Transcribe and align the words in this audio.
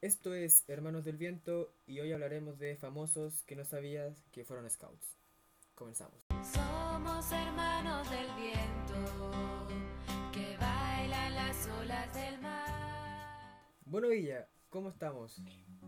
Esto 0.00 0.32
es 0.32 0.64
Hermanos 0.68 1.04
del 1.04 1.16
Viento 1.16 1.72
y 1.86 1.98
hoy 2.00 2.12
hablaremos 2.12 2.58
de 2.58 2.76
famosos 2.76 3.42
que 3.44 3.56
no 3.56 3.64
sabías 3.64 4.22
que 4.30 4.44
fueron 4.44 4.68
scouts. 4.70 5.16
Comenzamos. 5.74 6.24
Somos 6.52 7.32
hermanos 7.32 8.08
del 8.10 8.26
viento 8.36 9.66
que 10.32 10.56
bailan 10.56 11.34
las 11.34 11.68
olas 11.80 12.14
del 12.14 12.40
mar. 12.40 13.60
Bueno, 13.86 14.08
Villa, 14.08 14.48
¿cómo 14.68 14.90
estamos? 14.90 15.42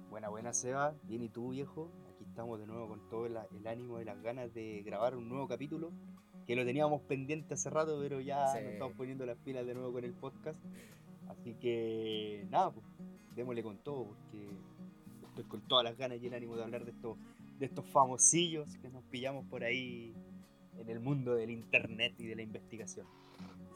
Buena, 0.09 0.29
buena, 0.29 0.53
Seba. 0.53 0.95
Bien, 1.05 1.23
¿y 1.23 1.29
tú, 1.29 1.51
viejo? 1.51 1.89
Aquí 2.13 2.25
estamos 2.25 2.59
de 2.59 2.67
nuevo 2.67 2.89
con 2.89 3.09
todo 3.09 3.27
el, 3.27 3.37
el 3.57 3.67
ánimo 3.67 4.01
y 4.01 4.05
las 4.05 4.21
ganas 4.23 4.53
de 4.53 4.83
grabar 4.83 5.15
un 5.17 5.29
nuevo 5.29 5.47
capítulo. 5.47 5.93
Que 6.47 6.57
lo 6.57 6.65
teníamos 6.65 7.03
pendiente 7.03 7.55
hace 7.55 7.71
rato, 7.71 7.97
pero 8.01 8.21
ya 8.21 8.49
Sí. 8.53 8.59
nos 8.65 8.73
estamos 8.73 8.97
poniendo 8.97 9.25
las 9.25 9.39
pilas 9.39 9.65
de 9.67 9.75
nuevo 9.75 9.93
con 9.93 10.03
el 10.05 10.15
podcast. 10.15 10.59
Así 11.29 11.55
que, 11.55 12.45
nada, 12.51 12.73
pues, 12.73 12.85
démosle 13.35 13.63
con 13.63 13.79
todo, 13.79 14.07
porque 14.07 14.49
estoy 15.29 15.45
con 15.45 15.61
todas 15.63 15.85
las 15.85 15.97
ganas 15.97 16.21
y 16.23 16.27
el 16.27 16.35
ánimo 16.35 16.57
de 16.57 16.63
hablar 16.65 16.85
de 16.85 16.91
estos, 16.93 17.17
de 17.59 17.67
estos 17.67 17.87
famosillos 17.87 18.77
que 18.79 18.89
nos 18.89 19.05
pillamos 19.05 19.47
por 19.47 19.65
ahí 19.65 20.15
en 20.79 20.89
el 20.89 21.01
mundo 21.01 21.35
del 21.35 21.51
internet 21.51 22.15
y 22.19 22.27
de 22.27 22.37
la 22.37 22.43
investigación. 22.43 23.07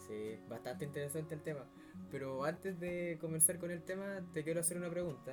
Sí, 0.06 0.37
bastante 0.48 0.84
interesante 0.84 1.34
el 1.34 1.43
tema. 1.43 1.65
Pero 2.10 2.45
antes 2.45 2.79
de 2.79 3.19
comenzar 3.20 3.59
con 3.59 3.70
el 3.70 3.82
tema, 3.82 4.20
te 4.32 4.45
quiero 4.45 4.60
hacer 4.60 4.77
una 4.77 4.91
pregunta. 4.91 5.32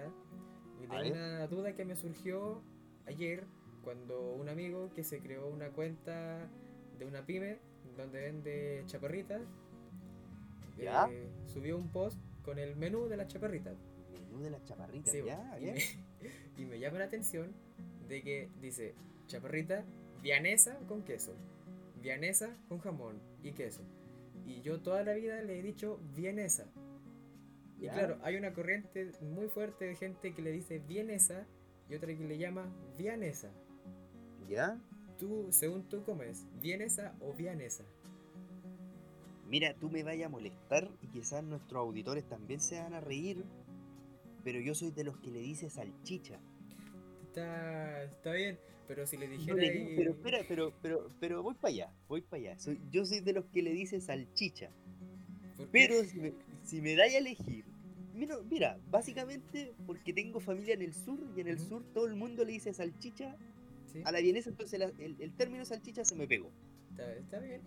Y 0.82 0.86
A 0.90 0.98
de 0.98 1.04
ver. 1.04 1.12
una 1.12 1.48
duda 1.48 1.76
que 1.76 1.86
me 1.86 1.96
surgió 1.96 2.62
ayer 3.06 3.46
cuando 3.84 4.34
un 4.34 4.50
amigo 4.50 4.92
que 4.94 5.04
se 5.04 5.20
creó 5.20 5.48
una 5.48 5.70
cuenta 5.72 6.50
de 6.98 7.06
una 7.06 7.26
pyme 7.26 7.60
donde 7.98 8.22
vende 8.22 8.84
chaparritas 8.86 9.42
¿Ya? 10.78 11.08
eh, 11.10 11.30
subió 11.46 11.78
un 11.78 11.90
post 11.92 12.20
con 12.44 12.58
el 12.58 12.76
menú 12.76 13.08
de 13.08 13.18
las 13.18 13.28
chaparritas. 13.28 13.78
De 14.40 14.50
las 14.50 14.64
chaparritas, 14.66 15.12
Sí, 15.12 15.22
ya, 15.26 15.58
y, 15.60 15.66
ya. 15.66 15.74
me, 15.74 15.82
y 16.58 16.66
me 16.66 16.80
llama 16.80 17.00
la 17.00 17.06
atención 17.06 17.54
de 18.08 18.22
que 18.24 18.50
dice 18.62 18.96
chaparrita 19.28 19.86
vianesa 20.22 20.78
con 20.88 21.04
queso, 21.04 21.36
vianesa 22.02 22.56
con 22.70 22.80
jamón 22.80 23.22
y 23.44 23.52
queso. 23.54 23.82
Y 24.46 24.62
yo 24.62 24.82
toda 24.82 25.04
la 25.04 25.14
vida 25.14 25.42
le 25.42 25.60
he 25.60 25.62
dicho 25.62 26.00
vienesa. 26.16 26.66
Y 27.78 27.86
Ya. 27.86 27.94
claro, 27.94 28.20
hay 28.24 28.36
una 28.38 28.54
corriente 28.54 29.12
muy 29.22 29.48
fuerte 29.48 29.86
de 29.86 29.96
gente 29.96 30.34
que 30.34 30.42
le 30.42 30.52
dice 30.52 30.80
vienesa 30.80 31.46
y 31.90 31.96
otra 31.96 32.16
que 32.16 32.24
le 32.28 32.38
llama 32.38 32.72
vianesa. 32.98 33.52
¿Ya? 34.50 34.80
Tú, 35.18 35.48
según 35.52 35.88
tú 35.90 36.04
comes, 36.04 36.46
vienesa 36.62 37.16
o 37.22 37.34
vianesa. 37.34 37.84
Mira, 39.48 39.74
tú 39.80 39.90
me 39.90 40.04
vayas 40.04 40.28
a 40.28 40.30
molestar 40.30 40.90
y 41.02 41.08
quizás 41.08 41.44
nuestros 41.44 41.80
auditores 41.82 42.24
también 42.28 42.60
se 42.62 42.80
van 42.80 42.94
a 42.94 43.02
reír, 43.02 43.44
pero 44.44 44.60
yo 44.60 44.74
soy 44.76 44.92
de 44.92 45.04
los 45.04 45.18
que 45.18 45.32
le 45.32 45.40
dice 45.40 45.70
salchicha. 45.70 46.40
Está, 47.24 48.04
está 48.04 48.34
bien, 48.34 48.60
pero 48.88 49.06
si 49.08 49.18
le 49.18 49.28
No 49.28 49.34
dijera... 49.34 49.56
le 49.62 49.72
digo- 49.72 49.90
y- 49.92 49.96
pero 49.96 50.12
espera, 50.12 50.40
pero, 50.48 50.74
pero, 50.82 51.10
pero 51.20 51.44
voy 51.44 51.54
para 51.56 51.70
allá, 51.74 51.94
voy 52.08 52.22
para 52.22 52.42
allá. 52.42 52.60
Soy, 52.60 52.80
yo 52.92 53.06
soy 53.06 53.20
de 53.22 53.34
los 53.34 53.46
que 53.46 53.62
le 53.62 53.72
dice 53.72 54.02
salchicha. 54.02 54.70
Pero 55.72 56.04
si 56.04 56.20
me, 56.20 56.34
si 56.64 56.82
me 56.82 56.96
dais 56.96 57.14
a 57.16 57.20
elegir, 57.20 57.66
mira, 58.14 58.36
mira, 58.50 58.80
básicamente 58.90 59.74
porque 59.86 60.12
tengo 60.12 60.40
familia 60.40 60.74
en 60.74 60.82
el 60.82 60.94
sur 60.94 61.20
y 61.36 61.40
en 61.42 61.48
el 61.48 61.60
sur 61.60 61.84
todo 61.94 62.08
el 62.08 62.16
mundo 62.16 62.44
le 62.44 62.52
dice 62.54 62.74
salchicha 62.74 63.36
Sí, 63.86 64.02
a 64.06 64.12
la 64.12 64.22
vienesa, 64.22 64.50
entonces 64.50 64.80
la- 64.80 64.92
el, 65.00 65.16
el 65.20 65.34
término 65.34 65.64
salchicha 65.66 66.04
se 66.06 66.16
me 66.16 66.26
pegó. 66.28 66.50
está, 66.92 67.14
está 67.14 67.40
bien. 67.40 67.62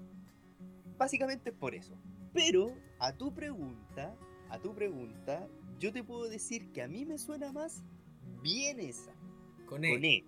Básicamente 0.98 1.50
es 1.50 1.56
por 1.56 1.74
eso. 1.74 1.94
Pero 2.32 2.74
a 2.98 3.12
tu 3.16 3.32
pregunta, 3.34 4.16
a 4.48 4.58
tu 4.58 4.74
pregunta, 4.74 5.46
yo 5.78 5.92
te 5.92 6.02
puedo 6.02 6.28
decir 6.28 6.72
que 6.72 6.82
a 6.82 6.88
mí 6.88 7.04
me 7.04 7.18
suena 7.18 7.52
más 7.52 7.82
vienesa, 8.42 9.12
Con 9.66 9.84
E. 9.84 9.92
con 9.92 10.04
E, 10.04 10.24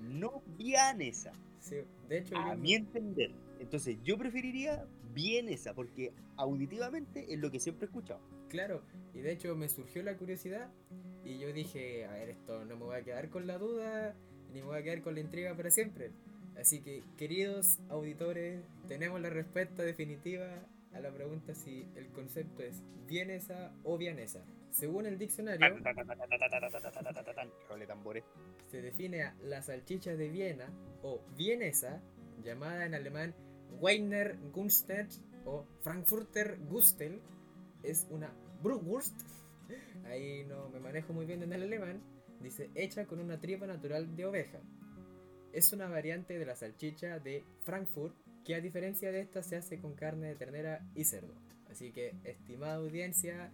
no 0.00 0.42
vianesa, 0.56 1.32
sí, 1.60 1.76
de 2.08 2.18
hecho... 2.18 2.36
a 2.36 2.54
mi 2.54 2.74
entender. 2.74 3.32
Entonces 3.58 3.96
yo 4.04 4.18
preferiría 4.18 4.86
vienesa, 5.14 5.74
porque 5.74 6.12
auditivamente 6.36 7.32
es 7.32 7.38
lo 7.38 7.50
que 7.50 7.60
siempre 7.60 7.86
he 7.86 7.88
escuchado. 7.88 8.20
Claro, 8.48 8.82
y 9.14 9.20
de 9.20 9.32
hecho 9.32 9.54
me 9.56 9.68
surgió 9.68 10.02
la 10.02 10.16
curiosidad 10.16 10.70
y 11.24 11.38
yo 11.38 11.52
dije, 11.52 12.04
a 12.06 12.12
ver, 12.12 12.30
esto 12.30 12.64
no 12.64 12.76
me 12.76 12.84
voy 12.84 12.96
a 12.96 13.02
quedar 13.02 13.30
con 13.30 13.46
la 13.46 13.58
duda, 13.58 14.14
ni 14.52 14.60
me 14.60 14.66
voy 14.66 14.78
a 14.78 14.82
quedar 14.82 15.02
con 15.02 15.14
la 15.14 15.20
intriga 15.20 15.56
para 15.56 15.70
siempre. 15.70 16.12
Así 16.58 16.80
que, 16.80 17.02
queridos 17.16 17.78
auditores, 17.88 18.62
tenemos 18.86 19.20
la 19.20 19.30
respuesta 19.30 19.82
definitiva 19.82 20.46
a 20.94 21.00
la 21.00 21.12
pregunta 21.12 21.54
si 21.54 21.86
el 21.96 22.08
concepto 22.08 22.62
es 22.62 22.82
vienesa 23.06 23.72
o 23.82 23.98
vianesa. 23.98 24.44
Según 24.70 25.06
el 25.06 25.18
diccionario, 25.18 25.76
se 28.70 28.82
define 28.82 29.22
a 29.22 29.36
la 29.42 29.62
salchicha 29.62 30.16
de 30.16 30.28
Viena 30.28 30.66
o 31.02 31.20
vienesa, 31.36 32.00
llamada 32.42 32.86
en 32.86 32.94
alemán 32.94 33.34
Weiner 33.80 34.36
Gunstedt 34.52 35.12
o 35.44 35.66
Frankfurter 35.80 36.58
Gustel, 36.68 37.20
es 37.82 38.06
una 38.10 38.32
Brugwurst, 38.62 39.14
ahí 40.06 40.44
no 40.44 40.68
me 40.70 40.80
manejo 40.80 41.12
muy 41.12 41.26
bien 41.26 41.42
en 41.42 41.52
el 41.52 41.62
alemán, 41.62 42.02
dice 42.40 42.70
hecha 42.74 43.06
con 43.06 43.20
una 43.20 43.40
tripa 43.40 43.66
natural 43.66 44.16
de 44.16 44.26
oveja. 44.26 44.60
Es 45.52 45.72
una 45.72 45.88
variante 45.88 46.36
de 46.36 46.46
la 46.46 46.56
salchicha 46.56 47.20
de 47.20 47.44
Frankfurt 47.62 48.16
que 48.44 48.54
a 48.54 48.60
diferencia 48.60 49.10
de 49.10 49.20
esta 49.20 49.42
se 49.42 49.56
hace 49.56 49.78
con 49.80 49.94
carne 49.94 50.28
de 50.28 50.34
ternera 50.34 50.86
y 50.94 51.04
cerdo. 51.04 51.34
Así 51.70 51.92
que, 51.92 52.14
estimada 52.24 52.76
audiencia, 52.76 53.50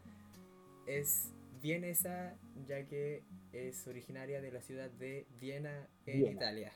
es 0.87 1.33
vienesa 1.63 2.35
ya 2.67 2.85
que 2.87 3.23
es 3.53 3.87
originaria 3.87 4.41
de 4.41 4.51
la 4.51 4.61
ciudad 4.61 4.91
de 4.91 5.27
Viena 5.41 5.89
en 6.07 6.19
Viena. 6.19 6.33
Italia. 6.33 6.73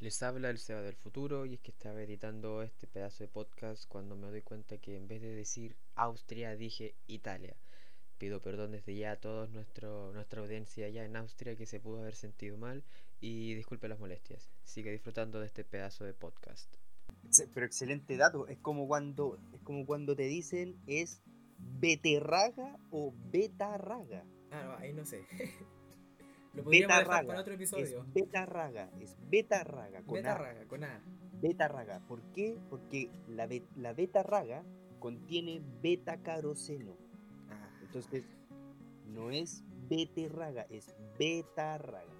Les 0.00 0.22
habla 0.22 0.50
el 0.50 0.58
Seba 0.58 0.82
del 0.82 0.96
futuro 0.96 1.46
y 1.46 1.54
es 1.54 1.60
que 1.60 1.70
estaba 1.70 2.02
editando 2.02 2.62
este 2.62 2.86
pedazo 2.86 3.24
de 3.24 3.28
podcast 3.28 3.88
cuando 3.88 4.16
me 4.16 4.28
doy 4.28 4.42
cuenta 4.42 4.76
que 4.76 4.96
en 4.96 5.08
vez 5.08 5.22
de 5.22 5.34
decir 5.34 5.76
Austria 5.94 6.54
dije 6.56 6.94
Italia. 7.06 7.56
Pido 8.18 8.40
perdón 8.40 8.72
desde 8.72 8.94
ya 8.94 9.12
a 9.12 9.16
toda 9.16 9.46
nuestra 9.46 10.40
audiencia 10.40 10.86
allá 10.86 11.04
en 11.04 11.16
Austria 11.16 11.56
que 11.56 11.66
se 11.66 11.80
pudo 11.80 12.00
haber 12.00 12.14
sentido 12.14 12.56
mal 12.58 12.84
y 13.20 13.54
disculpe 13.54 13.88
las 13.88 13.98
molestias. 13.98 14.50
Sigue 14.64 14.90
disfrutando 14.92 15.40
de 15.40 15.46
este 15.46 15.64
pedazo 15.64 16.04
de 16.04 16.14
podcast. 16.14 16.74
Pero 17.54 17.66
excelente 17.66 18.16
dato. 18.16 18.46
Es 18.46 18.58
como 18.58 18.86
cuando, 18.86 19.38
es 19.52 19.60
como 19.62 19.84
cuando 19.86 20.14
te 20.14 20.24
dicen 20.24 20.76
es 20.86 21.22
beterraga 21.58 22.78
o 22.90 23.12
betarraga. 23.30 24.24
Ah, 24.50 24.62
no, 24.64 24.76
ahí 24.76 24.92
no 24.92 25.04
sé. 25.04 25.24
Lo 26.54 26.64
podríamos 26.64 26.88
dejar 26.88 27.04
Betarraga. 27.04 27.26
para 27.28 27.40
otro 27.40 27.54
episodio. 27.54 28.02
Es 28.02 28.12
betarraga. 28.14 28.90
Es 29.00 29.16
betarraga. 29.28 30.02
Con 30.04 30.16
A. 30.18 30.20
Betarraga, 30.22 30.66
con 30.68 30.84
A. 30.84 31.02
Betarraga. 31.42 32.00
¿Por 32.06 32.22
qué? 32.32 32.58
Porque 32.70 33.10
la, 33.28 33.46
be- 33.46 33.66
la 33.76 33.92
betarraga 33.92 34.64
contiene 34.98 35.60
betacaroceno. 35.82 36.96
Ah, 37.50 37.68
Entonces, 37.82 38.24
no 39.06 39.30
es 39.30 39.62
beterraga, 39.88 40.62
es 40.70 40.94
betarraga. 41.18 42.15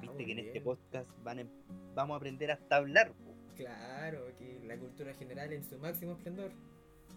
Viste 0.00 0.24
que 0.24 0.32
en 0.32 0.38
este 0.40 0.60
podcast 0.60 1.08
van 1.22 1.40
a- 1.40 1.46
vamos 1.94 2.14
a 2.14 2.16
aprender 2.18 2.50
hasta 2.50 2.76
hablar. 2.76 3.12
po. 3.12 3.34
Claro, 3.56 4.26
aquí 4.28 4.58
la 4.66 4.76
cultura 4.78 5.14
general 5.14 5.52
en 5.52 5.64
su 5.64 5.78
máximo 5.78 6.12
esplendor. 6.12 6.52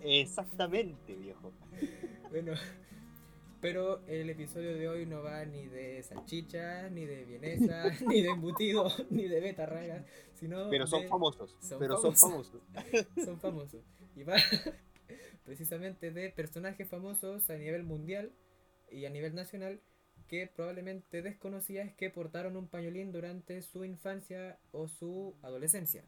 Exactamente, 0.02 1.16
viejo. 1.16 1.52
Bueno, 2.30 2.54
pero 3.60 4.06
el 4.08 4.30
episodio 4.30 4.76
de 4.76 4.88
hoy 4.88 5.06
no 5.08 5.24
va 5.24 5.44
ni 5.46 5.66
de 5.66 6.04
salchichas, 6.04 6.92
ni 6.92 7.06
de 7.08 7.26
vienesa, 7.26 7.90
ni 8.08 8.22
de 8.22 8.30
embutido, 8.30 8.88
ni 9.10 9.28
de 9.28 9.40
betarragas, 9.42 10.06
sino 10.36 10.70
Pero 10.70 10.86
son 10.86 11.02
de- 11.02 11.08
famosos. 11.08 11.58
son 11.60 11.80
pero 11.80 11.98
son 11.98 12.16
famosos. 12.16 12.62
son 13.26 13.40
famosos. 13.40 13.84
Y 14.16 14.24
va 14.24 14.36
precisamente 15.44 16.12
de 16.12 16.30
personajes 16.30 16.88
famosos 16.88 17.50
a 17.50 17.56
nivel 17.58 17.84
mundial 17.84 18.32
y 18.92 19.06
a 19.06 19.10
nivel 19.10 19.34
nacional 19.36 19.82
que 20.30 20.48
probablemente 20.48 21.22
desconocías 21.22 21.92
que 21.96 22.10
portaron 22.10 22.56
un 22.56 22.68
pañolín 22.68 23.12
durante 23.12 23.62
su 23.64 23.84
infancia 23.84 24.60
o 24.72 24.88
su 24.88 25.36
adolescencia. 25.42 26.06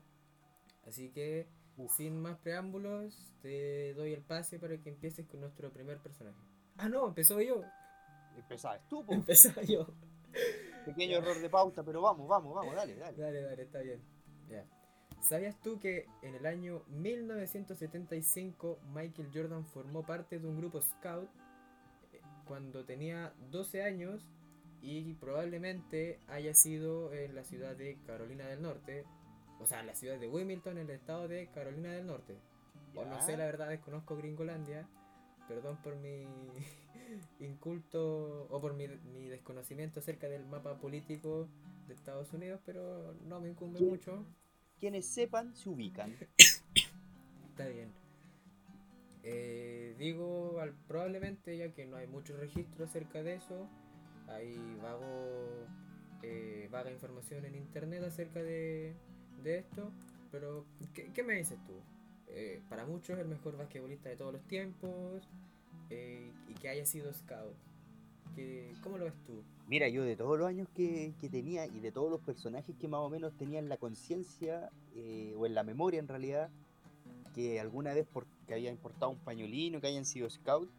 Así 0.88 1.09
que, 1.09 1.47
Uf. 1.77 1.91
sin 1.95 2.21
más 2.21 2.38
preámbulos, 2.38 3.35
te 3.41 3.94
doy 3.95 4.13
el 4.13 4.21
pase 4.21 4.59
para 4.59 4.77
que 4.77 4.89
empieces 4.89 5.25
con 5.27 5.41
nuestro 5.41 5.71
primer 5.73 5.97
personaje. 5.97 6.38
Ah, 6.77 6.88
no, 6.88 7.07
empezó 7.07 7.41
yo. 7.41 7.63
Empezabas 8.38 8.88
tú, 8.88 9.03
po. 9.03 9.13
Empezó 9.13 9.50
yo. 9.62 9.88
Pequeño 10.85 11.17
error 11.17 11.39
de 11.39 11.50
pauta, 11.50 11.83
pero 11.83 12.01
vamos, 12.01 12.27
vamos, 12.27 12.53
vamos, 12.53 12.75
dale, 12.75 12.95
dale. 12.95 13.17
Dale, 13.17 13.41
dale, 13.41 13.63
está 13.63 13.79
bien. 13.79 14.01
Ya. 14.50 14.65
¿Sabías 15.21 15.59
tú 15.62 15.79
que 15.79 16.07
en 16.24 16.35
el 16.35 16.45
año 16.45 16.83
1975 16.88 18.79
Michael 18.94 19.29
Jordan 19.33 19.65
formó 19.65 20.03
parte 20.03 20.39
de 20.39 20.47
un 20.47 20.57
grupo 20.57 20.81
scout 20.81 21.29
cuando 22.51 22.83
tenía 22.83 23.33
12 23.50 23.81
años 23.81 24.27
y 24.81 25.13
probablemente 25.13 26.19
haya 26.27 26.53
sido 26.53 27.13
en 27.13 27.33
la 27.33 27.45
ciudad 27.45 27.77
de 27.77 27.98
Carolina 28.06 28.45
del 28.45 28.62
Norte, 28.62 29.06
o 29.62 29.65
sea, 29.65 29.80
en 29.80 29.88
la 29.88 29.95
ciudad 29.95 30.19
de 30.19 30.27
Wilmington, 30.27 30.77
en 30.77 30.89
el 30.89 30.98
estado 30.98 31.30
de 31.30 31.48
Carolina 31.56 31.94
del 31.94 32.07
Norte. 32.07 32.36
O 32.94 33.06
no 33.06 33.21
sé, 33.21 33.38
la 33.38 33.45
verdad, 33.45 33.69
desconozco 33.69 34.18
Gringolandia, 34.18 34.86
Perdón 35.48 35.77
por 35.81 35.95
mi 35.95 36.27
inculto 37.39 38.48
o 38.50 38.59
por 38.59 38.74
mi, 38.74 38.89
mi 38.89 39.30
desconocimiento 39.30 40.01
acerca 40.01 40.27
del 40.27 40.45
mapa 40.45 40.77
político 40.77 41.48
de 41.88 41.94
Estados 41.94 42.33
Unidos, 42.33 42.59
pero 42.65 43.15
no 43.30 43.39
me 43.39 43.48
incumbe 43.48 43.80
mucho. 43.80 44.25
Quienes 44.77 45.06
sepan, 45.06 45.56
se 45.56 45.69
ubican. 45.69 46.18
Está 47.50 47.65
bien. 47.69 48.00
Eh, 49.23 49.95
digo, 50.00 50.59
probablemente 50.88 51.56
ya 51.57 51.71
que 51.73 51.85
no 51.85 51.97
hay 51.97 52.07
mucho 52.07 52.35
registro 52.38 52.85
acerca 52.85 53.21
de 53.21 53.35
eso, 53.35 53.68
hay 54.27 54.57
vago, 54.81 55.68
eh, 56.23 56.68
vaga 56.71 56.91
información 56.91 57.45
en 57.45 57.56
internet 57.56 58.03
acerca 58.03 58.41
de, 58.41 58.95
de 59.44 59.57
esto, 59.59 59.91
pero 60.31 60.65
¿qué, 60.94 61.12
qué 61.13 61.23
me 61.23 61.35
dices 61.35 61.59
tú? 61.65 61.73
Eh, 62.27 62.62
para 62.69 62.85
muchos 62.85 63.19
el 63.19 63.27
mejor 63.27 63.57
basquetbolista 63.57 64.09
de 64.09 64.15
todos 64.15 64.33
los 64.33 64.44
tiempos 64.47 65.27
eh, 65.89 66.31
y 66.47 66.53
que 66.56 66.69
haya 66.69 66.85
sido 66.85 67.13
scout. 67.13 67.53
¿Qué- 68.35 68.74
¿Cómo 68.81 68.97
lo 68.97 69.06
ves 69.06 69.13
tú? 69.25 69.44
Mira, 69.67 69.89
yo 69.89 70.03
de 70.03 70.15
todos 70.15 70.39
los 70.39 70.47
años 70.47 70.67
que, 70.74 71.13
que 71.19 71.29
tenía 71.29 71.65
y 71.65 71.79
de 71.81 71.91
todos 71.91 72.09
los 72.09 72.21
personajes 72.21 72.75
que 72.77 72.88
más 72.88 73.01
o 73.01 73.09
menos 73.09 73.33
tenía 73.38 73.59
en 73.59 73.67
la 73.69 73.77
conciencia 73.77 74.69
eh, 74.95 75.33
o 75.38 75.45
en 75.45 75.53
la 75.53 75.63
memoria 75.63 76.00
en 76.00 76.07
realidad, 76.07 76.50
que 77.33 77.59
alguna 77.59 77.93
vez 77.93 78.05
por, 78.07 78.25
que 78.47 78.53
había 78.53 78.69
importado 78.69 79.11
un 79.11 79.19
pañolino, 79.19 79.79
que 79.81 79.87
hayan 79.87 80.05
sido 80.05 80.29
scout, 80.29 80.69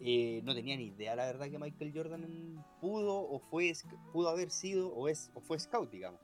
eh, 0.00 0.40
no 0.44 0.54
tenía 0.54 0.76
ni 0.76 0.86
idea 0.86 1.14
la 1.14 1.26
verdad 1.26 1.48
que 1.48 1.58
Michael 1.58 1.92
Jordan 1.94 2.64
pudo 2.80 3.20
o 3.20 3.38
fue 3.38 3.72
pudo 4.12 4.28
haber 4.28 4.50
sido 4.50 4.88
o 4.92 5.08
es 5.08 5.30
o 5.34 5.40
fue 5.40 5.58
scout, 5.58 5.90
digamos. 5.90 6.20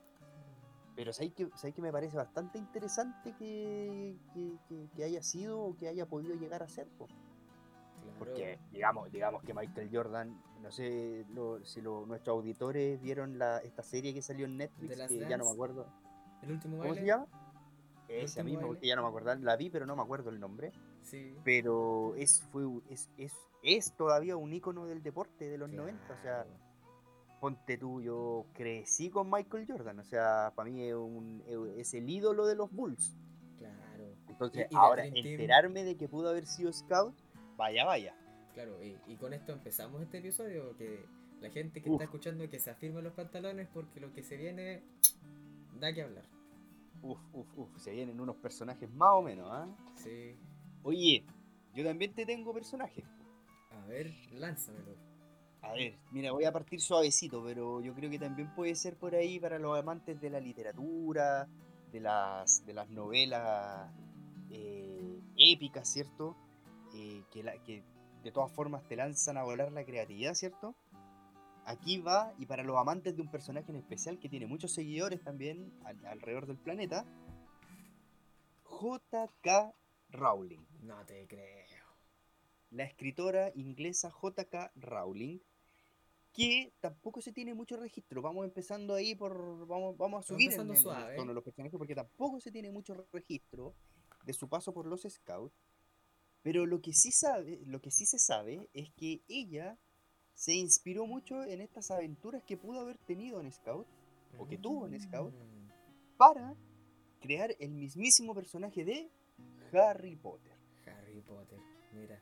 Pero 0.95 1.13
sabéis 1.13 1.33
que, 1.33 1.47
sabéis 1.55 1.75
que 1.75 1.81
me 1.81 1.91
parece 1.93 2.17
bastante 2.17 2.57
interesante 2.57 3.33
que, 3.39 4.17
que- 4.33 4.57
que- 4.67 4.89
que 4.95 5.03
haya 5.05 5.23
sido 5.23 5.61
o 5.61 5.77
que 5.77 5.87
haya 5.87 6.05
podido 6.05 6.35
llegar 6.35 6.61
a 6.61 6.67
ser. 6.67 6.87
po. 6.97 7.07
Claro, 7.07 8.19
Porque 8.19 8.59
digamos, 8.73 9.09
digamos 9.11 9.43
que 9.43 9.53
Michael 9.53 9.89
Jordan, 9.93 10.41
no 10.61 10.71
sé 10.71 11.25
lo- 11.29 11.63
si 11.63 11.79
lo- 11.81 12.05
nuestros 12.05 12.33
auditores 12.35 13.01
vieron 13.01 13.37
la, 13.39 13.59
esta 13.59 13.81
serie 13.81 14.13
que 14.13 14.21
salió 14.21 14.45
en 14.45 14.57
Netflix, 14.57 15.07
que 15.07 15.19
ya 15.19 15.37
no 15.37 15.45
me 15.45 15.51
acuerdo. 15.51 15.85
el 16.41 16.51
último 16.51 16.77
¿Cómo 16.77 16.89
baile. 16.89 17.01
se 17.01 17.07
llama? 17.07 17.27
¿El 18.09 18.25
Esa 18.25 18.43
misma, 18.43 18.61
porque 18.61 18.87
ya 18.87 18.95
no 18.95 19.03
me 19.03 19.07
acuerdo, 19.07 19.35
la 19.35 19.55
vi 19.55 19.69
pero 19.69 19.85
no 19.85 19.95
me 19.95 20.01
acuerdo 20.01 20.29
el 20.29 20.39
nombre. 20.39 20.71
Sí. 21.03 21.35
Pero 21.43 22.15
es, 22.15 22.41
fue, 22.51 22.63
es, 22.89 23.09
es, 23.17 23.33
es 23.63 23.95
todavía 23.95 24.35
un 24.35 24.51
ícono 24.51 24.87
del 24.87 25.03
deporte 25.03 25.47
de 25.47 25.57
los 25.57 25.69
90, 25.69 26.03
o 26.03 26.07
sea, 26.07 26.43
claro. 26.43 26.49
ponte 27.39 27.77
tú, 27.77 28.01
yo 28.01 28.47
crecí 28.53 29.09
con 29.09 29.29
Michael 29.29 29.67
Jordan, 29.67 29.99
o 29.99 30.03
sea, 30.03 30.51
para 30.55 30.69
mí 30.69 30.81
es, 30.81 30.95
un, 30.95 31.43
es 31.77 31.93
el 31.93 32.09
ídolo 32.09 32.47
de 32.47 32.55
los 32.55 32.71
Bulls. 32.71 33.15
Claro. 33.59 34.15
Entonces, 34.27 34.65
y 34.69 34.69
del 34.69 34.77
ahora, 34.77 35.05
enterarme 35.05 35.83
de 35.83 35.95
que 35.95 36.09
pudo 36.09 36.29
haber 36.29 36.45
sido 36.47 36.73
scout, 36.73 37.15
vaya, 37.57 37.85
vaya. 37.85 38.15
Claro, 38.53 38.83
y, 38.83 38.97
y 39.07 39.15
con 39.17 39.33
esto 39.33 39.53
empezamos 39.53 40.01
este 40.01 40.17
episodio, 40.17 40.75
que 40.75 41.05
la 41.41 41.49
gente 41.49 41.81
que 41.81 41.89
Uf. 41.89 41.95
está 41.95 42.05
escuchando 42.05 42.49
que 42.49 42.59
se 42.59 42.69
afirme 42.71 43.01
los 43.01 43.13
pantalones 43.13 43.67
porque 43.73 43.99
lo 43.99 44.11
que 44.13 44.23
se 44.23 44.35
viene 44.35 44.83
da 45.79 45.93
que 45.93 46.01
hablar. 46.01 46.38
Uf, 47.01 47.19
uf, 47.33 47.47
uf, 47.57 47.77
se 47.77 47.91
vienen 47.91 48.19
unos 48.19 48.35
personajes 48.37 48.89
más 48.91 49.09
o 49.13 49.21
menos, 49.21 49.47
¿ah? 49.51 49.67
Sí. 49.95 50.35
Oye, 50.83 51.23
yo 51.73 51.83
también 51.85 52.13
te 52.13 52.25
tengo 52.25 52.53
personajes. 52.53 53.05
A 53.71 53.85
ver, 53.87 54.11
lánzamelo. 54.31 54.95
A 55.61 55.73
ver, 55.73 55.97
mira, 56.11 56.31
voy 56.31 56.45
a 56.45 56.51
partir 56.51 56.79
suavecito, 56.81 57.43
pero 57.43 57.81
yo 57.81 57.93
creo 57.93 58.09
que 58.09 58.19
también 58.19 58.53
puede 58.55 58.75
ser 58.75 58.97
por 58.97 59.13
ahí 59.15 59.39
para 59.39 59.59
los 59.59 59.77
amantes 59.77 60.19
de 60.19 60.29
la 60.29 60.39
literatura, 60.39 61.47
de 61.91 61.99
las, 61.99 62.65
de 62.65 62.73
las 62.73 62.89
novelas 62.89 63.89
eh, 64.49 65.19
épicas, 65.37 65.87
¿cierto? 65.89 66.35
Eh, 66.93 67.23
que, 67.31 67.43
la- 67.43 67.57
que 67.63 67.83
de 68.23 68.31
todas 68.31 68.51
formas 68.51 68.83
te 68.87 68.95
lanzan 68.95 69.37
a 69.37 69.43
volar 69.43 69.71
la 69.71 69.83
creatividad, 69.85 70.33
¿cierto? 70.33 70.75
Aquí 71.71 71.99
va, 71.99 72.33
y 72.39 72.45
para 72.47 72.63
los 72.63 72.75
amantes 72.77 73.15
de 73.15 73.21
un 73.21 73.29
personaje 73.29 73.69
en 73.71 73.77
especial 73.77 74.17
que 74.17 74.27
tiene 74.27 74.47
muchos 74.47 74.71
seguidores 74.73 75.21
también 75.23 75.71
al- 75.85 76.03
alrededor 76.07 76.47
del 76.47 76.57
planeta, 76.57 77.05
J.K. 78.63 79.73
Rowling. 80.11 80.65
No 80.81 81.05
te 81.05 81.27
creo. 81.27 81.67
la 82.71 82.83
escritora 82.85 83.51
inglesa 83.55 84.09
J.K. 84.09 84.71
Rowling, 84.75 85.39
que 86.33 86.71
tampoco 86.79 87.21
se 87.21 87.31
tiene 87.33 87.53
mucho 87.53 87.77
registro. 87.77 88.21
Vamos 88.21 88.45
empezando 88.45 88.93
ahí 88.95 89.13
por. 89.15 89.67
Vamos, 89.67 89.97
vamos 89.97 90.25
a 90.25 90.27
subir 90.27 90.53
en, 90.53 90.69
en 90.71 90.77
suave. 90.77 91.15
tono 91.15 91.29
de 91.29 91.35
los 91.35 91.43
personajes 91.43 91.77
porque 91.77 91.95
tampoco 91.95 92.39
se 92.39 92.51
tiene 92.51 92.71
mucho 92.71 93.07
registro 93.11 93.73
de 94.23 94.33
su 94.33 94.47
paso 94.47 94.73
por 94.73 94.85
los 94.87 95.01
Scouts. 95.07 95.55
Pero 96.41 96.65
lo 96.65 96.81
que 96.81 96.93
sí 96.93 97.11
sabe, 97.11 97.59
lo 97.65 97.81
que 97.81 97.91
sí 97.91 98.05
se 98.05 98.17
sabe 98.17 98.69
es 98.73 98.91
que 98.93 99.21
ella 99.27 99.77
se 100.39 100.53
inspiró 100.53 101.05
mucho 101.05 101.43
en 101.43 101.59
estas 101.59 101.91
aventuras 101.91 102.41
que 102.43 102.55
pudo 102.55 102.79
haber 102.79 102.97
tenido 102.99 103.41
en 103.41 103.51
Scout 103.51 103.85
o 104.37 104.47
que 104.47 104.57
tuvo 104.57 104.87
en 104.87 104.97
Scout 105.01 105.33
Mm, 105.33 105.67
para 106.17 106.55
crear 107.19 107.53
el 107.59 107.71
mismísimo 107.71 108.33
personaje 108.33 108.85
de 108.85 109.11
Harry 109.73 110.15
Potter. 110.15 110.53
Harry 110.85 111.19
Potter, 111.21 111.59
mira. 111.93 112.21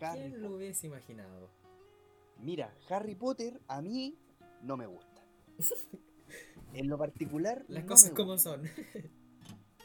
Harry 0.00 0.20
¿Quién 0.30 0.40
lo 0.42 0.54
hubiese 0.56 0.86
imaginado? 0.86 1.50
Mira, 2.40 2.74
Harry 2.88 3.14
Potter 3.14 3.60
a 3.68 3.82
mí 3.82 4.16
no 4.62 4.78
me 4.78 4.86
gusta. 4.86 5.22
En 6.72 6.88
lo 6.88 6.96
particular, 6.96 7.66
Las 7.68 7.84
no 7.84 7.88
cosas 7.90 8.10
me 8.12 8.16
como 8.16 8.32
gusta. 8.32 8.50
son. 8.56 8.62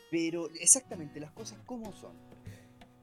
Pero 0.09 0.49
exactamente, 0.51 1.19
las 1.19 1.31
cosas 1.31 1.59
como 1.65 1.91
son. 1.91 2.15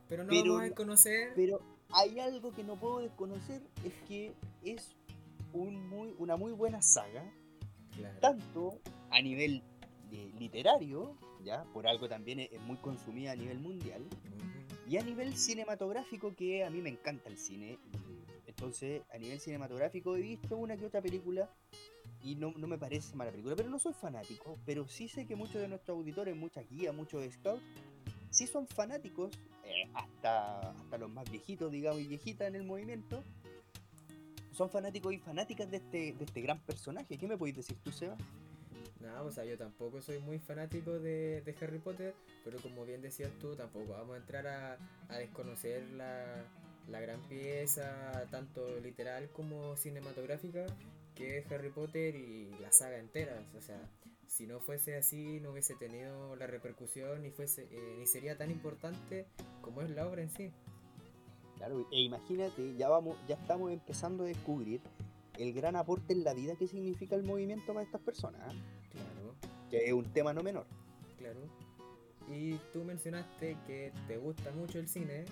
Pero 0.09 0.25
no 0.25 0.31
Pero 0.31 0.53
vamos 0.55 0.67
a 0.67 0.69
no- 0.71 0.75
conocer. 0.75 1.32
Pero 1.35 1.61
hay 1.92 2.20
algo 2.20 2.52
que 2.52 2.64
no 2.64 2.76
puedo 2.76 3.00
desconocer, 3.00 3.62
es 3.84 3.92
que 4.08 4.34
es 4.64 4.96
un 5.52 5.88
muy, 5.88 6.14
una 6.19 6.37
muy 6.37 6.52
buena 6.52 6.82
saga, 6.82 7.25
Claro. 7.96 8.19
tanto 8.20 8.81
a 9.10 9.20
nivel 9.20 9.62
eh, 10.12 10.32
literario, 10.38 11.16
ya 11.44 11.64
por 11.72 11.87
algo 11.87 12.08
también 12.08 12.40
es, 12.40 12.52
es 12.52 12.60
muy 12.62 12.76
consumida 12.78 13.32
a 13.32 13.37
nivel 13.37 13.58
mundial, 13.58 14.06
y 14.88 14.96
a 14.96 15.02
nivel 15.02 15.37
cinematográfico, 15.37 16.34
que 16.34 16.64
a 16.64 16.70
mí 16.70 16.81
me 16.82 16.90
encanta 16.90 17.28
el 17.28 17.38
cine. 17.38 17.78
Entonces, 18.46 19.02
a 19.12 19.19
nivel 19.19 19.38
cinematográfico 19.38 20.16
he 20.16 20.20
visto 20.20 20.56
una 20.56 20.76
que 20.76 20.84
otra 20.86 21.00
película 21.00 21.48
y 22.25 22.34
no, 22.34 22.52
no 22.56 22.66
me 22.66 22.76
parece 22.76 23.14
mala 23.14 23.31
película, 23.31 23.54
pero 23.54 23.70
no 23.70 23.78
soy 23.78 23.93
fanático. 23.93 24.58
Pero 24.66 24.88
sí 24.88 25.08
sé 25.08 25.26
que 25.26 25.36
muchos 25.36 25.60
de 25.60 25.69
nuestros 25.69 25.96
auditores, 25.96 26.36
muchas 26.36 26.69
guías, 26.69 26.93
muchos 26.93 27.25
scouts, 27.32 27.62
sí 28.31 28.47
son 28.47 28.67
fanáticos, 28.67 29.32
eh, 29.65 29.88
hasta, 29.94 30.71
hasta 30.71 30.99
los 30.99 31.11
más 31.11 31.31
viejitos, 31.31 31.71
digamos, 31.71 32.00
y 32.00 32.06
viejitas 32.06 32.49
en 32.49 32.56
el 32.56 32.65
movimiento, 32.65 33.23
son 34.53 34.71
fanáticos 34.71 35.12
y 35.12 35.19
fanáticas 35.19 35.70
de 35.70 35.79
este, 35.79 36.13
de 36.13 36.25
este 36.25 36.41
gran 36.41 36.58
personaje. 36.60 37.17
¿Qué 37.17 37.27
me 37.27 37.37
podéis 37.37 37.56
decir 37.56 37.79
tú, 37.82 37.93
Seba? 37.93 38.17
No, 39.01 39.25
o 39.25 39.31
sea, 39.31 39.44
yo 39.44 39.56
tampoco 39.56 40.03
soy 40.03 40.19
muy 40.19 40.39
fanático 40.39 40.99
de, 40.99 41.41
de 41.41 41.56
Harry 41.60 41.79
Potter, 41.79 42.15
pero 42.44 42.58
como 42.60 42.84
bien 42.84 43.01
decías 43.01 43.31
tú, 43.41 43.56
tampoco 43.56 43.93
vamos 43.93 44.15
a 44.15 44.19
entrar 44.19 44.46
a, 44.46 44.79
a 45.08 45.19
desconocer 45.19 45.82
la, 45.93 46.44
la 46.89 47.01
gran 47.01 47.20
pieza, 47.22 48.27
tanto 48.31 48.79
literal 48.81 49.31
como 49.31 49.77
cinematográfica, 49.77 50.67
que 51.15 51.39
es 51.39 51.51
Harry 51.51 51.70
Potter 51.70 52.15
y 52.15 52.51
la 52.60 52.70
saga 52.72 52.99
entera. 52.99 53.43
O 53.56 53.63
sea, 53.63 53.81
si 54.31 54.46
no 54.46 54.60
fuese 54.60 54.96
así, 54.96 55.41
no 55.41 55.51
hubiese 55.51 55.75
tenido 55.75 56.37
la 56.37 56.46
repercusión 56.46 57.20
ni, 57.22 57.31
fuese, 57.31 57.67
eh, 57.72 57.96
ni 57.99 58.06
sería 58.06 58.39
tan 58.39 58.51
importante 58.51 59.27
como 59.60 59.82
es 59.82 59.91
la 59.91 60.06
obra 60.06 60.22
en 60.22 60.31
sí. 60.31 60.53
Claro, 61.56 61.87
e 61.91 62.01
imagínate, 62.03 62.75
ya 62.77 62.89
vamos, 62.89 63.19
ya 63.27 63.34
estamos 63.34 63.72
empezando 63.72 64.22
a 64.22 64.29
descubrir 64.29 64.81
el 65.37 65.53
gran 65.53 65.75
aporte 65.75 66.13
en 66.13 66.22
la 66.22 66.32
vida 66.32 66.55
que 66.56 66.69
significa 66.69 67.17
el 67.17 67.25
movimiento 67.25 67.75
para 67.75 67.84
estas 67.84 68.01
personas, 68.03 68.41
¿ah? 68.43 68.53
Claro, 68.93 69.34
que 69.69 69.84
es 69.87 69.93
un 69.93 70.05
tema 70.13 70.32
no 70.32 70.43
menor. 70.43 70.67
claro. 71.19 71.41
Y 72.32 72.55
tú 72.72 72.84
mencionaste 72.84 73.56
que 73.67 73.93
te 74.06 74.17
gusta 74.17 74.53
mucho 74.53 74.79
el 74.79 74.87
cine. 74.89 75.25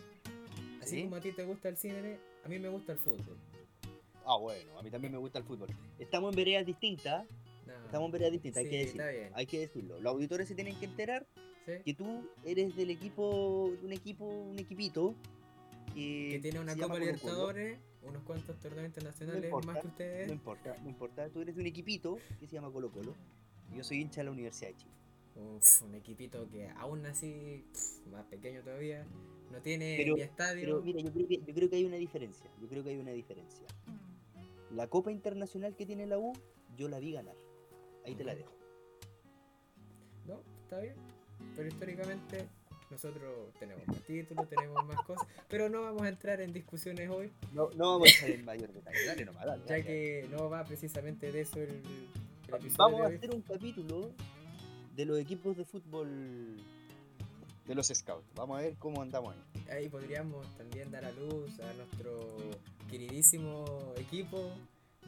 Así 0.82 0.96
Sí. 0.96 1.02
como 1.04 1.14
a 1.16 1.20
ti 1.20 1.30
te 1.30 1.44
gusta 1.44 1.68
el 1.68 1.76
cine, 1.76 2.18
a 2.44 2.48
mí 2.48 2.58
me 2.58 2.68
gusta 2.68 2.92
el 2.92 2.98
fútbol. 2.98 3.36
Ah, 4.26 4.36
bueno, 4.40 4.76
a 4.76 4.82
mí 4.82 4.90
también 4.90 5.12
me 5.12 5.18
gusta 5.18 5.38
el 5.38 5.44
fútbol. 5.44 5.68
Estamos 6.00 6.32
en 6.32 6.36
veredas 6.36 6.66
distintas, 6.66 7.24
No, 7.68 7.84
estamos 7.84 8.06
en 8.06 8.12
veredas 8.12 8.32
distintas, 8.32 8.64
hay 8.64 8.70
que 8.70 8.78
decir. 8.78 9.00
está 9.00 9.10
bien. 9.10 9.30
Hay 9.34 9.46
que 9.46 9.60
decirlo. 9.60 10.00
Los 10.00 10.12
auditores 10.12 10.48
se 10.48 10.54
tienen 10.54 10.78
que 10.78 10.86
enterar 10.86 11.26
¿sí? 11.66 11.72
que 11.84 11.94
tú 11.94 12.28
eres 12.44 12.74
del 12.76 12.90
equipo, 12.90 13.72
de 13.80 13.86
un 13.86 13.92
equipo, 13.92 14.24
un 14.26 14.58
equipito 14.58 15.14
que, 15.94 16.28
Que 16.32 16.38
tiene 16.40 16.60
una 16.60 16.76
Copa. 16.76 16.98
Libertadores, 16.98 17.78
unos 18.02 18.22
cuantos 18.22 18.58
torneos 18.58 18.86
internacionales 18.86 19.44
importa, 19.44 19.66
más 19.72 19.80
que 19.80 19.86
ustedes. 19.88 20.26
No 20.28 20.32
importa, 20.32 20.76
no 20.82 20.88
importa. 20.88 21.28
Tú 21.28 21.40
eres 21.42 21.54
de 21.54 21.60
un 21.60 21.66
equipito 21.66 22.18
que 22.40 22.46
se 22.46 22.54
llama 22.54 22.70
Colo 22.70 22.90
Colo. 22.90 23.14
Yo 23.74 23.84
soy 23.84 24.00
hincha 24.00 24.20
de 24.20 24.24
la 24.26 24.30
Universidad 24.30 24.70
de 24.70 24.76
Chile. 24.76 24.92
Uf, 25.36 25.82
un 25.82 25.94
equipito 25.94 26.48
que 26.50 26.68
aún 26.70 27.04
así, 27.06 27.64
más 28.10 28.24
pequeño 28.24 28.62
todavía, 28.62 29.06
no 29.52 29.60
tiene 29.60 29.96
Pero- 29.98 30.16
ni 30.16 30.22
estadio. 30.22 30.62
Pero 30.62 30.82
mira, 30.82 31.00
yo 31.00 31.12
creo, 31.12 31.28
que, 31.28 31.38
yo 31.46 31.54
creo 31.54 31.70
que 31.70 31.76
hay 31.76 31.84
una 31.84 31.96
diferencia. 31.96 32.50
Yo 32.60 32.68
creo 32.68 32.82
que 32.82 32.90
hay 32.90 32.96
una 32.96 33.12
diferencia. 33.12 33.66
La 34.74 34.86
Copa 34.88 35.12
Internacional 35.12 35.76
que 35.76 35.86
tiene 35.86 36.06
la 36.06 36.18
U, 36.18 36.32
yo 36.76 36.88
la 36.88 36.98
vi 36.98 37.12
ganar. 37.12 37.36
Ahí 38.04 38.14
te 38.14 38.24
la 38.24 38.34
dejo. 38.34 38.52
No, 40.26 40.40
está 40.64 40.80
bien. 40.80 40.94
Pero 41.54 41.68
históricamente, 41.68 42.48
nosotros 42.90 43.52
tenemos 43.58 43.86
más 43.86 44.00
títulos, 44.02 44.48
tenemos 44.48 44.84
más 44.86 45.00
cosas, 45.02 45.26
pero 45.48 45.68
no 45.68 45.82
vamos 45.82 46.02
a 46.02 46.08
entrar 46.08 46.40
en 46.40 46.52
discusiones 46.52 47.08
hoy, 47.10 47.30
No, 47.52 47.70
no 47.76 47.92
vamos 47.92 48.08
a 48.08 48.10
entrar 48.12 48.30
en 48.30 48.44
mayor 48.44 48.72
detalle. 48.72 49.04
Dale 49.06 49.24
nomás, 49.24 49.44
dale. 49.46 49.62
ya 49.68 49.82
que 49.82 50.26
no 50.30 50.48
va 50.50 50.64
precisamente 50.64 51.30
de 51.32 51.40
eso 51.42 51.60
el, 51.60 51.70
el 52.48 52.54
episodio 52.54 52.76
Vamos 52.78 52.98
de 53.00 53.04
a 53.04 53.08
hoy. 53.08 53.16
hacer 53.16 53.34
un 53.34 53.42
capítulo 53.42 54.10
de 54.96 55.04
los 55.04 55.18
equipos 55.18 55.56
de 55.56 55.64
fútbol 55.64 56.56
de 57.66 57.74
los 57.74 57.86
scouts. 57.88 58.26
Vamos 58.34 58.58
a 58.58 58.62
ver 58.62 58.74
cómo 58.78 59.02
andamos 59.02 59.34
ahí. 59.34 59.64
Ahí 59.70 59.88
podríamos 59.88 60.46
también 60.56 60.90
dar 60.90 61.04
a 61.04 61.12
luz 61.12 61.60
a 61.60 61.72
nuestro 61.74 62.36
queridísimo 62.90 63.64
equipo, 63.98 64.50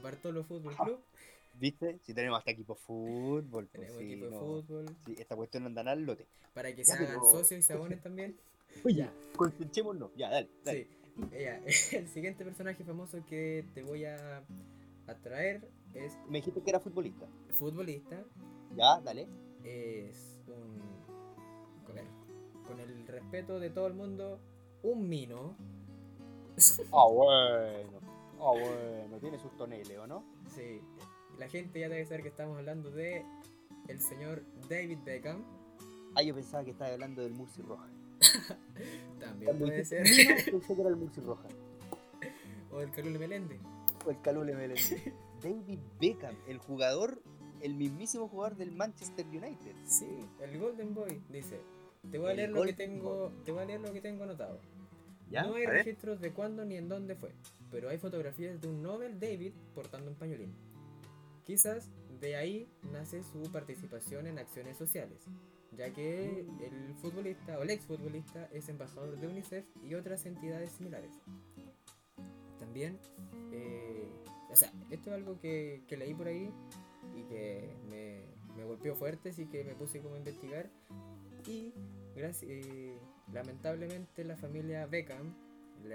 Bartolo 0.02 0.44
Fútbol 0.44 0.76
Club. 0.76 1.00
¿Viste? 1.60 1.98
Si 2.02 2.14
tenemos 2.14 2.38
hasta 2.38 2.50
equipo 2.52 2.74
fútbol. 2.74 3.66
pues 3.68 3.70
Tenemos 3.72 3.98
sí, 3.98 4.04
equipo 4.04 4.24
de 4.24 4.30
no. 4.30 4.40
fútbol, 4.40 4.86
Sí, 5.04 5.14
esta 5.18 5.36
cuestión 5.36 5.62
no 5.62 5.66
anda 5.68 5.92
al 5.92 6.02
lote. 6.02 6.26
para 6.54 6.70
que 6.74 6.78
Ya, 6.82 6.84
se 6.84 6.92
hagan 6.94 7.06
pero- 7.08 7.24
socios 7.30 7.60
y 7.60 7.62
se 7.62 7.72
abonen 7.74 8.00
también. 8.00 8.36
Oye, 8.84 9.08
concentrémonos. 9.36 10.10
Ya, 10.16 10.30
dale. 10.30 10.48
dale. 10.64 10.84
Sí, 10.84 11.38
ya, 11.38 11.60
el 11.98 12.08
siguiente 12.08 12.44
personaje 12.44 12.82
famoso 12.82 13.18
que 13.28 13.66
te 13.74 13.82
voy 13.82 14.06
a, 14.06 14.38
a 15.06 15.14
traer 15.22 15.68
es 15.94 16.16
Me 16.28 16.38
dijiste 16.38 16.62
que 16.62 16.70
era 16.70 16.80
futbolista. 16.80 17.26
futbolista, 17.52 18.24
Ya, 18.74 18.98
dale. 19.02 19.28
es 19.64 20.40
un... 20.46 20.80
a 21.88 21.92
ver, 21.92 22.04
con 22.66 22.80
el 22.80 23.06
respeto 23.06 23.60
de 23.60 23.68
todo 23.68 23.86
el 23.86 23.94
mundo, 23.94 24.40
un 24.82 25.08
mino. 25.08 25.56
Ah, 26.92 27.06
bueno. 27.12 28.00
Ah, 28.42 28.52
bueno. 28.52 29.18
Tiene 29.20 29.38
sus 29.38 29.54
toneles, 29.56 29.98
¿o 29.98 30.06
no? 30.06 30.24
Sí, 30.54 30.80
la 31.40 31.48
gente 31.48 31.80
ya 31.80 31.88
debe 31.88 32.04
saber 32.04 32.22
que 32.22 32.28
estamos 32.28 32.58
hablando 32.58 32.90
de 32.90 33.24
el 33.88 34.00
señor 34.00 34.42
David 34.68 34.98
Beckham. 35.04 35.42
Ah, 36.14 36.22
yo 36.22 36.34
pensaba 36.34 36.62
que 36.64 36.72
estaba 36.72 36.92
hablando 36.92 37.22
del 37.22 37.32
Murci 37.32 37.62
Roja. 37.62 37.88
También 39.18 39.46
Cuando 39.46 39.66
puede 39.66 39.84
ser. 39.86 40.02
Pensé 40.02 40.74
que 40.74 40.80
era 40.80 40.90
el 40.90 40.96
Murci 40.96 41.22
Roja. 41.22 41.48
o 42.70 42.80
el 42.82 42.90
Calule 42.90 43.18
Meléndez. 43.18 43.58
O 44.04 44.10
el 44.10 44.20
Calule 44.20 44.54
Meléndez. 44.54 45.02
David 45.42 45.78
Beckham, 45.98 46.36
el 46.46 46.58
jugador, 46.58 47.22
el 47.62 47.74
mismísimo 47.74 48.28
jugador 48.28 48.58
del 48.58 48.72
Manchester 48.72 49.24
United. 49.26 49.74
Sí, 49.86 50.26
el 50.42 50.58
Golden 50.58 50.94
Boy 50.94 51.22
dice. 51.30 51.58
Te 52.10 52.18
voy 52.18 52.28
a 52.28 52.30
El 52.32 52.36
leer 52.36 52.50
lo 52.50 52.62
que 52.64 52.72
tengo, 52.74 53.32
te 53.46 53.52
voy 53.52 53.62
a 53.62 53.64
leer 53.64 53.80
lo 53.80 53.92
que 53.94 54.02
tengo 54.02 54.24
anotado. 54.24 54.60
¿Ya? 55.30 55.44
No 55.44 55.54
hay 55.54 55.64
registros 55.64 56.20
de 56.20 56.32
cuándo 56.32 56.66
ni 56.66 56.76
en 56.76 56.88
dónde 56.90 57.14
fue, 57.14 57.30
pero 57.70 57.88
hay 57.88 57.96
fotografías 57.96 58.60
de 58.60 58.68
un 58.68 58.82
Nobel 58.82 59.18
David 59.18 59.52
portando 59.74 60.10
un 60.10 60.16
pañolín. 60.16 60.52
Quizás 61.50 61.90
de 62.20 62.36
ahí 62.36 62.68
nace 62.92 63.24
su 63.24 63.42
participación 63.50 64.28
en 64.28 64.38
acciones 64.38 64.78
sociales, 64.78 65.26
ya 65.76 65.92
que 65.92 66.46
el 66.60 66.94
futbolista 66.94 67.58
o 67.58 67.62
el 67.62 67.70
exfutbolista 67.70 68.48
es 68.52 68.68
embajador 68.68 69.18
de 69.18 69.26
UNICEF 69.26 69.66
y 69.82 69.96
otras 69.96 70.26
entidades 70.26 70.70
similares. 70.70 71.10
También, 72.60 73.00
eh, 73.50 74.08
o 74.48 74.54
sea, 74.54 74.72
esto 74.90 75.10
es 75.10 75.16
algo 75.16 75.40
que, 75.40 75.82
leí 75.88 76.14
por 76.14 76.28
ahí 76.28 76.52
y 77.16 77.24
que 77.24 77.74
me, 77.90 78.64
golpeó 78.64 78.94
fuerte, 78.94 79.30
así 79.30 79.46
que 79.46 79.64
me 79.64 79.74
puse 79.74 80.00
como 80.00 80.14
a 80.14 80.18
investigar. 80.18 80.70
Y 81.48 81.74
eh, 82.14 82.96
lamentablemente 83.32 84.22
la 84.22 84.36
familia 84.36 84.86
Beckham, 84.86 85.34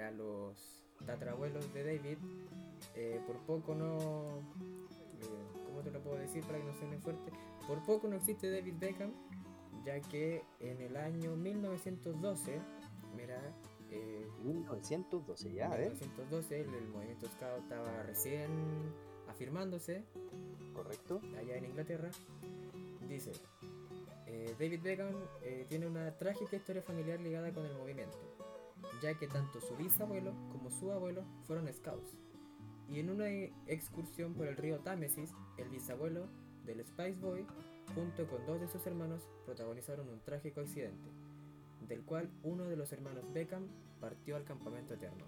a 0.06 0.12
los 0.12 0.86
tatarabuelos 1.06 1.74
de 1.74 1.84
David, 1.86 2.18
eh, 2.94 3.22
por 3.26 3.38
poco 3.46 3.74
no... 3.74 4.44
¿Cómo 5.66 5.82
te 5.82 5.92
lo 5.92 6.02
puedo 6.02 6.18
decir 6.18 6.44
para 6.46 6.58
que 6.58 6.64
no 6.64 6.74
suene 6.74 6.98
fuerte? 7.00 7.32
Por 7.68 7.84
poco 7.84 8.08
no 8.08 8.16
existe 8.16 8.50
David 8.52 8.76
Beckham, 8.80 9.12
ya 9.84 10.00
que 10.02 10.44
en 10.60 10.82
el 10.82 10.98
año 10.98 11.36
1912, 11.36 12.60
mira, 13.16 13.40
eh, 13.92 14.28
1912, 14.44 15.54
ya, 15.54 15.68
a 15.68 15.78
ver. 15.78 15.92
1912 15.92 16.62
el, 16.62 16.74
el 16.74 16.88
movimiento 16.90 17.28
Scout 17.28 17.60
estaba 17.64 18.04
recién 18.04 18.50
afirmándose 19.28 20.04
Correcto. 20.74 21.22
allá 21.38 21.58
en 21.58 21.66
Inglaterra, 21.66 22.10
dice, 23.08 23.32
eh, 24.28 24.56
David 24.60 24.82
Beckham 24.82 25.14
eh, 25.44 25.66
tiene 25.70 25.88
una 25.88 26.12
trágica 26.18 26.56
historia 26.56 26.82
familiar 26.82 27.20
ligada 27.20 27.54
con 27.54 27.66
el 27.66 27.74
movimiento, 27.78 28.18
ya 29.02 29.18
que 29.18 29.28
tanto 29.28 29.62
su 29.62 29.76
bisabuelo 29.76 30.34
como 30.52 30.70
su 30.70 30.92
abuelo 30.92 31.24
fueron 31.46 31.72
scouts. 31.72 32.18
Y 32.90 33.00
en 33.00 33.10
una 33.10 33.30
excursión 33.68 34.34
por 34.36 34.48
el 34.48 34.58
río 34.58 34.80
Támesis, 34.80 35.34
el 35.58 35.70
bisabuelo 35.70 36.28
del 36.66 36.86
Spice 36.86 37.20
Boy, 37.20 37.46
junto 37.94 38.28
con 38.28 38.46
dos 38.46 38.60
de 38.62 38.68
sus 38.68 38.86
hermanos, 38.86 39.28
protagonizaron 39.46 40.08
un 40.10 40.20
trágico 40.22 40.62
accidente, 40.62 41.10
del 41.88 42.04
cual 42.04 42.30
uno 42.44 42.66
de 42.66 42.76
los 42.76 42.92
hermanos 42.92 43.24
Beckham 43.34 43.68
partió 44.00 44.36
al 44.36 44.44
campamento 44.44 44.94
eterno. 44.94 45.26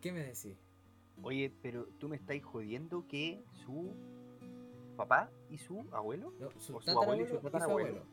¿Qué 0.00 0.12
me 0.12 0.20
decís? 0.24 0.56
Oye, 1.22 1.52
pero 1.62 1.86
tú 1.98 2.08
me 2.08 2.16
estáis 2.16 2.42
jodiendo 2.44 3.06
que 3.06 3.44
su 3.64 3.92
papá 4.96 5.30
y 5.50 5.58
su 5.58 5.84
abuelo, 5.92 6.32
No, 6.40 6.50
su 6.58 6.76
O 6.76 6.80
su 6.82 6.90
abuelo 6.90 7.22
y 7.22 7.26
su 7.28 7.38
tatarabuelo 7.38 7.38
y 7.38 7.40
su 7.40 7.50
tatarabuelo. 7.50 7.88
abuelo. 8.00 8.06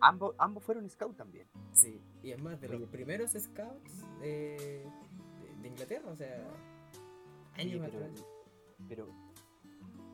ambos, 0.00 0.34
ambos 0.38 0.64
fueron 0.64 0.88
scout 0.88 1.16
también. 1.16 1.46
Sí, 1.72 2.00
y 2.22 2.30
es 2.30 2.40
más, 2.42 2.60
de 2.60 2.68
los 2.68 2.76
Oye. 2.78 2.86
primeros 2.86 3.32
scouts 3.32 4.04
de, 4.20 4.26
de, 4.26 5.56
de 5.62 5.68
Inglaterra, 5.68 6.10
o 6.10 6.16
sea, 6.16 6.42
años 7.60 7.80
pero, 7.84 8.04
atrás. 8.04 8.26
pero, 8.88 9.08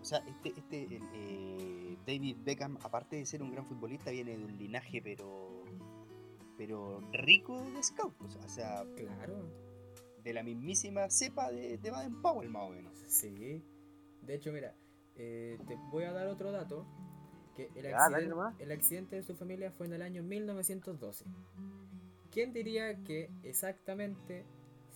o 0.00 0.04
sea, 0.04 0.18
este, 0.26 0.52
este 0.56 0.84
el, 0.96 1.02
eh, 1.14 1.98
David 2.06 2.36
Beckham, 2.44 2.78
aparte 2.82 3.16
de 3.16 3.26
ser 3.26 3.42
un 3.42 3.50
gran 3.52 3.66
futbolista, 3.66 4.10
viene 4.10 4.36
de 4.36 4.44
un 4.44 4.56
linaje, 4.56 5.00
pero, 5.02 5.64
pero 6.56 7.00
rico 7.12 7.60
de 7.72 7.82
scout, 7.82 8.14
o 8.22 8.48
sea, 8.48 8.84
Claro, 8.96 9.50
de 10.22 10.32
la 10.32 10.42
mismísima 10.42 11.08
cepa 11.10 11.50
de, 11.52 11.78
de 11.78 11.90
Baden 11.90 12.20
Powell, 12.22 12.50
más 12.50 12.62
o 12.64 12.70
menos. 12.70 12.98
sí. 13.06 13.62
De 14.22 14.34
hecho, 14.34 14.52
mira, 14.52 14.74
eh, 15.14 15.56
te 15.68 15.76
voy 15.92 16.02
a 16.04 16.12
dar 16.12 16.26
otro 16.26 16.50
dato. 16.50 16.84
Que 17.54 17.70
el, 17.76 17.84
Ya, 17.84 18.04
accidente, 18.04 18.34
el 18.64 18.72
accidente 18.72 19.16
de 19.16 19.22
su 19.22 19.34
familia 19.36 19.70
fue 19.70 19.86
en 19.86 19.92
el 19.94 20.02
año 20.02 20.22
1912. 20.24 21.24
¿Quién 22.30 22.52
diría 22.52 23.02
que 23.04 23.30
exactamente 23.44 24.44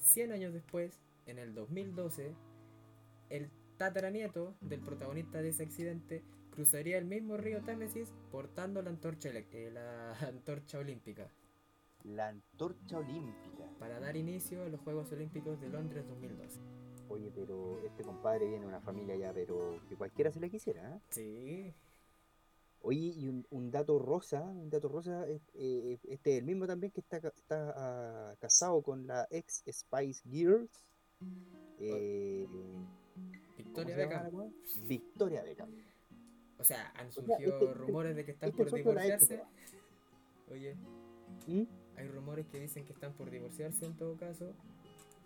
100 0.02 0.32
años 0.32 0.52
después, 0.52 1.00
en 1.30 1.38
el 1.38 1.54
2012, 1.54 2.34
el 3.30 3.50
tataranieto 3.78 4.54
del 4.60 4.80
protagonista 4.80 5.40
de 5.40 5.48
ese 5.50 5.62
accidente 5.62 6.22
cruzaría 6.50 6.98
el 6.98 7.04
mismo 7.06 7.36
río 7.36 7.62
Támesis 7.62 8.12
portando 8.30 8.82
la 8.82 8.90
antorcha, 8.90 9.30
eh, 9.30 9.70
la 9.72 10.12
antorcha 10.28 10.78
olímpica? 10.78 11.30
La 12.04 12.28
antorcha 12.28 12.98
olímpica. 12.98 13.68
para 13.78 14.00
dar 14.00 14.16
inicio 14.16 14.62
a 14.62 14.68
los 14.68 14.80
Juegos 14.80 15.10
Olímpicos 15.12 15.60
de 15.60 15.68
Londres 15.68 16.06
2012. 16.08 16.60
Oye, 17.08 17.30
pero 17.34 17.78
este 17.84 18.02
compadre 18.04 18.46
viene 18.46 18.60
de 18.62 18.66
una 18.68 18.80
familia 18.80 19.16
ya, 19.16 19.32
pero 19.32 19.80
que 19.88 19.96
cualquiera 19.96 20.30
se 20.30 20.40
le 20.40 20.50
quisiera, 20.50 20.96
¿eh? 20.96 21.00
Sí, 21.10 21.74
Oye, 22.82 23.12
y 23.14 23.28
un, 23.28 23.46
un 23.50 23.70
dato 23.70 23.98
rosa, 23.98 24.40
un 24.42 24.70
dato 24.70 24.88
rosa, 24.88 25.26
es- 25.28 25.42
eh, 25.54 25.98
este 26.04 26.32
es 26.32 26.38
el 26.38 26.44
mismo 26.46 26.66
también 26.66 26.90
que 26.92 27.00
está, 27.00 27.18
está 27.18 27.74
ah, 27.76 28.34
casado 28.40 28.80
con 28.82 29.06
la 29.06 29.26
ex 29.30 29.62
Spice 29.70 30.22
Girls. 30.30 30.84
Eh, 31.78 32.46
Victoria 33.56 33.94
¿cómo 33.96 34.08
se 34.08 34.14
llama 34.14 34.22
Beckham. 34.24 34.88
Victoria 34.88 35.42
Beckham. 35.42 35.70
O 36.58 36.64
sea, 36.64 36.92
han 36.96 37.10
sea, 37.10 37.22
surgido 37.24 37.58
este- 37.58 37.74
rumores 37.74 38.16
de 38.16 38.24
que 38.24 38.30
están 38.32 38.50
este 38.50 38.62
por 38.64 38.72
divorciarse. 38.74 39.42
Oye, 40.50 40.76
¿Mm? 41.46 41.62
hay 41.96 42.08
rumores 42.08 42.46
que 42.48 42.60
dicen 42.60 42.84
que 42.84 42.92
están 42.92 43.12
por 43.14 43.30
divorciarse 43.30 43.86
en 43.86 43.96
todo 43.96 44.16
caso. 44.16 44.54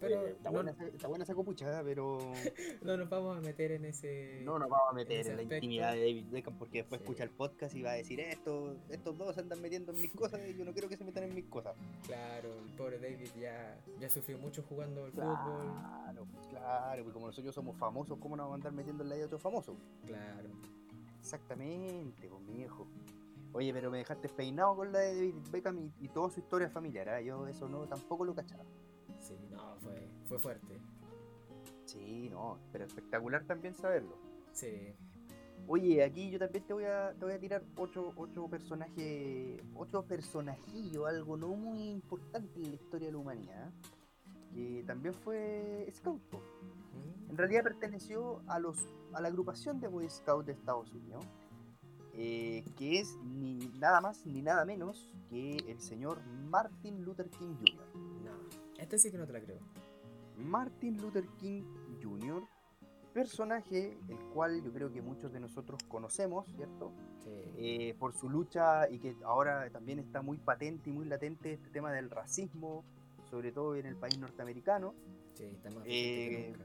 Pero 0.04 0.20
Oye, 0.20 0.30
está, 0.32 0.50
no, 0.50 0.54
buena, 0.54 0.70
está 0.92 1.08
buena 1.08 1.25
esa 1.25 1.34
copucha, 1.34 1.82
pero 1.84 2.18
no 2.82 2.96
nos 2.96 3.08
vamos 3.08 3.38
a 3.38 3.40
meter 3.40 3.73
en 3.73 3.84
ese. 3.87 4.40
no 4.44 4.58
nos 4.58 4.68
vamos 4.68 4.88
a 4.90 4.92
meter 4.94 5.26
en 5.26 5.37
la 5.37 5.42
intimidad 5.42 5.92
de 5.92 5.99
David 6.00 6.25
Beckham 6.30 6.58
porque 6.58 6.78
después 6.78 7.00
Sí. 7.00 7.04
escucha 7.04 7.25
el 7.25 7.30
podcast 7.30 7.75
y 7.75 7.82
va 7.82 7.90
a 7.92 7.94
decir 7.94 8.20
esto, 8.20 8.76
estos 8.88 9.16
dos 9.18 9.34
se 9.34 9.40
andan 9.40 9.61
metiendo 9.61 9.92
en 9.92 10.00
mis 10.00 10.11
cosas 10.14 10.40
y 10.49 10.54
yo 10.56 10.64
no 10.64 10.73
quiero 10.73 10.88
que 10.88 10.96
se 10.96 11.04
metan 11.04 11.25
en 11.25 11.34
mis 11.34 11.46
cosas. 11.46 11.75
Claro, 12.06 12.49
el 12.64 12.73
pobre 12.76 12.99
David 12.99 13.28
ya, 13.40 13.76
ya 14.00 14.08
sufrió 14.08 14.38
mucho 14.38 14.62
jugando 14.68 15.04
al 15.04 15.11
fútbol. 15.12 15.26
Claro, 15.34 16.26
claro, 16.50 17.02
porque 17.02 17.12
como 17.14 17.26
nosotros 17.26 17.54
somos 17.54 17.76
famosos, 17.76 18.18
¿cómo 18.18 18.37
nos 18.37 18.44
vamos 18.44 18.52
a 18.52 18.56
andar 18.56 18.73
metiendo 18.73 19.02
en 19.02 19.08
la 19.08 19.14
vida 19.16 19.23
de 19.23 19.26
otros 19.26 19.42
famosos? 19.42 19.76
Claro. 20.06 20.49
Exactamente, 21.20 22.28
pues 22.28 22.42
mi 22.42 22.56
viejo. 22.58 22.87
Oye, 23.52 23.73
pero 23.73 23.90
me 23.90 23.99
dejaste 23.99 24.28
peinado 24.28 24.75
con 24.76 24.92
la 24.92 24.99
de 24.99 25.14
David 25.14 25.34
Beckham 25.50 25.78
y, 25.78 25.92
y 26.04 26.08
toda 26.08 26.28
su 26.28 26.40
historia 26.40 26.68
familiar, 26.68 27.08
¿ah? 27.08 27.20
Yo 27.20 27.46
eso 27.46 27.68
no 27.68 27.87
tampoco 27.87 28.25
lo 28.25 28.34
cachaba. 28.34 28.64
Fue, 30.38 30.54
fuerte. 30.54 30.80
Sí, 31.84 32.28
no, 32.30 32.58
pero 32.72 32.84
espectacular 32.84 33.44
también 33.44 33.74
saberlo. 33.74 34.16
Sí. 34.52 34.94
Oye, 35.66 36.02
aquí 36.04 36.30
yo 36.30 36.38
también 36.38 36.64
te 36.66 36.74
voy 36.74 36.84
a, 36.84 37.14
te 37.18 37.24
voy 37.24 37.34
a 37.34 37.38
tirar 37.40 37.62
otro, 37.76 38.12
otro 38.16 38.48
personaje, 38.48 39.62
otro 39.74 40.02
personajillo, 40.04 41.06
algo 41.06 41.36
no 41.36 41.48
muy 41.48 41.88
importante 41.88 42.60
en 42.60 42.68
la 42.70 42.74
historia 42.74 43.08
de 43.08 43.12
la 43.12 43.18
humanidad, 43.18 43.70
que 44.52 44.84
también 44.86 45.14
fue 45.14 45.88
Scout. 45.90 46.20
Mm, 46.32 47.30
En 47.30 47.36
realidad 47.38 47.62
perteneció 47.62 48.42
a 48.46 48.58
los 48.58 48.86
a 49.14 49.20
la 49.20 49.28
agrupación 49.28 49.80
de 49.80 49.88
Boy 49.88 50.08
Scouts 50.10 50.46
de 50.46 50.52
Estados 50.52 50.92
Unidos. 50.92 51.24
eh, 52.16 52.64
que 52.76 53.00
es 53.00 53.16
ni 53.24 53.58
nada 53.80 54.00
más 54.00 54.24
ni 54.24 54.40
nada 54.40 54.64
menos 54.64 55.12
que 55.28 55.56
el 55.66 55.80
señor 55.80 56.20
Martin 56.48 57.02
Luther 57.04 57.28
King 57.28 57.56
Jr. 57.58 57.96
No, 58.24 58.30
este 58.78 58.98
sí 59.00 59.10
que 59.10 59.18
no 59.18 59.26
te 59.26 59.32
la 59.32 59.40
creo. 59.40 59.58
Martin 60.36 61.00
Luther 61.00 61.26
King 61.38 61.62
Jr., 62.02 62.42
personaje 63.12 63.96
el 64.08 64.18
cual 64.32 64.62
yo 64.62 64.72
creo 64.72 64.92
que 64.92 65.00
muchos 65.00 65.32
de 65.32 65.38
nosotros 65.38 65.80
conocemos, 65.88 66.46
¿cierto? 66.56 66.92
Sí. 67.20 67.30
Eh, 67.56 67.96
por 67.98 68.12
su 68.12 68.28
lucha 68.28 68.90
y 68.90 68.98
que 68.98 69.16
ahora 69.24 69.70
también 69.70 70.00
está 70.00 70.20
muy 70.20 70.36
patente 70.36 70.90
y 70.90 70.92
muy 70.92 71.06
latente 71.06 71.52
este 71.52 71.70
tema 71.70 71.92
del 71.92 72.10
racismo, 72.10 72.84
sobre 73.30 73.52
todo 73.52 73.76
en 73.76 73.86
el 73.86 73.96
país 73.96 74.18
norteamericano, 74.18 74.94
sí, 75.34 75.44
está 75.44 75.70
más 75.70 75.84
que 75.84 76.48
eh, 76.48 76.50
nunca. 76.50 76.64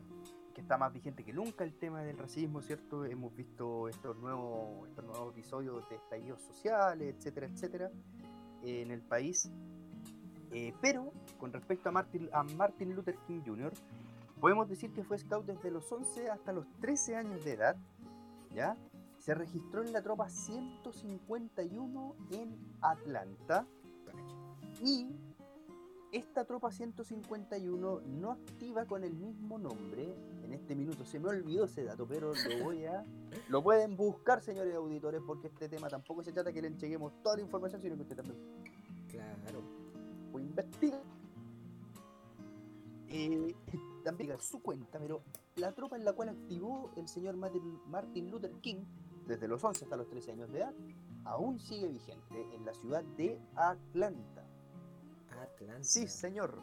que 0.53 0.61
está 0.61 0.77
más 0.77 0.91
vigente 0.91 1.23
que 1.23 1.33
nunca 1.33 1.63
el 1.63 1.73
tema 1.75 2.01
del 2.01 2.17
racismo, 2.17 2.61
¿cierto? 2.61 3.05
Hemos 3.05 3.35
visto 3.35 3.87
estos 3.87 4.17
nuevos, 4.17 4.89
estos 4.89 5.05
nuevos 5.05 5.33
episodios 5.33 5.87
de 5.87 5.95
estallidos 5.95 6.41
sociales, 6.41 7.15
etcétera, 7.15 7.47
etcétera, 7.47 7.91
en 8.63 8.89
el 8.89 9.01
país. 9.01 9.51
Eh, 10.51 10.73
pero 10.81 11.11
con 11.39 11.53
respecto 11.53 11.89
a 11.89 11.91
Martin, 11.91 12.29
a 12.33 12.43
Martin 12.43 12.95
Luther 12.95 13.17
King 13.27 13.41
Jr., 13.45 13.73
podemos 14.39 14.67
decir 14.67 14.91
que 14.93 15.03
fue 15.03 15.17
scout 15.17 15.45
desde 15.45 15.69
los 15.71 15.91
11 15.91 16.29
hasta 16.29 16.53
los 16.53 16.65
13 16.79 17.15
años 17.15 17.43
de 17.43 17.53
edad, 17.53 17.75
¿ya? 18.53 18.77
Se 19.17 19.33
registró 19.35 19.83
en 19.83 19.91
la 19.91 20.01
tropa 20.01 20.29
151 20.29 22.15
en 22.31 22.57
Atlanta 22.81 23.67
y 24.83 25.07
esta 26.11 26.45
tropa 26.45 26.71
151 26.71 28.01
no 28.01 28.31
activa 28.31 28.85
con 28.85 29.03
el 29.03 29.13
mismo 29.13 29.59
nombre. 29.59 30.15
En 30.43 30.53
este 30.53 30.75
minuto 30.75 31.05
se 31.05 31.19
me 31.19 31.29
olvidó 31.29 31.65
ese 31.65 31.83
dato, 31.83 32.07
pero 32.07 32.33
lo 32.33 32.63
voy 32.63 32.85
a. 32.85 33.05
Lo 33.49 33.61
pueden 33.63 33.95
buscar, 33.95 34.41
señores 34.41 34.73
auditores, 34.75 35.21
porque 35.25 35.47
este 35.47 35.69
tema 35.69 35.87
tampoco 35.87 36.23
se 36.23 36.31
trata 36.31 36.51
que 36.51 36.61
le 36.61 36.67
entreguemos 36.67 37.13
toda 37.21 37.35
la 37.35 37.41
información, 37.43 37.81
sino 37.81 37.95
que 37.95 38.01
usted 38.01 38.15
también 38.15 38.37
Claro. 39.09 39.63
Puede 40.39 40.49
investigar. 40.49 41.01
Eh, 43.11 43.55
también 44.03 44.39
su 44.39 44.61
cuenta, 44.61 44.99
pero 44.99 45.21
la 45.55 45.71
tropa 45.73 45.95
en 45.95 46.05
la 46.05 46.13
cual 46.13 46.29
activó 46.29 46.91
el 46.95 47.07
señor 47.07 47.35
Martin, 47.37 47.79
Martin 47.87 48.29
Luther 48.29 48.51
King 48.61 48.83
desde 49.25 49.47
los 49.47 49.63
11 49.63 49.85
hasta 49.85 49.97
los 49.97 50.07
13 50.09 50.31
años 50.31 50.51
de 50.51 50.59
edad 50.59 50.73
aún 51.25 51.59
sigue 51.59 51.87
vigente 51.87 52.55
en 52.55 52.65
la 52.65 52.73
ciudad 52.73 53.03
de 53.03 53.39
Atlanta. 53.55 54.45
Atlanta. 55.41 55.83
Sí, 55.83 56.07
señor. 56.07 56.59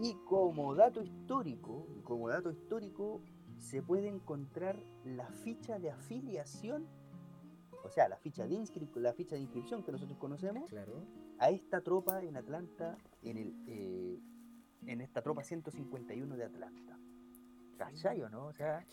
Y 0.00 0.14
como 0.26 0.74
dato 0.74 1.02
histórico, 1.02 1.86
como 2.04 2.28
dato 2.28 2.50
histórico, 2.50 3.20
se 3.58 3.82
puede 3.82 4.08
encontrar 4.08 4.78
la 5.04 5.26
ficha 5.30 5.78
de 5.78 5.90
afiliación, 5.90 6.86
o 7.84 7.88
sea, 7.90 8.08
la 8.08 8.16
ficha 8.16 8.46
de, 8.46 8.54
inscri- 8.56 8.92
la 8.96 9.12
ficha 9.12 9.36
de 9.36 9.42
inscripción 9.42 9.82
que 9.82 9.92
nosotros 9.92 10.18
conocemos, 10.18 10.68
Claro. 10.70 11.02
A 11.38 11.50
esta 11.50 11.80
tropa 11.80 12.22
en 12.22 12.36
Atlanta, 12.36 12.96
en, 13.22 13.38
el, 13.38 13.54
eh, 13.66 14.20
en 14.86 15.00
esta 15.00 15.22
tropa 15.22 15.42
151 15.44 16.36
de 16.36 16.44
Atlanta. 16.44 16.98
¿Cachai 17.76 18.20
o 18.22 18.28
no? 18.28 18.46
O 18.46 18.52
sea, 18.52 18.84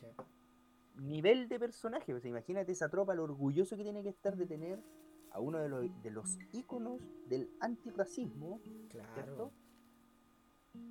nivel 0.95 1.47
de 1.47 1.59
personaje. 1.59 2.13
O 2.13 2.19
sea, 2.19 2.29
imagínate 2.29 2.71
esa 2.71 2.89
tropa, 2.89 3.15
lo 3.15 3.23
orgulloso 3.23 3.75
que 3.75 3.83
tiene 3.83 4.03
que 4.03 4.09
estar 4.09 4.35
de 4.35 4.45
tener 4.45 4.83
a 5.31 5.39
uno 5.39 5.59
de 5.59 5.69
los, 5.69 6.03
de 6.03 6.11
los 6.11 6.37
íconos 6.53 7.01
del 7.27 7.49
antirracismo, 7.59 8.61
Claro. 8.89 9.13
¿cierto? 9.13 9.51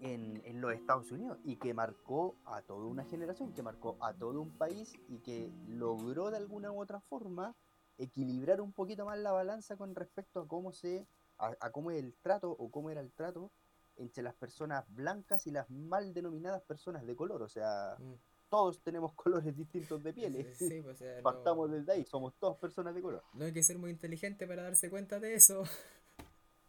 En, 0.00 0.42
en 0.44 0.61
los 0.61 0.73
Estados 0.73 1.12
Unidos 1.12 1.38
y 1.44 1.56
que 1.56 1.75
marcó 1.75 2.37
a 2.46 2.62
toda 2.62 2.87
una 2.87 3.04
generación, 3.04 3.52
que 3.52 3.62
marcó 3.62 3.96
a 4.00 4.14
todo 4.14 4.40
un 4.40 4.50
país 4.50 4.94
y 5.08 5.18
que 5.18 5.52
logró 5.68 6.30
de 6.30 6.38
alguna 6.38 6.73
u 6.73 6.80
otra 6.80 7.00
forma 7.00 7.54
equilibrar 7.99 8.61
un 8.61 8.73
poquito 8.73 9.04
más 9.04 9.18
la 9.18 9.32
balanza 9.32 9.76
con 9.76 9.94
respecto 9.94 10.40
a 10.40 10.49
cómo 10.49 10.73
se 10.73 11.06
a, 11.46 11.56
a 11.66 11.70
cómo 11.70 11.90
es 11.90 12.02
el 12.02 12.14
trato 12.14 12.50
o 12.50 12.70
cómo 12.70 12.90
era 12.90 13.00
el 13.00 13.12
trato 13.12 13.50
entre 13.96 14.22
las 14.22 14.34
personas 14.34 14.84
blancas 14.88 15.46
y 15.46 15.50
las 15.52 15.70
mal 15.70 16.12
denominadas 16.14 16.62
personas 16.62 17.06
de 17.06 17.14
color. 17.14 17.42
O 17.42 17.48
sea, 17.48 17.96
Mm. 17.98 18.14
todos 18.48 18.80
tenemos 18.82 19.12
colores 19.14 19.56
distintos 19.56 20.02
de 20.02 20.12
pieles. 20.12 20.56
Sí, 20.58 20.80
pues, 20.83 20.96
o 20.96 20.98
sea, 20.98 21.16
no- 21.18 21.22
Partamos 21.22 21.70
desde 21.70 21.92
ahí, 21.92 22.04
somos 22.04 22.35
todos 22.38 22.57
personas 22.59 22.94
de 22.94 23.02
color. 23.02 23.22
No 23.35 23.44
hay 23.44 23.52
que 23.52 23.62
ser 23.62 23.78
muy 23.78 23.90
inteligente 23.90 24.46
para 24.46 24.62
darse 24.64 24.90
cuenta 24.90 25.20
de 25.20 25.35
eso. 25.35 25.62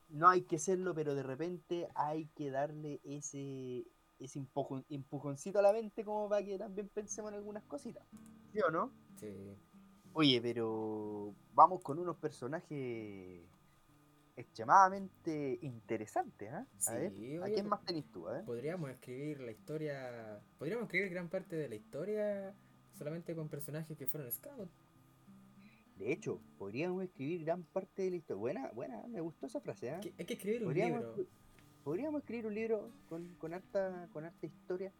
No 0.07 0.29
hay 0.29 0.43
que 0.43 0.59
serlo, 0.59 0.93
pero 0.93 1.15
de 1.15 1.23
repente 1.23 1.89
hay 1.95 2.27
que 2.35 2.51
darle 2.51 3.01
ese, 3.03 3.87
ese 4.19 4.39
empujón- 4.39 4.85
empujoncito 4.87 5.57
a 5.57 5.61
la 5.63 5.73
mente 5.73 6.05
como 6.05 6.29
para 6.29 6.45
que 6.45 6.59
también 6.59 6.87
pensemos 6.89 7.31
en 7.31 7.37
algunas 7.39 7.63
cositas. 7.63 8.05
¿Sí 8.53 8.59
o 8.61 8.69
no? 8.69 8.91
Sí. 9.19 9.57
Oye, 10.13 10.39
pero 10.43 11.33
vamos 11.55 11.81
con 11.81 11.97
unos 11.97 12.17
personajes 12.17 13.43
extremadamente 14.35 15.59
interesantes. 15.61 16.51
A 16.87 16.93
ver, 16.93 17.11
Sí, 17.13 17.37
¿a 17.37 17.45
quién 17.45 17.67
más 17.67 17.83
tenés 17.85 18.05
tú, 18.11 18.27
eh? 18.29 18.41
Podríamos 18.45 18.89
escribir 18.89 19.39
la 19.41 19.51
historia. 19.51 20.39
Podríamos 20.57 20.85
escribir 20.85 21.09
gran 21.09 21.29
parte 21.29 21.55
de 21.55 21.69
la 21.69 21.75
historia 21.75 22.53
solamente 22.93 23.35
con 23.35 23.49
personajes 23.49 23.97
que 23.97 24.07
fueron 24.07 24.31
scouts. 24.31 24.71
De 25.97 26.11
hecho, 26.11 26.41
podríamos 26.57 27.03
escribir 27.03 27.45
gran 27.45 27.63
parte 27.63 28.01
de 28.03 28.09
la 28.11 28.15
historia. 28.17 28.39
Buena, 28.39 28.71
buena, 28.73 29.07
me 29.07 29.21
gustó 29.21 29.45
esa 29.45 29.61
frase. 29.61 29.97
Que- 30.01 30.13
Hay 30.17 30.25
que 30.25 30.33
escribir 30.33 30.61
un 30.61 30.67
Podríamos, 30.67 30.99
libro. 31.17 31.29
podríamos 31.83 32.21
escribir 32.21 32.47
un 32.47 32.53
libro 32.55 32.91
con, 33.07 33.35
con, 33.35 33.53
harta, 33.53 34.09
con 34.11 34.25
harta 34.25 34.45
historia 34.45 34.91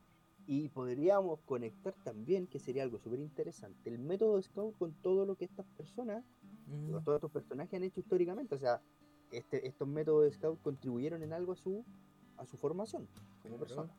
y 0.47 0.69
podríamos 0.69 1.39
conectar 1.41 1.93
también, 2.03 2.47
que 2.47 2.59
sería 2.59 2.83
algo 2.83 2.99
súper 2.99 3.19
interesante, 3.19 3.89
el 3.89 3.99
método 3.99 4.41
Scout 4.41 4.77
con 4.77 4.93
todo 5.01 5.25
lo 5.25 5.35
que 5.35 5.45
estas 5.45 5.65
personas, 5.77 6.23
Mm, 6.67 7.03
todos 7.03 7.17
estos 7.17 7.29
personajes 7.31 7.75
han 7.75 7.83
hecho 7.83 7.99
históricamente. 7.99 8.55
O 8.55 8.57
sea, 8.57 8.81
este, 9.31 9.67
estos 9.67 9.87
métodos 9.87 10.33
Scout 10.33 10.61
contribuyeron 10.61 11.23
en 11.23 11.33
algo 11.33 11.53
a 11.53 11.55
su, 11.55 11.83
a 12.37 12.45
su 12.45 12.57
formación 12.57 13.07
como 13.41 13.57
Claro. 13.57 13.59
persona. 13.59 13.93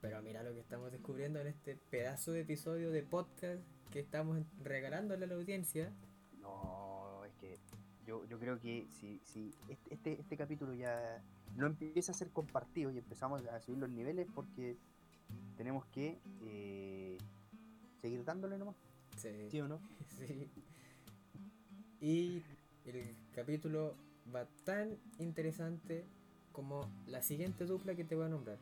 Pero 0.00 0.22
mira 0.22 0.42
lo 0.42 0.52
que 0.52 0.60
estamos 0.60 0.92
descubriendo 0.92 1.40
en 1.40 1.46
este 1.48 1.76
pedazo 1.90 2.32
de 2.32 2.40
episodio 2.42 2.90
de 2.90 3.02
podcast 3.02 3.60
que 3.90 4.00
estamos 4.00 4.38
regalándole 4.62 5.24
a 5.24 5.28
la 5.28 5.34
audiencia. 5.34 5.92
No, 6.40 7.24
es 7.24 7.32
que 7.36 7.58
yo, 8.06 8.24
yo 8.26 8.38
creo 8.38 8.60
que 8.60 8.86
si, 8.90 9.20
si 9.24 9.52
este, 9.68 9.94
este, 9.94 10.20
este 10.20 10.36
capítulo 10.36 10.74
ya 10.74 11.22
no 11.56 11.66
empieza 11.66 12.12
a 12.12 12.14
ser 12.14 12.30
compartido 12.30 12.90
y 12.92 12.98
empezamos 12.98 13.44
a 13.46 13.60
subir 13.60 13.78
los 13.78 13.90
niveles 13.90 14.28
porque 14.34 14.76
tenemos 15.56 15.84
que 15.86 16.18
eh, 16.44 17.18
seguir 18.00 18.22
dándole 18.24 18.58
nomás, 18.58 18.76
Sí. 19.16 19.30
¿sí 19.50 19.60
o 19.60 19.66
no? 19.68 19.80
Sí. 20.18 20.50
Y 22.00 22.42
el 22.84 23.16
capítulo 23.34 23.96
va 24.34 24.46
tan 24.64 24.98
interesante 25.18 26.04
como 26.52 26.88
la 27.06 27.22
siguiente 27.22 27.64
dupla 27.66 27.94
que 27.94 28.04
te 28.04 28.14
voy 28.16 28.26
a 28.26 28.28
nombrar. 28.28 28.58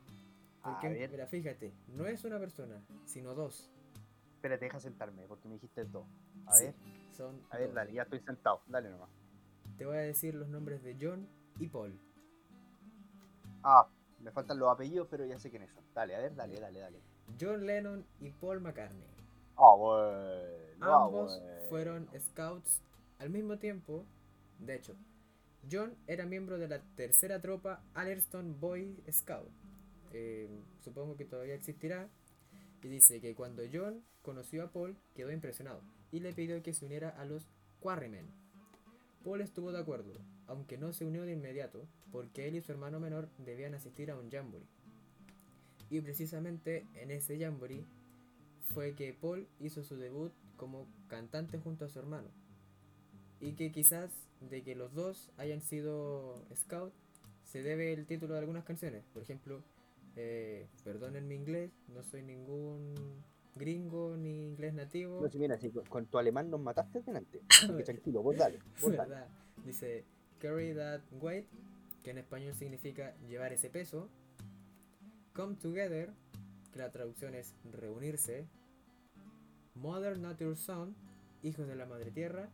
A 0.62 0.70
Porque, 0.70 0.88
ver. 0.88 1.10
mira, 1.10 1.26
fíjate, 1.26 1.72
no 1.88 2.06
es 2.06 2.24
una 2.24 2.38
persona, 2.38 2.82
sino 3.04 3.34
dos. 3.34 3.70
Espérate, 4.36 4.66
deja 4.66 4.80
sentarme 4.80 5.26
porque 5.26 5.48
me 5.48 5.54
dijiste 5.54 5.84
dos. 5.84 6.06
A 6.46 6.52
Sí, 6.52 6.64
ver, 6.64 6.74
Son 7.16 7.40
a 7.50 7.58
ver, 7.58 7.68
dos. 7.68 7.74
dale, 7.74 7.92
ya 7.92 8.02
estoy 8.02 8.20
sentado, 8.20 8.62
dale 8.66 8.90
nomás. 8.90 9.10
Te 9.76 9.86
voy 9.86 9.96
a 9.96 10.00
decir 10.00 10.34
los 10.34 10.48
nombres 10.48 10.82
de 10.82 10.96
John 11.00 11.28
y 11.58 11.68
Paul. 11.68 11.98
Ah, 13.62 13.88
me 14.20 14.30
faltan 14.30 14.58
los 14.58 14.70
apellidos, 14.70 15.08
pero 15.10 15.24
ya 15.24 15.38
sé 15.38 15.50
quiénes 15.50 15.70
son. 15.72 15.84
Dale, 15.94 16.14
a 16.14 16.20
ver, 16.20 16.34
dale, 16.34 16.60
dale, 16.60 16.80
dale. 16.80 17.00
John 17.40 17.66
Lennon 17.66 18.04
y 18.20 18.30
Paul 18.30 18.60
McCartney. 18.60 19.08
Ah, 19.56 19.74
bueno. 19.76 20.76
ah, 20.80 21.04
Ambos 21.04 21.40
bueno. 21.40 21.56
fueron 21.68 22.08
scouts 22.18 22.82
al 23.18 23.30
mismo 23.30 23.58
tiempo. 23.58 24.04
De 24.58 24.74
hecho, 24.76 24.94
John 25.70 25.94
era 26.06 26.26
miembro 26.26 26.58
de 26.58 26.68
la 26.68 26.80
tercera 26.96 27.40
tropa 27.40 27.82
Allerton 27.94 28.58
Boy 28.60 28.96
Scout. 29.10 29.50
Eh, 30.12 30.48
supongo 30.80 31.16
que 31.16 31.24
todavía 31.24 31.54
existirá. 31.54 32.08
Y 32.82 32.88
dice 32.88 33.20
que 33.20 33.34
cuando 33.34 33.62
John 33.72 34.04
conoció 34.22 34.64
a 34.64 34.70
Paul 34.70 34.96
quedó 35.14 35.32
impresionado 35.32 35.80
y 36.12 36.20
le 36.20 36.32
pidió 36.32 36.62
que 36.62 36.74
se 36.74 36.84
uniera 36.84 37.08
a 37.08 37.24
los 37.24 37.46
Quarrymen. 37.80 38.26
Paul 39.24 39.40
estuvo 39.40 39.72
de 39.72 39.78
acuerdo, 39.78 40.12
aunque 40.46 40.76
no 40.76 40.92
se 40.92 41.04
unió 41.04 41.22
de 41.22 41.32
inmediato, 41.32 41.86
porque 42.12 42.46
él 42.46 42.56
y 42.56 42.60
su 42.60 42.72
hermano 42.72 43.00
menor 43.00 43.28
debían 43.38 43.74
asistir 43.74 44.10
a 44.10 44.18
un 44.18 44.30
jamboree. 44.30 44.68
Y 45.90 46.00
precisamente 46.00 46.86
en 46.94 47.10
ese 47.10 47.38
jamboree 47.38 47.84
fue 48.72 48.94
que 48.94 49.14
Paul 49.14 49.48
hizo 49.60 49.82
su 49.82 49.96
debut 49.96 50.32
como 50.56 50.86
cantante 51.08 51.58
junto 51.58 51.84
a 51.84 51.88
su 51.88 51.98
hermano. 51.98 52.28
Y 53.40 53.52
que 53.52 53.72
quizás 53.72 54.10
de 54.40 54.62
que 54.62 54.74
los 54.74 54.94
dos 54.94 55.30
hayan 55.36 55.60
sido 55.60 56.44
scout 56.54 56.92
se 57.44 57.62
debe 57.62 57.92
el 57.92 58.06
título 58.06 58.34
de 58.34 58.40
algunas 58.40 58.64
canciones. 58.64 59.04
Por 59.12 59.22
ejemplo, 59.22 59.62
eh, 60.16 60.68
perdonen 60.82 61.28
mi 61.28 61.34
inglés, 61.34 61.70
no 61.88 62.02
soy 62.02 62.22
ningún 62.22 62.94
gringo 63.54 64.16
ni 64.16 64.46
inglés 64.46 64.74
nativo. 64.74 65.20
No, 65.20 65.28
si 65.28 65.38
mira, 65.38 65.58
si 65.58 65.70
con, 65.70 66.06
tu 66.06 66.18
alemán 66.18 66.50
nos 66.50 66.60
mataste 66.60 67.02
delante. 67.02 67.40
Tranquilo, 67.84 68.22
vos 68.22 68.36
dale, 68.36 68.58
vos 68.80 68.96
dale. 68.96 69.10
¿verdad? 69.10 69.28
Dice 69.64 70.04
carry 70.40 70.74
that 70.74 71.00
weight, 71.12 71.46
que 72.02 72.10
en 72.10 72.18
español 72.18 72.54
significa 72.54 73.14
llevar 73.28 73.52
ese 73.52 73.70
peso. 73.70 74.08
Come 75.32 75.56
together, 75.56 76.12
que 76.72 76.78
la 76.78 76.90
traducción 76.90 77.34
es 77.34 77.54
reunirse. 77.72 78.46
Mother 79.74 80.18
Nature 80.18 80.54
Son, 80.54 80.94
hijos 81.42 81.66
de 81.66 81.74
la 81.74 81.86
madre 81.86 82.10
tierra. 82.10 82.50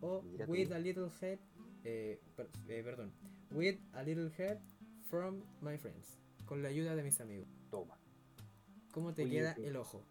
O 0.00 0.22
Mira 0.22 0.46
tú. 0.46 0.52
With 0.52 0.72
a 0.72 0.78
Little 0.78 1.10
Head, 1.20 1.38
eh, 1.84 2.20
per- 2.36 2.48
eh, 2.68 2.82
perdón, 2.84 3.12
With 3.52 3.78
a 3.92 4.02
Little 4.02 4.30
Head 4.36 4.58
from 5.08 5.42
My 5.60 5.78
Friends, 5.78 6.18
con 6.46 6.62
la 6.62 6.68
ayuda 6.68 6.94
de 6.96 7.02
mis 7.02 7.20
amigos. 7.20 7.48
Toma. 7.70 7.96
¿Cómo 8.92 9.12
te 9.12 9.22
Oye, 9.24 9.32
queda 9.32 9.52
el 9.52 9.76
ojo? 9.76 10.02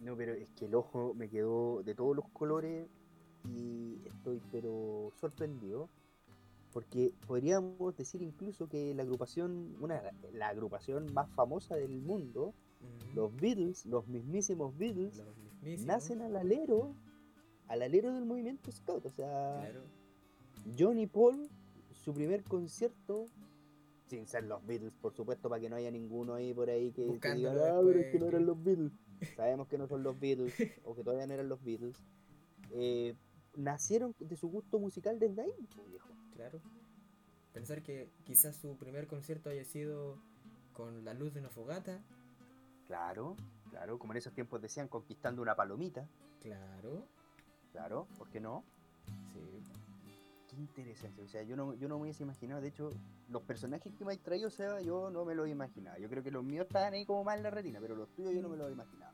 No, 0.00 0.16
pero 0.16 0.32
es 0.32 0.50
que 0.52 0.66
el 0.66 0.74
ojo 0.74 1.12
me 1.14 1.28
quedó 1.28 1.82
de 1.82 1.94
todos 1.94 2.14
los 2.14 2.28
colores 2.28 2.88
y 3.48 4.00
estoy 4.06 4.40
pero 4.52 5.10
sorprendido 5.20 5.88
porque 6.72 7.12
podríamos 7.26 7.96
decir 7.96 8.22
incluso 8.22 8.68
que 8.68 8.94
la 8.94 9.02
agrupación, 9.02 9.74
una 9.80 10.02
la 10.32 10.48
agrupación 10.48 11.12
más 11.14 11.28
famosa 11.30 11.74
del 11.76 12.00
mundo, 12.00 12.54
los 13.14 13.34
Beatles, 13.36 13.86
los 13.86 14.06
mismísimos 14.06 14.76
Beatles, 14.76 15.16
los 15.16 15.36
mismísimos, 15.38 15.86
nacen 15.86 16.22
al 16.22 16.36
alero, 16.36 16.94
al 17.68 17.82
alero 17.82 18.12
del 18.12 18.24
movimiento 18.24 18.70
scout, 18.72 19.04
o 19.06 19.10
sea, 19.10 19.58
Claro, 19.60 19.82
John 20.78 20.98
y 20.98 21.06
Paul, 21.06 21.48
su 21.92 22.12
primer 22.14 22.42
concierto, 22.44 23.26
sin 24.06 24.26
ser 24.26 24.44
los 24.44 24.64
Beatles, 24.66 24.92
por 25.00 25.12
supuesto, 25.14 25.48
para 25.48 25.60
que 25.60 25.68
no 25.68 25.76
haya 25.76 25.90
ninguno 25.90 26.34
ahí 26.34 26.52
por 26.54 26.70
ahí 26.70 26.92
que, 26.92 27.02
diga, 27.02 27.52
ah, 27.52 27.80
pero 27.84 28.00
es 28.00 28.10
que 28.12 28.18
no 28.18 28.26
eran 28.26 28.40
que-". 28.42 28.46
los 28.46 28.62
Beatles. 28.62 28.92
Sabemos 29.36 29.68
que 29.68 29.78
no 29.78 29.86
son 29.86 30.02
los 30.02 30.18
Beatles, 30.18 30.54
o 30.84 30.94
que 30.94 31.02
todavía 31.04 31.26
no 31.26 31.34
eran 31.34 31.48
los 31.48 31.62
Beatles. 31.62 31.96
Eh, 32.70 33.14
nacieron 33.56 34.14
de 34.18 34.36
su 34.36 34.48
gusto 34.48 34.78
musical 34.78 35.18
desde 35.18 35.42
ahí, 35.42 35.52
pues, 35.74 35.88
viejo. 35.88 36.08
claro. 36.34 36.60
Pensar 37.52 37.82
que 37.82 38.08
quizás 38.24 38.56
su 38.56 38.76
primer 38.76 39.06
concierto 39.08 39.50
haya 39.50 39.64
sido 39.64 40.18
con 40.72 41.04
la 41.04 41.12
luz 41.14 41.34
de 41.34 41.40
una 41.40 41.50
fogata, 41.50 42.00
Claro, 42.86 43.36
claro, 43.68 43.98
como 43.98 44.12
en 44.14 44.16
esos 44.18 44.32
tiempos 44.32 44.62
decían, 44.62 44.88
conquistando 44.88 45.42
una 45.42 45.54
palomita, 45.56 46.08
claro, 46.40 47.06
claro, 47.72 48.06
¿por 48.18 48.28
qué 48.28 48.40
no? 48.40 48.64
sí. 49.32 49.62
Qué 50.48 50.56
interesante, 50.56 51.22
o 51.22 51.28
sea, 51.28 51.42
yo 51.42 51.56
no, 51.56 51.74
yo 51.74 51.88
no 51.88 51.96
me 51.96 52.04
hubiese 52.04 52.22
imaginado, 52.22 52.62
de 52.62 52.68
hecho, 52.68 52.90
los 53.28 53.42
personajes 53.42 53.92
que 53.94 54.04
me 54.04 54.12
has 54.12 54.18
traído, 54.18 54.48
Seba, 54.48 54.80
yo 54.80 55.10
no 55.10 55.24
me 55.26 55.34
los 55.34 55.46
imaginaba. 55.46 55.98
Yo 55.98 56.08
creo 56.08 56.22
que 56.22 56.30
los 56.30 56.42
míos 56.42 56.66
estaban 56.66 56.94
ahí 56.94 57.04
como 57.04 57.22
más 57.22 57.36
en 57.36 57.42
la 57.42 57.50
retina, 57.50 57.78
pero 57.80 57.94
los 57.94 58.08
tuyos 58.14 58.32
yo 58.32 58.40
no 58.40 58.48
me 58.48 58.56
los 58.56 58.72
imaginaba. 58.72 59.12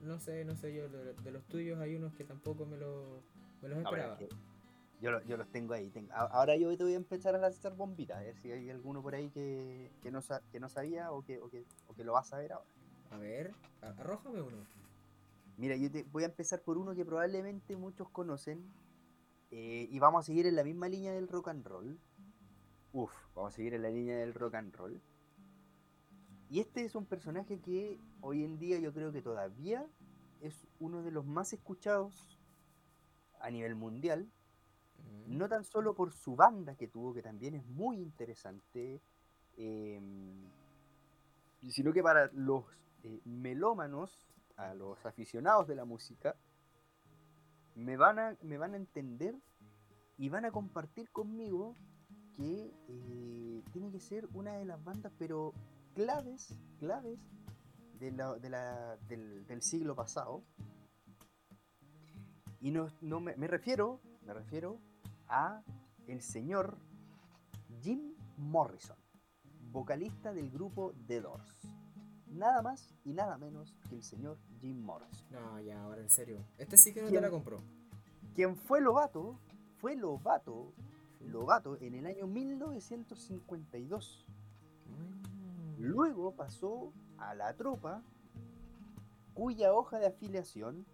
No 0.00 0.18
sé, 0.18 0.44
no 0.44 0.56
sé 0.56 0.74
yo, 0.74 0.88
de, 0.88 1.14
de 1.14 1.30
los 1.30 1.44
tuyos 1.44 1.78
hay 1.78 1.94
unos 1.94 2.12
que 2.14 2.24
tampoco 2.24 2.66
me, 2.66 2.76
lo, 2.76 3.22
me 3.62 3.68
los 3.68 3.78
esperaba. 3.78 4.14
es 4.14 4.28
que 4.28 4.28
yo, 5.00 5.12
lo- 5.12 5.22
yo 5.22 5.36
los 5.36 5.48
tengo 5.52 5.72
ahí. 5.74 5.88
tengo- 5.90 6.12
ahora 6.12 6.56
yo 6.56 6.76
te 6.76 6.82
voy 6.82 6.94
a 6.94 6.96
empezar 6.96 7.34
a 7.36 7.38
lanzar 7.38 7.76
bombitas, 7.76 8.18
a 8.18 8.22
ver 8.22 8.36
si 8.36 8.50
hay 8.50 8.70
alguno 8.70 9.02
por 9.02 9.14
ahí 9.14 9.30
que, 9.30 9.92
que, 10.02 10.10
no, 10.10 10.20
que 10.50 10.58
no 10.58 10.68
sabía 10.68 11.12
o 11.12 11.22
que, 11.22 11.38
o, 11.38 11.48
que, 11.48 11.64
o 11.86 11.94
que 11.94 12.02
lo 12.02 12.14
vas 12.14 12.32
a 12.32 12.38
ver 12.38 12.52
ahora. 12.54 12.66
A 13.12 13.18
ver, 13.18 13.52
arrójame 13.82 14.40
uno. 14.42 14.56
Mira, 15.60 15.76
yo 15.76 15.90
te 15.90 16.04
voy 16.04 16.22
a 16.22 16.26
empezar 16.26 16.62
por 16.62 16.78
uno 16.78 16.94
que 16.94 17.04
probablemente 17.04 17.76
muchos 17.76 18.08
conocen 18.08 18.64
eh, 19.50 19.86
y 19.90 19.98
vamos 19.98 20.24
a 20.24 20.26
seguir 20.26 20.46
en 20.46 20.56
la 20.56 20.64
misma 20.64 20.88
línea 20.88 21.12
del 21.12 21.28
rock 21.28 21.48
and 21.48 21.66
roll. 21.66 22.00
Uf, 22.94 23.12
vamos 23.34 23.52
a 23.52 23.56
seguir 23.56 23.74
en 23.74 23.82
la 23.82 23.90
línea 23.90 24.16
del 24.16 24.32
rock 24.32 24.54
and 24.54 24.74
roll. 24.74 25.02
Y 26.48 26.60
este 26.60 26.86
es 26.86 26.94
un 26.94 27.04
personaje 27.04 27.60
que 27.60 28.00
hoy 28.22 28.42
en 28.42 28.58
día 28.58 28.78
yo 28.78 28.94
creo 28.94 29.12
que 29.12 29.20
todavía 29.20 29.86
es 30.40 30.66
uno 30.78 31.02
de 31.02 31.10
los 31.10 31.26
más 31.26 31.52
escuchados 31.52 32.40
a 33.38 33.50
nivel 33.50 33.74
mundial. 33.74 34.32
Mm, 34.96 35.36
no 35.36 35.46
tan 35.46 35.64
solo 35.64 35.94
por 35.94 36.14
su 36.14 36.36
banda 36.36 36.74
que 36.74 36.88
tuvo, 36.88 37.12
que 37.12 37.20
también 37.20 37.54
es 37.54 37.66
muy 37.66 37.98
interesante, 37.98 39.02
em, 39.58 40.42
sino 41.68 41.92
que 41.92 42.02
para 42.02 42.30
los 42.32 42.64
eh, 43.02 43.20
melómanos, 43.26 44.29
a 44.60 44.74
los 44.74 45.04
aficionados 45.06 45.66
de 45.66 45.74
la 45.74 45.84
música, 45.84 46.36
me 47.74 47.96
van 47.96 48.18
a, 48.18 48.36
me 48.42 48.58
van 48.58 48.74
a 48.74 48.76
entender 48.76 49.34
y 50.18 50.28
van 50.28 50.44
a 50.44 50.50
compartir 50.50 51.10
conmigo 51.10 51.76
que 52.36 52.72
eh, 52.88 53.62
tiene 53.72 53.90
que 53.90 54.00
ser 54.00 54.28
una 54.34 54.52
de 54.54 54.64
las 54.64 54.82
bandas, 54.84 55.12
pero 55.18 55.52
claves, 55.94 56.54
claves 56.78 57.18
de 57.98 58.12
la- 58.12 58.34
de 58.38 58.50
la- 58.50 58.96
del, 59.08 59.46
del 59.46 59.62
siglo 59.62 59.94
pasado. 59.94 60.42
Y 62.60 62.70
no, 62.70 62.88
no 63.00 63.20
me, 63.20 63.34
me 63.36 63.46
refiero, 63.46 64.00
me 64.26 64.34
refiero 64.34 64.78
a 65.28 65.62
el 66.06 66.20
señor 66.20 66.76
Jim 67.82 68.14
Morrison, 68.36 68.98
vocalista 69.72 70.32
del 70.34 70.50
grupo 70.50 70.92
The 71.06 71.20
Doors. 71.22 71.79
Nada 72.30 72.62
más 72.62 72.94
y 73.04 73.12
nada 73.12 73.36
menos 73.38 73.74
que 73.88 73.96
el 73.96 74.02
señor 74.02 74.38
Jim 74.60 74.80
Morrison. 74.80 75.26
No, 75.30 75.60
ya, 75.60 75.82
ahora 75.82 76.00
en 76.00 76.10
serio. 76.10 76.44
Este 76.58 76.76
sí 76.76 76.94
que 76.94 77.02
no 77.02 77.10
te 77.10 77.20
la 77.20 77.30
compró. 77.30 77.58
Quien 78.34 78.56
fue 78.56 78.80
Lobato, 78.80 79.38
fue 79.78 79.96
Lobato, 79.96 80.72
Lobato 81.20 81.76
en 81.80 81.94
el 81.94 82.06
año 82.06 82.26
1952. 82.26 84.26
Mm, 84.86 85.82
Luego 85.82 86.32
pasó 86.32 86.92
a 87.18 87.34
la 87.34 87.54
tropa, 87.54 88.02
cuya 89.34 89.72
hoja 89.72 89.98
de 89.98 90.06
afiliación, 90.06 90.86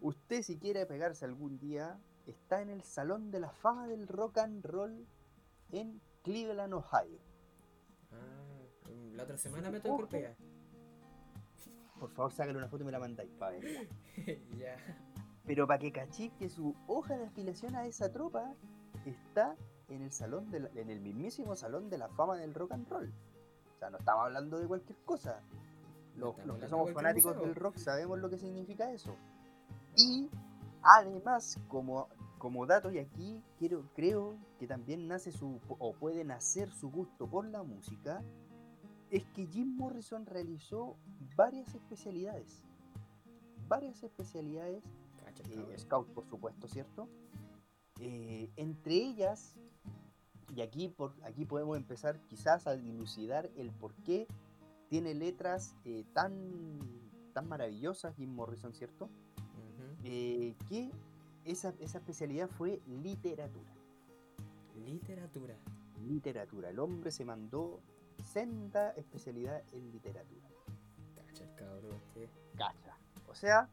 usted 0.00 0.42
si 0.42 0.58
quiere 0.58 0.86
pegarse 0.86 1.24
algún 1.24 1.58
día, 1.58 1.98
está 2.26 2.62
en 2.62 2.70
el 2.70 2.82
Salón 2.82 3.30
de 3.30 3.40
la 3.40 3.50
Fama 3.50 3.86
del 3.86 4.08
Rock 4.08 4.38
and 4.38 4.64
Roll 4.64 5.06
en 5.72 6.00
Cleveland, 6.22 6.72
Ohio. 6.72 7.18
Ah, 8.12 8.16
la 9.14 9.24
otra 9.24 9.36
semana 9.36 9.70
me 9.70 9.80
tocó 9.80 10.00
el 10.00 10.04
Ojo. 10.04 10.16
Por 12.00 12.10
favor, 12.10 12.32
sácale 12.32 12.56
una 12.58 12.68
foto 12.68 12.82
y 12.82 12.86
me 12.86 12.92
la 12.92 12.98
mandáis 12.98 13.30
para 13.38 13.52
verla. 13.58 13.80
ya. 14.58 14.76
Pero 15.46 15.66
para 15.66 15.78
que 15.78 15.92
cachis 15.92 16.32
que 16.32 16.48
su 16.48 16.74
hoja 16.86 17.16
de 17.16 17.26
afiliación 17.26 17.76
a 17.76 17.86
esa 17.86 18.10
tropa 18.12 18.54
está 19.04 19.54
en 19.88 20.02
el 20.02 20.12
salón 20.12 20.50
de 20.50 20.60
la- 20.60 20.70
en 20.74 20.90
el 20.90 21.00
mismísimo 21.00 21.54
salón 21.56 21.88
de 21.90 21.98
la 21.98 22.08
fama 22.08 22.36
del 22.36 22.54
rock 22.54 22.72
and 22.72 22.88
roll. 22.88 23.12
O 23.76 23.78
sea, 23.78 23.90
no 23.90 23.98
estamos 23.98 24.24
hablando 24.26 24.58
de 24.58 24.66
cualquier 24.66 24.98
cosa. 25.04 25.40
Los, 26.16 26.36
los 26.44 26.58
que 26.58 26.68
somos 26.68 26.92
fanáticos 26.92 27.32
museo. 27.34 27.46
del 27.46 27.54
rock 27.54 27.76
sabemos 27.76 28.18
lo 28.18 28.28
que 28.28 28.38
significa 28.38 28.90
eso. 28.92 29.14
Y 29.96 30.28
además, 30.82 31.58
como, 31.68 32.08
como 32.38 32.66
dato, 32.66 32.90
y 32.90 32.98
aquí 32.98 33.42
quiero, 33.58 33.84
creo 33.94 34.36
que 34.58 34.66
también 34.66 35.08
nace 35.08 35.32
su, 35.32 35.60
o 35.68 35.92
puede 35.94 36.24
nacer 36.24 36.70
su 36.72 36.90
gusto 36.90 37.26
por 37.26 37.46
la 37.46 37.62
música, 37.62 38.22
es 39.10 39.24
que 39.34 39.46
Jim 39.46 39.76
Morrison 39.76 40.26
realizó 40.26 40.96
varias 41.36 41.74
especialidades. 41.74 42.62
Varias 43.68 44.02
especialidades 44.02 44.84
eh, 45.48 45.78
scout, 45.78 46.08
por 46.08 46.26
supuesto, 46.26 46.68
¿cierto? 46.68 47.08
Eh, 48.00 48.50
entre 48.56 48.94
ellas, 48.94 49.56
y 50.54 50.60
aquí, 50.60 50.88
por, 50.88 51.14
aquí 51.24 51.44
podemos 51.44 51.76
empezar 51.76 52.20
quizás 52.28 52.66
a 52.66 52.76
dilucidar 52.76 53.50
el 53.56 53.70
por 53.70 53.94
qué 54.02 54.26
tiene 54.88 55.14
letras 55.14 55.74
eh, 55.84 56.04
tan, 56.12 56.78
tan 57.32 57.48
maravillosas 57.48 58.16
Jim 58.16 58.34
Morrison, 58.34 58.74
¿cierto? 58.74 59.08
Que 60.02 60.90
esa, 61.44 61.74
esa 61.78 61.98
especialidad 61.98 62.48
fue 62.48 62.80
literatura. 62.86 63.72
Literatura. 64.84 65.56
Literatura. 66.06 66.70
El 66.70 66.78
hombre 66.78 67.10
se 67.10 67.24
mandó 67.24 67.80
senda 68.22 68.90
especialidad 68.92 69.62
en 69.72 69.90
literatura. 69.90 70.48
Cacha, 71.16 71.44
el 71.44 71.54
cabrón. 71.54 71.94
este. 72.14 72.28
Cacha. 72.56 72.96
O 73.28 73.34
sea, 73.34 73.68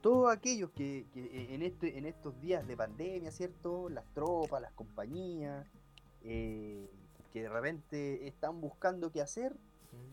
todos 0.00 0.30
aquellos 0.30 0.70
que, 0.70 1.06
que 1.12 1.54
en, 1.54 1.62
este, 1.62 1.96
en 1.98 2.06
estos 2.06 2.38
días 2.40 2.66
de 2.66 2.76
pandemia, 2.76 3.30
¿cierto? 3.30 3.88
Las 3.88 4.04
tropas, 4.12 4.60
las 4.60 4.72
compañías, 4.72 5.66
eh, 6.22 6.90
que 7.32 7.42
de 7.42 7.48
repente 7.48 8.26
están 8.26 8.60
buscando 8.60 9.10
qué 9.10 9.20
hacer, 9.20 9.56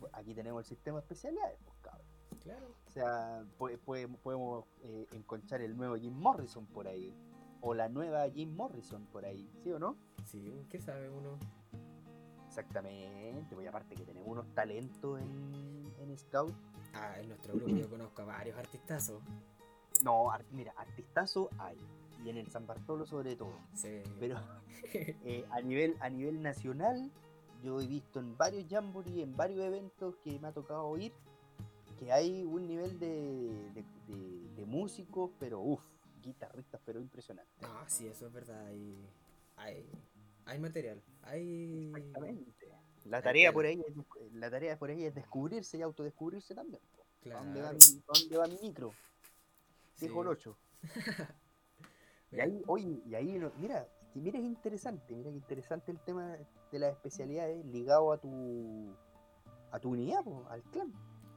pues 0.00 0.12
aquí 0.14 0.34
tenemos 0.34 0.62
el 0.62 0.68
sistema 0.68 0.98
de 0.98 1.02
especialidades, 1.02 1.58
pues, 1.64 1.76
cabrón. 1.80 2.06
Claro. 2.42 2.74
O 2.86 2.90
sea, 2.90 3.44
podemos 3.84 4.64
eh, 4.82 5.06
encontrar 5.12 5.60
el 5.60 5.76
nuevo 5.76 5.96
Jim 5.96 6.14
Morrison 6.14 6.66
por 6.66 6.88
ahí, 6.88 7.14
o 7.60 7.74
la 7.74 7.88
nueva 7.88 8.28
Jim 8.28 8.54
Morrison 8.54 9.06
por 9.06 9.24
ahí, 9.24 9.48
¿sí 9.62 9.70
o 9.72 9.78
no? 9.78 9.96
Sí, 10.24 10.66
¿qué 10.68 10.80
sabe 10.80 11.08
uno? 11.08 11.38
Exactamente, 12.52 13.54
pues 13.54 13.66
aparte 13.66 13.94
que 13.94 14.04
tenemos 14.04 14.28
unos 14.28 14.46
talentos 14.54 15.18
en, 15.18 15.90
en 16.00 16.18
Scout. 16.18 16.52
Ah, 16.92 17.18
en 17.18 17.28
nuestro 17.28 17.54
grupo 17.54 17.74
yo 17.74 17.88
conozco 17.88 18.20
a 18.20 18.24
varios 18.26 18.58
artistazos. 18.58 19.22
No, 20.04 20.30
ar- 20.30 20.44
mira, 20.52 20.74
artistazo 20.76 21.48
hay, 21.58 21.78
y 22.22 22.28
en 22.28 22.36
el 22.36 22.46
San 22.48 22.66
Bartolo 22.66 23.06
sobre 23.06 23.36
todo. 23.36 23.54
Sí. 23.72 24.02
Pero 24.20 24.36
eh, 24.92 25.46
a, 25.50 25.62
nivel, 25.62 25.96
a 26.00 26.10
nivel 26.10 26.42
nacional, 26.42 27.10
yo 27.62 27.80
he 27.80 27.86
visto 27.86 28.20
en 28.20 28.36
varios 28.36 28.66
jamboree, 28.68 29.22
en 29.22 29.34
varios 29.34 29.64
eventos 29.64 30.14
que 30.22 30.38
me 30.38 30.48
ha 30.48 30.52
tocado 30.52 30.84
oír, 30.84 31.12
que 31.98 32.12
hay 32.12 32.44
un 32.44 32.66
nivel 32.66 32.98
de, 32.98 33.70
de, 33.74 33.84
de- 34.14 34.48
de 34.56 34.66
músicos, 34.66 35.30
pero 35.40 35.58
uff, 35.60 35.80
guitarristas, 36.22 36.82
pero 36.84 37.00
impresionante. 37.00 37.50
No, 37.62 37.68
sí, 37.86 38.06
eso 38.08 38.26
es 38.26 38.32
verdad. 38.34 38.66
Hay, 38.66 38.94
hay, 39.56 39.88
hay 40.44 40.58
material. 40.60 41.02
Hay. 41.22 41.92
Exactamente. 41.94 42.52
La 43.04 43.16
Hay 43.18 43.22
tarea, 43.24 43.52
por 43.52 43.64
ahí 43.64 43.80
es, 43.86 44.32
la 44.34 44.48
tarea 44.50 44.78
por 44.78 44.90
ahí 44.90 45.04
es 45.04 45.14
descubrirse 45.14 45.76
y 45.78 45.82
autodescubrirse 45.82 46.54
también. 46.54 46.80
po. 46.94 47.04
¿Pa' 47.30 47.36
dónde, 47.38 47.60
va 47.60 47.70
Claro. 47.70 47.78
mi, 47.94 48.02
dónde 48.20 48.36
va 48.38 48.46
mi 48.46 48.58
micro? 48.68 48.92
Sí. 49.94 50.06
Dijo 50.06 50.22
el 50.22 50.28
8. 50.28 50.56
Y 52.32 52.40
ahí, 52.40 52.62
oye, 52.66 53.02
y 53.04 53.14
ahí, 53.14 53.38
no- 53.38 53.52
mira, 53.58 53.86
mira 54.14 54.38
es 54.38 54.44
interesante, 54.44 55.14
mira 55.14 55.28
que 55.30 55.36
interesante 55.36 55.92
el 55.92 56.00
tema 56.00 56.38
de 56.70 56.78
las 56.78 56.92
especialidades 56.94 57.62
ligado 57.66 58.10
a 58.10 58.16
tu 58.18 58.96
a 59.70 59.78
tu 59.78 59.90
unidad, 59.90 60.24
po, 60.24 60.46
al 60.48 60.62
clan, 60.64 60.92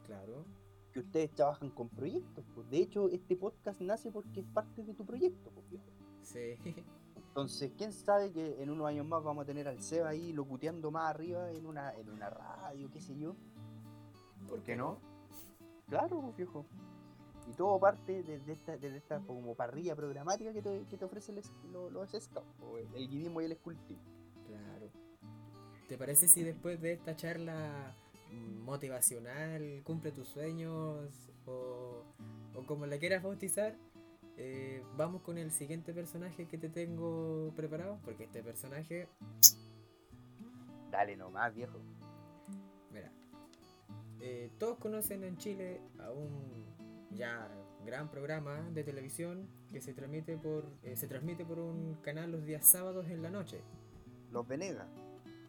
Claro. 0.06 0.46
que 0.92 1.00
ustedes 1.00 1.30
trabajan 1.34 1.68
con 1.70 1.90
proyectos. 1.90 2.44
pues. 2.54 2.70
De 2.70 2.78
hecho, 2.78 3.10
este 3.10 3.36
podcast 3.36 3.80
nace 3.82 4.10
porque 4.10 4.40
es 4.40 4.46
parte 4.46 4.82
de 4.84 4.94
tu 4.94 5.04
proyecto, 5.04 5.50
viejo. 5.70 5.84
Sí. 6.22 6.56
Entonces, 7.36 7.70
quién 7.76 7.92
sabe 7.92 8.32
que 8.32 8.62
en 8.62 8.70
unos 8.70 8.86
años 8.86 9.04
más 9.04 9.22
vamos 9.22 9.42
a 9.42 9.44
tener 9.44 9.68
al 9.68 9.82
Seba 9.82 10.08
ahí 10.08 10.32
locuteando 10.32 10.90
más 10.90 11.10
arriba 11.10 11.52
en 11.52 11.66
una, 11.66 11.92
en 11.92 12.08
una 12.08 12.30
radio, 12.30 12.90
qué 12.90 12.98
sé 12.98 13.14
yo. 13.14 13.36
¿Por 14.48 14.62
qué 14.62 14.74
no? 14.74 14.98
Claro, 15.86 16.32
viejo. 16.34 16.64
Y 17.46 17.52
todo 17.52 17.78
parte 17.78 18.22
desde 18.22 18.54
esta, 18.54 18.78
desde 18.78 18.96
esta 18.96 19.20
como 19.20 19.54
parrilla 19.54 19.94
programática 19.94 20.54
que 20.54 20.62
te, 20.62 20.86
que 20.88 20.96
te 20.96 21.04
ofrecen 21.04 21.34
los, 21.34 21.92
los 21.92 22.08
scouts, 22.08 22.48
el, 22.78 23.02
el 23.02 23.06
guidismo 23.06 23.42
y 23.42 23.44
el 23.44 23.52
escultismo. 23.52 24.02
Claro. 24.46 24.90
¿Te 25.90 25.98
parece 25.98 26.28
si 26.28 26.42
después 26.42 26.80
de 26.80 26.94
esta 26.94 27.16
charla 27.16 27.94
motivacional, 28.64 29.82
cumple 29.84 30.10
tus 30.10 30.28
sueños 30.28 31.30
o, 31.44 32.02
o 32.54 32.66
como 32.66 32.86
la 32.86 32.96
quieras 32.96 33.22
bautizar, 33.22 33.76
eh, 34.36 34.82
vamos 34.96 35.22
con 35.22 35.38
el 35.38 35.50
siguiente 35.50 35.92
personaje 35.94 36.46
que 36.46 36.58
te 36.58 36.68
tengo 36.68 37.52
preparado? 37.56 37.98
Porque 38.04 38.24
este 38.24 38.42
personaje, 38.42 39.08
Dale 40.90 41.16
nomás, 41.16 41.54
viejo. 41.54 41.78
mira, 42.92 43.10
eh, 44.20 44.50
todos 44.58 44.78
conocen 44.78 45.24
en 45.24 45.36
Chile 45.36 45.80
a 45.98 46.10
un 46.10 46.64
ya 47.10 47.48
gran 47.84 48.08
programa 48.10 48.60
de 48.72 48.82
televisión 48.84 49.48
que 49.72 49.80
se 49.80 49.92
transmite 49.94 50.36
por 50.38 50.64
eh, 50.82 50.96
se 50.96 51.06
transmite 51.06 51.44
por 51.44 51.58
un 51.58 51.94
canal 52.02 52.30
los 52.32 52.44
días 52.44 52.66
sábados 52.66 53.06
en 53.08 53.22
la 53.22 53.30
noche. 53.30 53.60
Los 54.32 54.46
Venegas. 54.46 54.86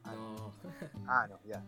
Ah, 0.03 0.13
No. 0.15 0.51
Ah, 1.07 1.27
no, 1.29 1.39
ya. 1.45 1.63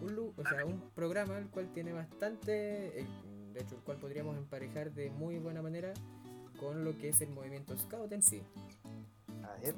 un, 0.00 0.14
lu- 0.14 0.34
o 0.36 0.44
sea, 0.44 0.64
un 0.64 0.80
programa 0.94 1.38
el 1.38 1.48
cual 1.48 1.72
tiene 1.72 1.92
bastante, 1.92 2.52
de 2.52 3.60
hecho 3.60 3.74
el 3.76 3.80
cual 3.82 3.98
podríamos 3.98 4.36
emparejar 4.36 4.92
de 4.92 5.10
muy 5.10 5.38
buena 5.38 5.62
manera 5.62 5.92
con 6.58 6.84
lo 6.84 6.96
que 6.98 7.10
es 7.10 7.20
el 7.20 7.30
movimiento 7.30 7.76
scout 7.76 8.12
en 8.12 8.22
sí, 8.22 8.42
A 9.44 9.60
ver, 9.60 9.74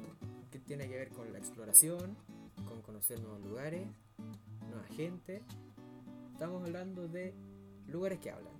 que 0.51 0.59
tiene 0.59 0.87
que 0.87 0.95
ver 0.95 1.09
con 1.09 1.31
la 1.31 1.39
exploración, 1.39 2.17
con 2.67 2.81
conocer 2.81 3.19
nuevos 3.21 3.41
lugares, 3.41 3.87
nueva 4.69 4.83
gente. 4.95 5.43
Estamos 6.33 6.63
hablando 6.63 7.07
de 7.07 7.33
lugares 7.87 8.19
que 8.19 8.31
hablan. 8.31 8.53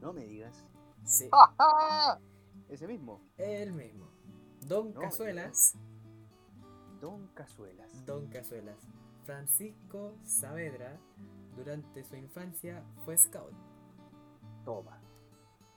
no 0.00 0.12
me 0.12 0.24
digas. 0.24 0.64
Sí. 1.04 1.28
Ese 2.68 2.86
mismo, 2.86 3.20
el 3.36 3.72
mismo. 3.72 4.06
Don 4.66 4.92
No, 4.92 5.00
Cazuelas, 5.00 5.74
Don 7.00 7.28
Cazuelas. 7.28 8.04
Don 8.04 8.26
Cazuelas. 8.28 8.76
Francisco 9.24 10.14
Saavedra, 10.24 10.98
durante 11.56 12.04
su 12.04 12.16
infancia 12.16 12.82
fue 13.04 13.16
scout. 13.16 13.52
Toma. 14.64 14.97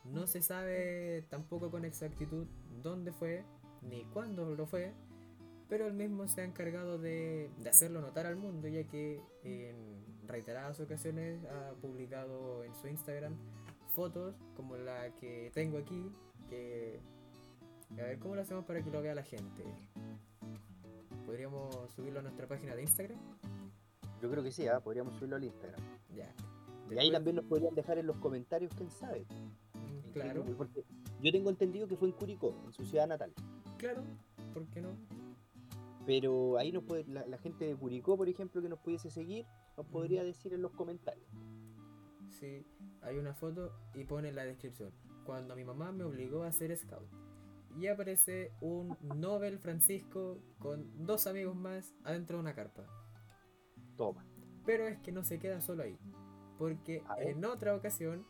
No 0.06 0.28
se 0.28 0.42
sabe 0.42 1.26
tampoco 1.30 1.70
con 1.70 1.86
exactitud 1.86 2.48
dónde 2.82 3.12
fue 3.12 3.44
ni 3.82 4.04
cuándo 4.06 4.56
lo 4.56 4.66
fue, 4.66 4.94
pero 5.70 5.88
él 5.88 5.94
mismo 5.94 6.28
se 6.28 6.42
ha 6.42 6.44
encargado 6.44 6.98
de, 6.98 7.50
de 7.60 7.70
hacerlo 7.70 8.02
notar 8.02 8.26
al 8.26 8.36
mundo, 8.36 8.68
ya 8.68 8.84
que 8.84 9.22
en 9.44 9.76
reiteradas 10.28 10.80
ocasiones 10.80 11.44
ha 11.46 11.74
publicado 11.82 12.64
en 12.64 12.76
su 12.76 12.88
Instagram 12.88 13.36
fotos 13.96 14.36
como 14.56 14.78
la 14.78 15.14
que 15.16 15.52
tengo 15.54 15.78
aquí, 15.78 16.12
que 16.50 17.00
a 18.00 18.04
ver 18.04 18.20
cómo 18.20 18.36
lo 18.36 18.42
hacemos 18.42 18.66
para 18.66 18.82
que 18.82 18.90
lo 18.90 19.02
vea 19.02 19.14
la 19.14 19.24
gente. 19.24 19.64
¿Podríamos 21.26 21.92
subirlo 21.92 22.20
a 22.20 22.24
nuestra 22.24 22.48
página 22.48 22.76
de 22.76 22.84
Instagram? 22.84 23.20
Yo 24.22 24.30
creo 24.30 24.44
que 24.44 24.52
sí, 24.52 24.68
ah, 24.68 24.80
podríamos 24.80 25.16
subirlo 25.16 25.36
al 25.36 25.44
Instagram. 25.44 25.82
Ya. 26.16 26.34
Y 26.90 26.98
ahí 26.98 27.12
también 27.12 27.38
nos 27.38 27.46
podrían 27.46 27.74
dejar 27.74 27.98
en 27.98 28.08
los 28.08 28.18
comentarios, 28.18 28.74
quién 28.76 28.92
sabe. 28.92 29.26
Claro, 30.13 30.43
porque 30.58 30.84
yo 31.21 31.32
tengo 31.32 31.50
entendido 31.50 31.88
que 31.88 31.95
fue 31.95 32.10
en 32.10 32.13
Curicó, 32.15 32.54
en 32.65 32.74
su 32.74 32.86
ciudad 32.86 33.08
natal. 33.08 33.34
claro, 33.78 34.04
¿por 34.54 34.65
qué 34.67 34.82
no? 34.82 34.89
Pero 36.06 36.58
ahí 36.58 36.71
nos 36.71 36.84
puede, 36.84 37.06
la, 37.06 37.26
la 37.28 37.38
gente 37.38 37.65
de 37.65 37.76
Curicó, 37.76 38.17
por 38.17 38.28
ejemplo, 38.28 38.62
que 38.62 38.69
nos 38.69 38.80
pudiese 38.80 39.10
seguir, 39.10 39.45
nos 39.78 39.86
podría 39.86 40.24
decir 40.24 40.54
en 40.54 40.62
los 40.62 40.71
comentarios. 40.71 41.28
Sí, 42.30 42.65
hay 43.02 43.17
una 43.17 43.34
foto 43.34 43.71
y 43.93 44.04
pone 44.06 44.30
en 44.30 44.36
la 44.36 44.45
descripción. 44.45 44.91
Cuando 45.26 45.56
mi 45.56 45.63
mamá 45.63 45.91
me 45.91 46.04
obligó 46.04 46.43
a 46.43 46.52
ser 46.52 46.76
scout. 46.76 47.08
Y 47.80 47.88
aparece 47.88 48.52
un 48.60 48.97
Nobel 49.15 49.60
Francisco 49.60 50.39
con 50.60 51.06
dos 51.06 51.26
amigos 51.28 51.56
más 51.56 51.93
adentro 52.04 52.38
de 52.38 52.41
una 52.41 52.54
carpa. 52.54 52.86
Toma. 53.95 54.26
Pero 54.65 54.88
es 54.88 55.00
que 55.00 55.12
no 55.12 55.24
se 55.24 55.39
queda 55.39 55.62
solo 55.62 55.84
ahí. 55.84 55.97
Porque 56.58 57.04
en 57.19 57.45
otra 57.45 57.76
ocasión, 57.76 58.26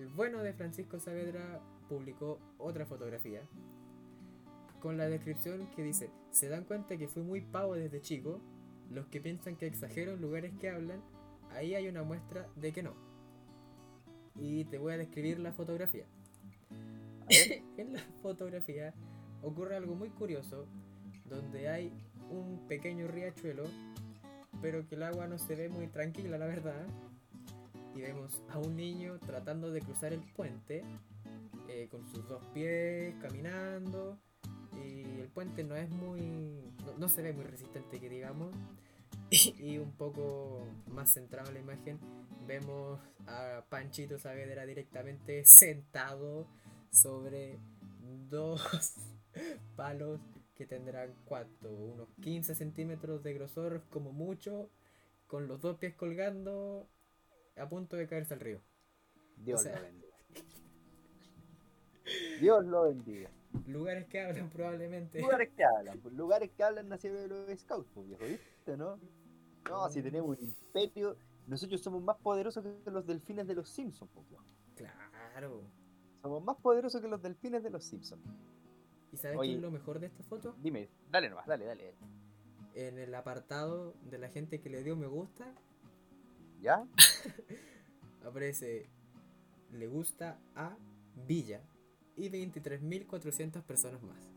el 0.00 0.08
bueno 0.08 0.42
de 0.42 0.54
Francisco 0.54 0.98
Saavedra 0.98 1.60
publicó 1.86 2.38
otra 2.56 2.86
fotografía. 2.86 3.42
Con 4.80 4.96
la 4.96 5.08
descripción 5.08 5.68
que 5.76 5.82
dice, 5.82 6.10
se 6.30 6.48
dan 6.48 6.64
cuenta 6.64 6.96
que 6.96 7.06
fui 7.06 7.22
muy 7.22 7.42
pavo 7.42 7.74
desde 7.74 8.00
chico. 8.00 8.40
Los 8.90 9.06
que 9.08 9.20
piensan 9.20 9.56
que 9.56 9.66
exagero 9.66 10.14
en 10.14 10.22
lugares 10.22 10.52
que 10.58 10.70
hablan, 10.70 11.02
ahí 11.50 11.74
hay 11.74 11.86
una 11.86 12.02
muestra 12.02 12.48
de 12.56 12.72
que 12.72 12.82
no. 12.82 12.94
Y 14.36 14.64
te 14.64 14.78
voy 14.78 14.94
a 14.94 14.98
describir 14.98 15.38
la 15.38 15.52
fotografía. 15.52 16.06
A 16.70 17.26
ver, 17.28 17.62
en 17.76 17.92
la 17.92 18.00
fotografía 18.22 18.94
ocurre 19.42 19.76
algo 19.76 19.94
muy 19.94 20.08
curioso, 20.08 20.66
donde 21.26 21.68
hay 21.68 21.92
un 22.30 22.66
pequeño 22.68 23.06
riachuelo, 23.06 23.64
pero 24.62 24.88
que 24.88 24.94
el 24.94 25.02
agua 25.02 25.28
no 25.28 25.36
se 25.36 25.54
ve 25.56 25.68
muy 25.68 25.88
tranquila, 25.88 26.38
la 26.38 26.46
verdad. 26.46 26.86
Y 27.94 28.00
vemos 28.00 28.42
a 28.50 28.58
un 28.58 28.76
niño 28.76 29.18
tratando 29.18 29.70
de 29.70 29.80
cruzar 29.80 30.12
el 30.12 30.22
puente, 30.34 30.84
eh, 31.68 31.88
con 31.90 32.06
sus 32.06 32.26
dos 32.28 32.42
pies, 32.54 33.14
caminando. 33.20 34.18
Y 34.84 35.20
el 35.20 35.28
puente 35.28 35.64
no 35.64 35.76
es 35.76 35.90
muy. 35.90 36.20
no, 36.84 36.96
no 36.98 37.08
se 37.08 37.22
ve 37.22 37.32
muy 37.32 37.44
resistente, 37.44 37.98
que 38.00 38.08
digamos. 38.08 38.54
Y, 39.30 39.78
un 39.78 39.92
poco 39.92 40.66
más 40.92 41.12
centrado 41.12 41.48
en 41.48 41.54
la 41.54 41.60
imagen, 41.60 41.98
vemos 42.46 42.98
a 43.26 43.64
Panchito 43.68 44.18
Saavedra 44.18 44.66
directamente 44.66 45.44
sentado 45.44 46.46
sobre 46.90 47.58
dos 48.28 48.60
palos 49.76 50.20
que 50.56 50.66
tendrán 50.66 51.14
cuánto, 51.24 51.70
unos 51.70 52.08
15 52.22 52.54
centímetros 52.54 53.22
de 53.22 53.34
grosor 53.34 53.84
como 53.90 54.12
mucho, 54.12 54.68
con 55.26 55.46
los 55.46 55.60
dos 55.60 55.78
pies 55.78 55.94
colgando 55.94 56.88
a 57.60 57.68
punto 57.68 57.96
de 57.96 58.06
caerse 58.08 58.34
al 58.34 58.40
río. 58.40 58.60
Dios 59.36 59.60
O 59.60 59.62
sea- 59.64 59.76
lo 59.76 59.82
bendiga. 59.82 60.06
Dios 62.40 62.64
lo 62.64 62.82
bendiga. 62.84 63.30
Lugares 63.66 64.06
que 64.08 64.20
hablan 64.20 64.48
probablemente. 64.50 65.20
Lugares 65.20 65.50
que 65.56 65.64
hablan, 65.64 65.98
pues, 66.00 66.14
lugares 66.14 66.50
que 66.56 66.62
hablan 66.62 66.88
nacieron 66.88 67.20
de 67.22 67.28
los 67.28 67.58
scouts, 67.60 67.88
pues 67.92 68.06
viejo, 68.06 68.24
¿viste, 68.24 68.76
no? 68.76 68.98
No, 69.68 69.90
si 69.90 70.02
tenemos 70.02 70.38
un 70.38 70.44
imperio, 70.44 71.16
nosotros 71.46 71.80
somos 71.80 72.02
más 72.02 72.16
poderosos 72.18 72.64
que 72.84 72.90
los 72.90 73.06
delfines 73.06 73.46
de 73.46 73.54
los 73.54 73.68
Simpsons, 73.68 74.10
pues 74.14 74.28
viejo. 74.28 74.44
Claro. 74.76 75.62
Somos 76.22 76.42
más 76.44 76.56
poderosos 76.58 77.00
que 77.00 77.08
los 77.08 77.20
delfines 77.22 77.62
de 77.62 77.70
los 77.70 77.84
Simpsons. 77.84 78.22
¿Y 79.12 79.16
sabes 79.16 79.38
Oye. 79.38 79.50
qué 79.50 79.56
es 79.56 79.62
lo 79.62 79.70
mejor 79.70 79.98
de 79.98 80.06
esta 80.06 80.22
foto? 80.22 80.54
Dime, 80.62 80.88
dale 81.10 81.28
nomás, 81.28 81.46
dale, 81.46 81.64
dale. 81.66 81.94
En 82.74 82.98
el 82.98 83.12
apartado 83.14 83.94
de 84.08 84.18
la 84.18 84.28
gente 84.28 84.60
que 84.60 84.70
le 84.70 84.82
dio 84.84 84.94
me 84.96 85.08
gusta, 85.08 85.52
¿Ya? 86.60 86.86
aparece 88.26 88.88
le 89.72 89.86
gusta 89.86 90.38
a 90.54 90.76
Villa 91.26 91.62
y 92.16 92.28
23.400 92.30 93.62
personas 93.62 94.02
más. 94.02 94.30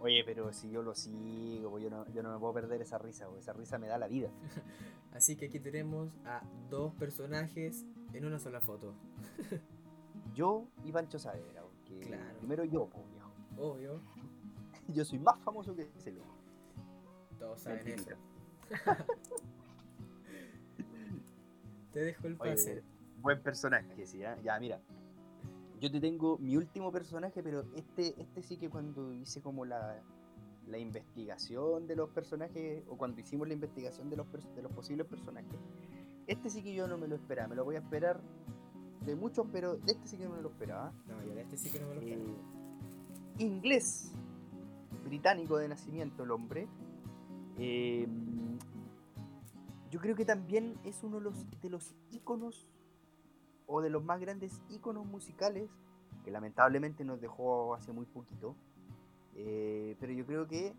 Oye, 0.00 0.22
pero 0.24 0.52
si 0.52 0.70
yo 0.70 0.82
lo 0.82 0.94
sigo, 0.94 1.70
pues 1.70 1.82
yo 1.82 1.90
no, 1.90 2.06
yo 2.12 2.22
no 2.22 2.32
me 2.32 2.38
puedo 2.38 2.52
perder 2.52 2.82
esa 2.82 2.98
risa, 2.98 3.26
pues 3.28 3.40
esa 3.42 3.52
risa 3.54 3.78
me 3.78 3.86
da 3.88 3.96
la 3.98 4.06
vida. 4.06 4.30
Así 5.12 5.34
que 5.36 5.46
aquí 5.46 5.60
tenemos 5.60 6.10
a 6.26 6.42
dos 6.68 6.92
personajes 6.94 7.84
en 8.12 8.24
una 8.26 8.38
sola 8.38 8.60
foto. 8.60 8.94
Yo 10.34 10.66
y 10.84 10.90
Pancho 10.92 11.18
Saavedra, 11.18 11.62
porque 11.62 12.00
Claro. 12.00 12.38
primero 12.38 12.64
yo, 12.64 12.88
viejo. 13.08 13.30
Obvio, 13.56 14.00
Yo 14.88 15.04
soy 15.04 15.20
más 15.20 15.38
famoso 15.44 15.74
que 15.76 15.82
ese 15.96 16.10
loco. 16.10 16.34
todos 17.38 17.60
saben 17.60 17.86
eso. 17.88 18.10
Te 21.94 22.00
dejo 22.00 22.26
el 22.26 22.36
Oye, 22.40 22.50
pase. 22.50 22.82
Buen 23.22 23.40
personaje, 23.40 24.04
sí, 24.04 24.22
¿ah? 24.24 24.36
ya 24.42 24.58
mira. 24.58 24.80
Yo 25.80 25.90
te 25.90 26.00
tengo 26.00 26.36
mi 26.38 26.56
último 26.56 26.90
personaje, 26.90 27.40
pero 27.42 27.64
este, 27.76 28.20
este 28.20 28.42
sí 28.42 28.56
que 28.56 28.68
cuando 28.68 29.12
hice 29.12 29.40
como 29.40 29.64
la, 29.64 30.02
la 30.66 30.78
investigación 30.78 31.86
de 31.86 31.94
los 31.94 32.10
personajes, 32.10 32.82
o 32.88 32.96
cuando 32.96 33.20
hicimos 33.20 33.46
la 33.46 33.54
investigación 33.54 34.10
de 34.10 34.16
los, 34.16 34.26
de 34.56 34.62
los 34.62 34.72
posibles 34.72 35.06
personajes, 35.06 35.58
este 36.26 36.50
sí 36.50 36.64
que 36.64 36.74
yo 36.74 36.88
no 36.88 36.98
me 36.98 37.06
lo 37.06 37.14
esperaba, 37.14 37.48
me 37.48 37.54
lo 37.54 37.64
voy 37.64 37.76
a 37.76 37.78
esperar 37.78 38.20
de 39.04 39.14
muchos, 39.14 39.46
pero 39.52 39.76
de 39.76 39.92
este 39.92 40.08
sí 40.08 40.16
que 40.16 40.24
no 40.24 40.34
me 40.34 40.42
lo 40.42 40.48
esperaba. 40.48 40.92
No, 41.06 41.22
yo 41.22 41.34
de 41.34 41.42
este 41.42 41.56
sí 41.56 41.70
que 41.70 41.78
no 41.78 41.88
me 41.88 41.94
lo 41.94 42.00
espero. 42.00 42.22
Eh, 42.22 43.44
inglés, 43.44 44.12
británico 45.04 45.58
de 45.58 45.68
nacimiento 45.68 46.24
el 46.24 46.32
hombre. 46.32 46.66
Eh, 47.58 48.08
yo 49.94 50.00
creo 50.00 50.16
que 50.16 50.24
también 50.24 50.76
es 50.82 51.04
uno 51.04 51.18
de 51.18 51.22
los, 51.22 51.60
de 51.60 51.70
los 51.70 51.94
íconos 52.10 52.66
o 53.68 53.80
de 53.80 53.90
los 53.90 54.02
más 54.02 54.18
grandes 54.20 54.60
íconos 54.68 55.06
musicales 55.06 55.70
que 56.24 56.32
lamentablemente 56.32 57.04
nos 57.04 57.20
dejó 57.20 57.76
hace 57.76 57.92
muy 57.92 58.04
poquito. 58.04 58.56
Eh, 59.36 59.96
pero 60.00 60.12
yo 60.12 60.26
creo 60.26 60.48
que, 60.48 60.74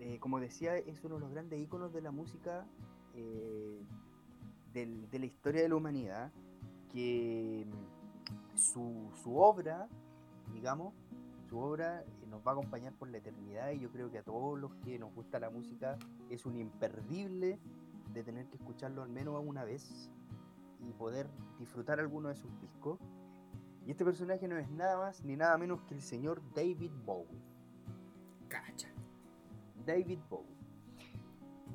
eh, 0.00 0.18
como 0.20 0.40
decía, 0.40 0.74
es 0.78 1.04
uno 1.04 1.16
de 1.16 1.20
los 1.20 1.30
grandes 1.32 1.60
íconos 1.60 1.92
de 1.92 2.00
la 2.00 2.12
música 2.12 2.66
eh, 3.14 3.82
del- 4.72 5.10
de 5.10 5.18
la 5.18 5.26
historia 5.26 5.60
de 5.60 5.68
la 5.68 5.76
humanidad, 5.76 6.32
que 6.90 7.66
mm, 7.68 8.56
su, 8.56 9.10
su 9.22 9.36
obra, 9.36 9.86
digamos, 10.54 10.94
su 11.50 11.58
obra 11.58 12.06
nos 12.30 12.40
va 12.46 12.52
a 12.52 12.54
acompañar 12.54 12.94
por 12.94 13.10
la 13.10 13.18
eternidad 13.18 13.72
y 13.72 13.80
yo 13.80 13.90
creo 13.90 14.10
que 14.10 14.16
a 14.16 14.22
todos 14.22 14.58
los 14.58 14.72
que 14.76 14.98
nos 14.98 15.12
gusta 15.14 15.38
la 15.40 15.50
música 15.50 15.98
es 16.30 16.46
un 16.46 16.56
imperdible 16.56 17.58
de 18.12 18.22
tener 18.22 18.46
que 18.48 18.56
escucharlo 18.56 19.02
al 19.02 19.08
menos 19.08 19.42
una 19.44 19.64
vez 19.64 20.10
y 20.80 20.92
poder 20.92 21.28
disfrutar 21.58 22.00
alguno 22.00 22.28
de 22.28 22.36
sus 22.36 22.60
discos. 22.60 22.98
Y 23.86 23.90
este 23.90 24.04
personaje 24.04 24.46
no 24.48 24.56
es 24.58 24.70
nada 24.70 24.98
más 24.98 25.24
ni 25.24 25.36
nada 25.36 25.56
menos 25.58 25.82
que 25.82 25.94
el 25.94 26.02
señor 26.02 26.42
David 26.54 26.92
Bowie. 27.04 27.40
Cacha. 28.48 28.88
David 29.86 30.18
Bowie. 30.28 30.56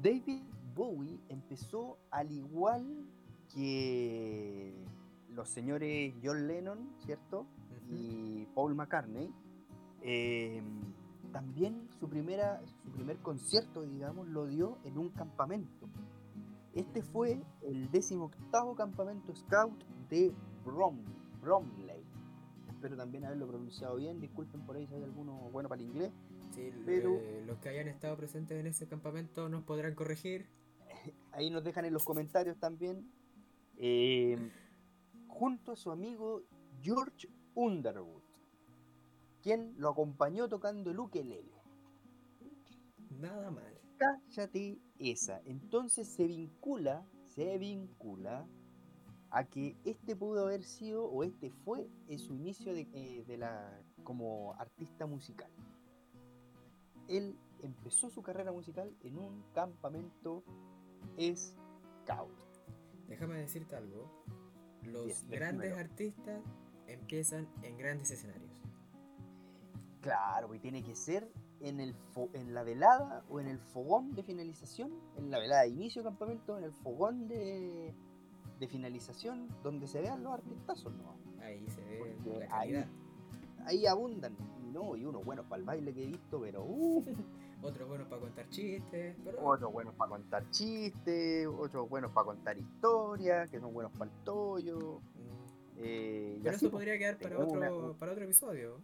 David 0.01 0.43
Bowie 0.75 1.19
empezó 1.29 1.97
al 2.11 2.31
igual 2.31 3.07
que 3.53 4.85
los 5.29 5.49
señores 5.49 6.13
John 6.23 6.47
Lennon, 6.47 6.89
¿cierto? 6.99 7.41
Ujú. 7.41 7.95
Y 7.95 8.47
Paul 8.53 8.75
McCartney. 8.75 9.33
eh, 10.01 10.61
también 11.35 11.89
su, 11.99 12.07
primera, 12.07 12.61
su 12.81 12.89
primer 12.91 13.17
concierto, 13.17 13.81
digamos, 13.81 14.25
lo 14.29 14.47
dio 14.47 14.77
en 14.85 14.97
un 14.97 15.09
campamento. 15.09 15.85
Este 16.75 17.01
fue 17.01 17.41
el 17.61 17.89
18 17.89 18.37
campamento 18.75 19.33
scout 19.33 19.81
de 20.09 20.33
Brom, 20.65 20.99
Bromley. 21.41 22.03
Espero 22.67 22.97
también 22.97 23.23
haberlo 23.23 23.47
pronunciado 23.47 23.95
bien. 23.95 24.19
Disculpen 24.19 24.65
por 24.65 24.75
ahí 24.75 24.85
si 24.85 24.93
hay 24.95 25.03
alguno 25.03 25.49
bueno 25.51 25.69
para 25.69 25.81
el 25.81 25.87
inglés. 25.87 26.11
Sí, 26.51 26.73
Pero- 26.85 27.15
eh, 27.15 27.43
los 27.47 27.59
que 27.59 27.69
hayan 27.69 27.87
estado 27.87 28.17
presentes 28.17 28.59
en 28.59 28.67
ese 28.67 28.87
campamento 28.87 29.47
nos 29.47 29.63
podrán 29.63 29.95
corregir. 29.95 30.49
ahí 31.31 31.49
nos 31.49 31.63
dejan 31.63 31.85
en 31.85 31.93
los 31.93 32.03
comentarios 32.03 32.57
también. 32.57 33.09
Eh, 33.77 34.37
junto 35.27 35.71
a 35.71 35.75
su 35.77 35.91
amigo 35.91 36.43
George 36.81 37.29
Underwood, 37.55 38.21
quien 39.41 39.75
lo 39.77 39.89
acompañó 39.89 40.49
tocando 40.49 40.91
el 40.91 40.99
ukelele. 40.99 41.55
Nada 43.11 43.49
mal. 43.49 43.79
Cállate 43.97 44.77
esa. 44.99 45.41
Entonces 45.45 46.07
se 46.07 46.27
vincula, 46.27 47.05
se 47.35 47.57
vincula 47.57 48.47
a 49.29 49.43
que 49.45 49.75
este 49.83 50.15
pudo 50.15 50.45
haber 50.45 50.63
sido 50.63 51.05
o 51.05 51.23
este 51.23 51.49
fue 51.49 51.89
en 52.07 52.19
su 52.19 52.33
inicio 52.33 52.73
de, 52.73 52.87
eh, 52.93 53.23
de 53.27 53.37
la 53.37 53.81
como 54.03 54.53
artista 54.53 55.05
musical. 55.05 55.51
Él 57.07 57.37
empezó 57.61 58.09
su 58.09 58.21
carrera 58.21 58.51
musical 58.51 58.95
en 59.01 59.17
un 59.17 59.43
campamento 59.53 60.43
scout. 61.35 62.31
Déjame 63.07 63.37
decirte 63.39 63.75
algo. 63.75 64.09
Los 64.83 65.05
Bien, 65.05 65.39
grandes 65.39 65.77
artistas 65.77 66.41
empiezan 66.87 67.47
en 67.63 67.77
grandes 67.77 68.11
escenarios. 68.11 68.61
Claro, 70.01 70.53
y 70.53 70.59
tiene 70.59 70.83
que 70.83 70.95
ser 70.95 71.31
en, 71.67 71.79
el 71.79 71.95
fo- 72.13 72.29
en 72.33 72.53
la 72.53 72.63
velada 72.63 73.23
o 73.29 73.39
en 73.39 73.47
el 73.47 73.59
fogón 73.59 74.13
de 74.15 74.23
finalización, 74.23 74.91
en 75.17 75.31
la 75.31 75.39
velada 75.39 75.63
de 75.63 75.69
inicio 75.69 76.01
de 76.03 76.09
campamento, 76.09 76.57
en 76.57 76.63
el 76.65 76.71
fogón 76.73 77.27
de, 77.27 77.93
de 78.59 78.67
finalización, 78.67 79.47
donde 79.63 79.87
se 79.87 80.01
vean 80.01 80.23
los 80.23 80.33
artistazos, 80.33 80.93
¿no? 80.93 81.15
Ahí 81.41 81.65
se 81.69 81.81
ve 81.81 82.15
Porque 82.23 82.39
la 82.47 82.57
ahí-. 82.59 82.85
Ahí 83.65 83.85
abundan, 83.87 84.35
y 84.63 84.69
no, 84.71 84.95
y 84.95 85.05
uno 85.05 85.21
bueno 85.21 85.43
para 85.43 85.59
el 85.59 85.65
baile 85.65 85.91
que 85.93 86.03
he 86.03 86.07
visto, 86.07 86.39
pero 86.39 86.63
uh, 86.63 87.03
Otro 87.63 87.87
bueno 87.87 88.07
para 88.07 88.21
contar 88.21 88.47
chistes. 88.49 89.15
Pero 89.23 89.43
otros 89.43 89.73
buenos 89.73 89.95
para 89.95 90.09
contar 90.09 90.49
chistes, 90.51 91.47
otros 91.47 91.89
buenos 91.89 92.11
para 92.11 92.25
contar 92.25 92.57
historias, 92.59 93.49
que 93.49 93.59
son 93.59 93.73
buenos 93.73 93.91
para 93.97 94.11
el 94.11 94.17
tollo. 94.23 94.99
Mm, 95.15 95.77
eh, 95.77 96.39
Pero 96.43 96.55
eso 96.57 96.69
podría 96.69 96.95
quedar 96.99 97.17
para 97.17 97.29
tenemos 97.37 97.51
una- 97.51 97.71
otro, 97.71 97.93
para 97.97 98.11
otro 98.11 98.23
episodio. 98.25 98.81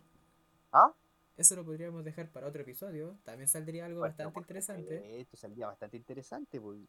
¿Ah? 0.71 0.91
Eso 1.37 1.55
lo 1.55 1.65
podríamos 1.65 2.03
dejar 2.03 2.29
para 2.31 2.47
otro 2.47 2.61
episodio. 2.61 3.17
También 3.23 3.47
saldría 3.47 3.85
algo 3.85 3.99
Bueno, 3.99 4.11
bastante 4.11 4.39
interesante. 4.39 5.21
Esto 5.21 5.37
saldría 5.37 5.67
bastante 5.67 5.97
interesante, 5.97 6.59
pues. 6.61 6.79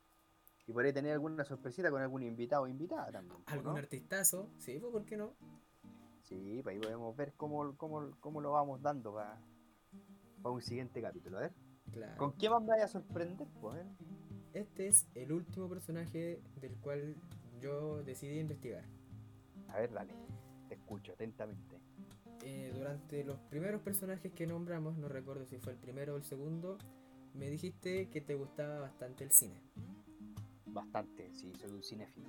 Y 0.66 0.72
podría 0.72 0.92
tener 0.92 1.12
alguna 1.12 1.44
sorpresita 1.44 1.90
con 1.90 2.02
algún 2.02 2.22
invitado 2.22 2.62
o 2.64 2.66
invitada 2.68 3.11
también. 3.11 3.37
pues, 3.44 3.57
Algún 3.57 3.72
¿no? 3.72 3.78
artistazo. 3.78 4.48
Sí, 4.59 4.78
pues, 4.78 4.92
¿por 4.92 5.05
qué 5.05 5.16
no? 5.16 5.35
Sí, 6.22 6.61
pues 6.62 6.74
ahí 6.74 6.81
podemos 6.81 7.16
ver 7.16 7.33
cómo, 7.37 7.76
cómo, 7.76 8.11
cómo 8.20 8.40
lo 8.40 8.52
vamos 8.52 8.81
dando 8.81 9.14
para 9.14 9.38
un 10.44 10.62
siguiente 10.62 11.00
capítulo. 11.02 11.38
A 11.38 11.42
ver, 11.42 11.52
Claro. 11.90 12.16
¿con 12.16 12.33
qué 12.35 12.48
más 12.48 12.62
me 12.62 12.68
vaya 12.68 12.85
a 12.85 12.88
sorprender? 12.88 13.46
Pues. 13.61 13.85
Este 14.55 14.87
es 14.87 15.07
el 15.14 15.33
último 15.33 15.68
personaje 15.68 16.40
del 16.61 16.76
cual 16.76 17.16
yo 17.61 18.02
decidí 18.02 18.38
investigar. 18.38 18.85
A 19.68 19.78
ver, 19.78 19.92
dale, 19.92 20.14
te 20.68 20.74
escucho 20.76 21.12
atentamente. 21.12 21.81
Eh, 22.44 22.72
durante 22.74 23.22
los 23.24 23.38
primeros 23.38 23.81
personajes 23.83 24.33
que 24.33 24.46
nombramos, 24.46 24.96
no 24.96 25.09
recuerdo 25.09 25.46
si 25.46 25.59
fue 25.59 25.72
el 25.72 25.78
primero 25.78 26.14
o 26.14 26.16
el 26.16 26.24
segundo, 26.24 26.76
me 27.35 27.48
dijiste 27.48 28.09
que 28.09 28.20
te 28.20 28.35
gustaba 28.35 28.81
bastante 28.81 29.24
el 29.24 29.31
cine. 29.31 29.61
Bastante, 30.66 31.31
sí, 31.33 31.52
soy 31.55 31.70
un 31.70 31.83
cinéfilo. 31.83 32.26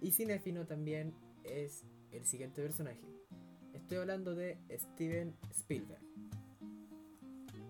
Y 0.00 0.12
cinéfilo 0.12 0.66
también 0.66 1.14
es 1.44 1.84
el 2.12 2.24
siguiente 2.24 2.62
personaje. 2.62 3.00
Estoy 3.74 3.98
hablando 3.98 4.34
de 4.34 4.58
Steven 4.70 5.34
Spielberg. 5.50 6.02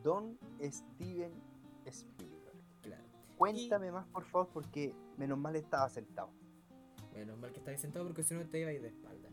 Don 0.02 0.38
Steven 0.62 1.32
Spielberg. 1.86 2.58
Claro. 2.82 3.04
Cuéntame 3.36 3.90
más, 3.90 4.06
por 4.08 4.24
favor, 4.24 4.48
porque 4.52 4.94
menos 5.16 5.38
mal 5.38 5.56
estaba 5.56 5.88
sentado. 5.88 6.30
Menos 7.14 7.38
mal 7.38 7.52
que 7.52 7.58
estáis 7.58 7.80
sentado 7.80 8.06
porque 8.06 8.22
si 8.22 8.34
no 8.34 8.46
te 8.46 8.60
iba 8.60 8.70
a 8.70 8.72
ir 8.72 8.82
de 8.82 8.88
espalda. 8.88 9.29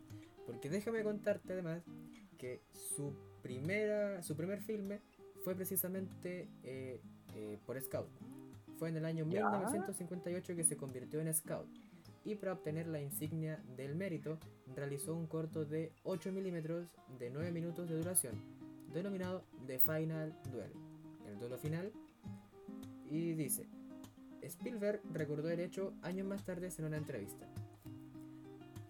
Porque 0.47 0.69
déjame 0.69 1.03
contarte 1.03 1.53
además 1.53 1.83
que 2.37 2.63
su 2.71 3.13
primera 3.43 4.23
su 4.23 4.35
primer 4.35 4.61
filme 4.61 5.01
fue 5.43 5.53
precisamente 5.55 6.49
eh, 6.63 6.99
eh, 7.35 7.59
por 7.65 7.79
Scout. 7.79 8.09
Fue 8.79 8.89
en 8.89 8.97
el 8.97 9.05
año 9.05 9.25
¿Ya? 9.29 9.49
1958 9.49 10.55
que 10.55 10.63
se 10.63 10.77
convirtió 10.77 11.19
en 11.19 11.33
Scout. 11.33 11.67
Y 12.23 12.35
para 12.35 12.53
obtener 12.53 12.87
la 12.87 13.01
insignia 13.01 13.63
del 13.75 13.95
mérito, 13.95 14.39
realizó 14.75 15.15
un 15.15 15.27
corto 15.27 15.65
de 15.65 15.93
8 16.03 16.31
milímetros 16.31 16.87
de 17.19 17.29
9 17.29 17.51
minutos 17.51 17.87
de 17.87 17.95
duración, 17.95 18.35
denominado 18.93 19.45
The 19.65 19.79
Final 19.79 20.37
Duel, 20.51 20.71
el 21.25 21.39
duelo 21.39 21.57
final. 21.57 21.91
Y 23.09 23.33
dice, 23.33 23.65
Spielberg 24.41 25.01
recordó 25.13 25.49
el 25.49 25.61
hecho 25.61 25.93
años 26.01 26.27
más 26.27 26.43
tarde 26.43 26.69
en 26.77 26.85
una 26.85 26.97
entrevista. 26.97 27.47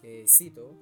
Eh, 0.02 0.26
cito, 0.28 0.76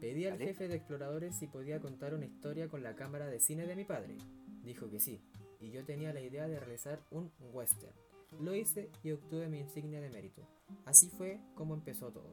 pedí 0.00 0.26
al 0.26 0.38
jefe 0.38 0.68
de 0.68 0.76
exploradores 0.76 1.36
si 1.36 1.46
podía 1.46 1.80
contar 1.80 2.14
una 2.14 2.26
historia 2.26 2.68
con 2.68 2.82
la 2.82 2.94
cámara 2.94 3.26
de 3.26 3.40
cine 3.40 3.66
de 3.66 3.76
mi 3.76 3.84
padre. 3.84 4.16
Dijo 4.62 4.90
que 4.90 5.00
sí, 5.00 5.20
y 5.60 5.70
yo 5.70 5.84
tenía 5.84 6.12
la 6.12 6.20
idea 6.20 6.48
de 6.48 6.58
realizar 6.58 7.02
un 7.10 7.30
western. 7.52 7.94
Lo 8.40 8.54
hice 8.54 8.90
y 9.02 9.12
obtuve 9.12 9.48
mi 9.48 9.60
insignia 9.60 10.00
de 10.00 10.10
mérito. 10.10 10.42
Así 10.84 11.08
fue 11.08 11.40
como 11.54 11.74
empezó 11.74 12.10
todo. 12.10 12.32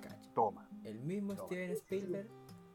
Cacha. 0.00 0.32
Toma. 0.34 0.68
El 0.84 1.00
mismo 1.00 1.34
Toma. 1.34 1.48
Steven 1.48 1.72
Spielberg 1.72 2.28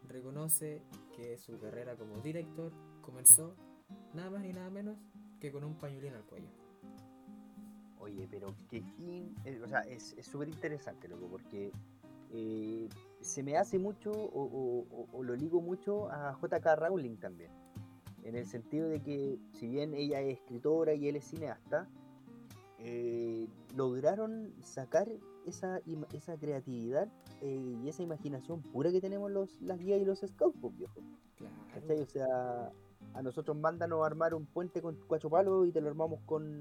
reconoce 0.08 0.82
que 1.15 1.38
su 1.38 1.58
carrera 1.60 1.95
como 1.95 2.19
director 2.19 2.71
comenzó 3.01 3.56
nada 4.13 4.29
más 4.29 4.42
ni 4.42 4.52
nada 4.52 4.69
menos 4.69 4.98
que 5.40 5.52
con 5.52 5.63
un 5.63 5.77
pañuelín 5.77 6.13
al 6.13 6.25
cuello. 6.25 6.50
Oye, 8.00 8.27
pero 8.29 8.56
que 8.69 8.83
eh, 9.46 9.62
o 9.63 9.67
sea, 9.67 9.81
es 9.81 10.13
es 10.17 10.27
súper 10.27 10.50
interesante, 10.50 11.08
loco, 11.08 11.27
porque 11.27 11.71
eh, 12.31 12.87
se 13.26 13.44
me 13.44 13.58
hace 13.58 13.80
mucho 13.80 14.12
o, 14.12 14.44
o- 14.44 14.86
o- 14.92 15.08
o 15.12 15.23
lo 15.23 15.36
ligo 15.36 15.62
mucho 15.62 16.10
a 16.12 16.38
JK 16.42 16.76
Rowling 16.78 17.17
también. 17.17 17.52
En 18.23 18.36
el 18.36 18.46
sentido 18.46 18.88
de 18.88 19.02
que, 19.02 19.38
si 19.54 19.67
bien 19.67 19.94
ella 19.94 20.19
es 20.21 20.38
escritora 20.40 20.94
y 20.94 21.08
él 21.08 21.15
es 21.17 21.26
cineasta, 21.26 21.88
eh, 22.80 23.48
lograron 23.76 24.54
sacar 24.62 25.08
esa, 25.46 25.80
esa 26.13 26.38
creatividad 26.38 27.08
eh, 27.42 27.78
y 27.84 27.88
esa 27.90 28.04
imaginación 28.04 28.62
pura 28.62 28.92
que 28.92 29.02
tenemos 29.02 29.32
los, 29.32 29.62
las 29.62 29.80
guías 29.80 30.02
y 30.02 30.06
los 30.06 30.19
scouts, 30.19 30.58
pues, 30.60 30.76
viejo. 30.78 31.02
¿Cachai? 31.73 32.02
O 32.02 32.06
sea, 32.08 32.71
a 33.13 33.21
nosotros 33.21 33.56
mándanos 33.58 34.02
a 34.04 34.08
armar 34.08 34.34
un 34.34 34.46
puente 34.46 34.82
con 34.82 34.98
cuatro 35.08 35.30
palos 35.30 35.67
y 35.67 35.71
te 35.71 35.82
lo 35.82 35.90
armamos 35.90 36.19
con, 36.26 36.58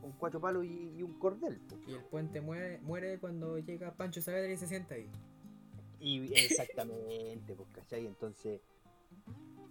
con 0.00 0.12
cuatro 0.18 0.40
palos 0.40 0.64
y, 0.64 0.92
y 0.96 1.02
un 1.02 1.14
cordel. 1.18 1.58
po. 1.60 1.76
Y 1.88 1.92
el 1.94 2.04
puente 2.04 2.40
muere, 2.40 2.78
muere 2.82 3.18
cuando 3.18 3.58
llega 3.58 3.92
Pancho 3.92 4.20
Saavedra 4.22 4.52
y 4.52 4.56
se 4.56 4.66
sienta 4.66 4.94
ahí. 4.94 5.08
Y 6.04 6.30
exactamente, 6.34 7.54
pues, 7.54 7.66
¿cachai? 7.70 8.06
Entonces, 8.06 8.60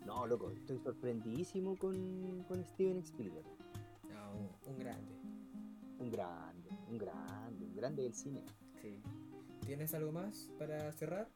no, 0.03 0.25
loco, 0.25 0.49
estoy 0.49 0.79
sorprendidísimo 0.79 1.77
con, 1.77 2.43
con 2.47 2.65
Steven 2.65 2.97
Spielberg. 2.97 3.45
No, 4.09 4.31
un, 4.39 4.49
un 4.73 4.79
grande. 4.79 5.13
Un 5.99 6.09
grande, 6.09 6.69
un 6.89 6.97
grande, 6.97 7.65
un 7.65 7.75
grande 7.75 8.01
del 8.01 8.15
cine. 8.15 8.43
Sí. 8.81 8.99
¿Tienes 9.63 9.93
algo 9.93 10.11
más 10.11 10.49
para 10.57 10.91
cerrar? 10.93 11.29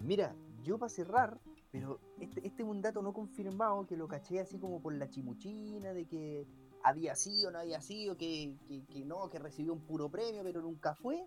Mira, 0.00 0.34
yo 0.64 0.78
para 0.78 0.88
cerrar, 0.88 1.38
pero 1.70 2.00
este, 2.18 2.46
este 2.46 2.62
es 2.62 2.68
un 2.68 2.80
dato 2.80 3.02
no 3.02 3.12
confirmado 3.12 3.86
que 3.86 3.98
lo 3.98 4.08
caché 4.08 4.40
así 4.40 4.58
como 4.58 4.80
por 4.80 4.94
la 4.94 5.10
chimuchina 5.10 5.92
de 5.92 6.06
que 6.06 6.46
había 6.82 7.14
sido, 7.14 7.50
no 7.50 7.58
había 7.58 7.82
sido, 7.82 8.16
que, 8.16 8.56
que, 8.66 8.86
que 8.86 9.04
no, 9.04 9.28
que 9.28 9.38
recibió 9.38 9.74
un 9.74 9.80
puro 9.80 10.10
premio, 10.10 10.42
pero 10.42 10.62
nunca 10.62 10.94
fue. 10.94 11.26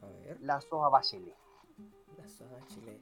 A 0.00 0.06
ver. 0.06 0.40
La 0.40 0.58
Soja 0.62 0.88
Bachelet. 0.88 1.45
La 2.26 2.32
Soja 2.32 2.66
Chile. 2.66 3.00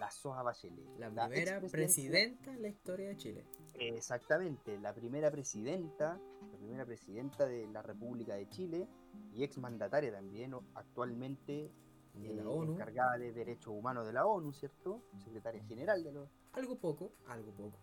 La 0.00 0.10
Soja 0.10 0.42
Bachelet. 0.42 0.98
La 0.98 1.08
primera 1.28 1.60
presidenta 1.60 2.52
en 2.52 2.62
la 2.62 2.68
historia 2.68 3.08
de 3.10 3.16
Chile. 3.16 3.44
Exactamente, 3.74 4.78
la 4.80 4.92
primera 4.92 5.30
presidenta, 5.30 6.18
la 6.50 6.58
primera 6.58 6.84
presidenta 6.84 7.46
de 7.46 7.68
la 7.68 7.82
República 7.82 8.34
de 8.34 8.48
Chile 8.48 8.88
y 9.32 9.44
exmandataria 9.44 10.10
también, 10.12 10.54
o- 10.54 10.64
actualmente 10.74 11.70
De 12.14 12.30
eh, 12.30 12.34
la 12.34 12.48
ONU. 12.48 12.72
encargada 12.72 13.16
de 13.16 13.32
derechos 13.32 13.68
humanos 13.72 14.06
de 14.06 14.12
la 14.12 14.26
ONU, 14.26 14.52
¿cierto? 14.52 15.00
Secretaria 15.24 15.62
general 15.64 16.02
de 16.02 16.10
los 16.12 16.28
Algo 16.54 16.76
poco, 16.76 17.12
algo 17.28 17.52
poco. 17.52 17.78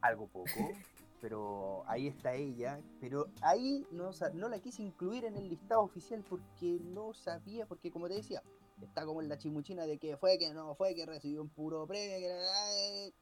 algo 0.00 0.26
poco, 0.26 0.50
pero 1.20 1.84
ahí 1.86 2.08
está 2.08 2.34
ella, 2.34 2.80
pero 3.00 3.28
ahí 3.42 3.86
no, 3.92 4.10
no 4.34 4.48
la 4.48 4.58
quise 4.58 4.82
incluir 4.82 5.24
en 5.24 5.36
el 5.36 5.48
listado 5.48 5.82
oficial 5.82 6.24
porque 6.28 6.80
no 6.82 7.12
sabía, 7.14 7.66
porque 7.66 7.92
como 7.92 8.08
te 8.08 8.14
decía, 8.14 8.42
está 8.86 9.04
como 9.04 9.22
en 9.22 9.28
la 9.28 9.38
chimuchina 9.38 9.86
de 9.86 9.98
que 9.98 10.16
fue, 10.16 10.38
que 10.38 10.52
no 10.52 10.74
fue, 10.74 10.94
que 10.94 11.06
recibió 11.06 11.42
un 11.42 11.48
puro 11.48 11.86
premio, 11.86 12.18
que 12.18 13.06
eh, 13.06 13.12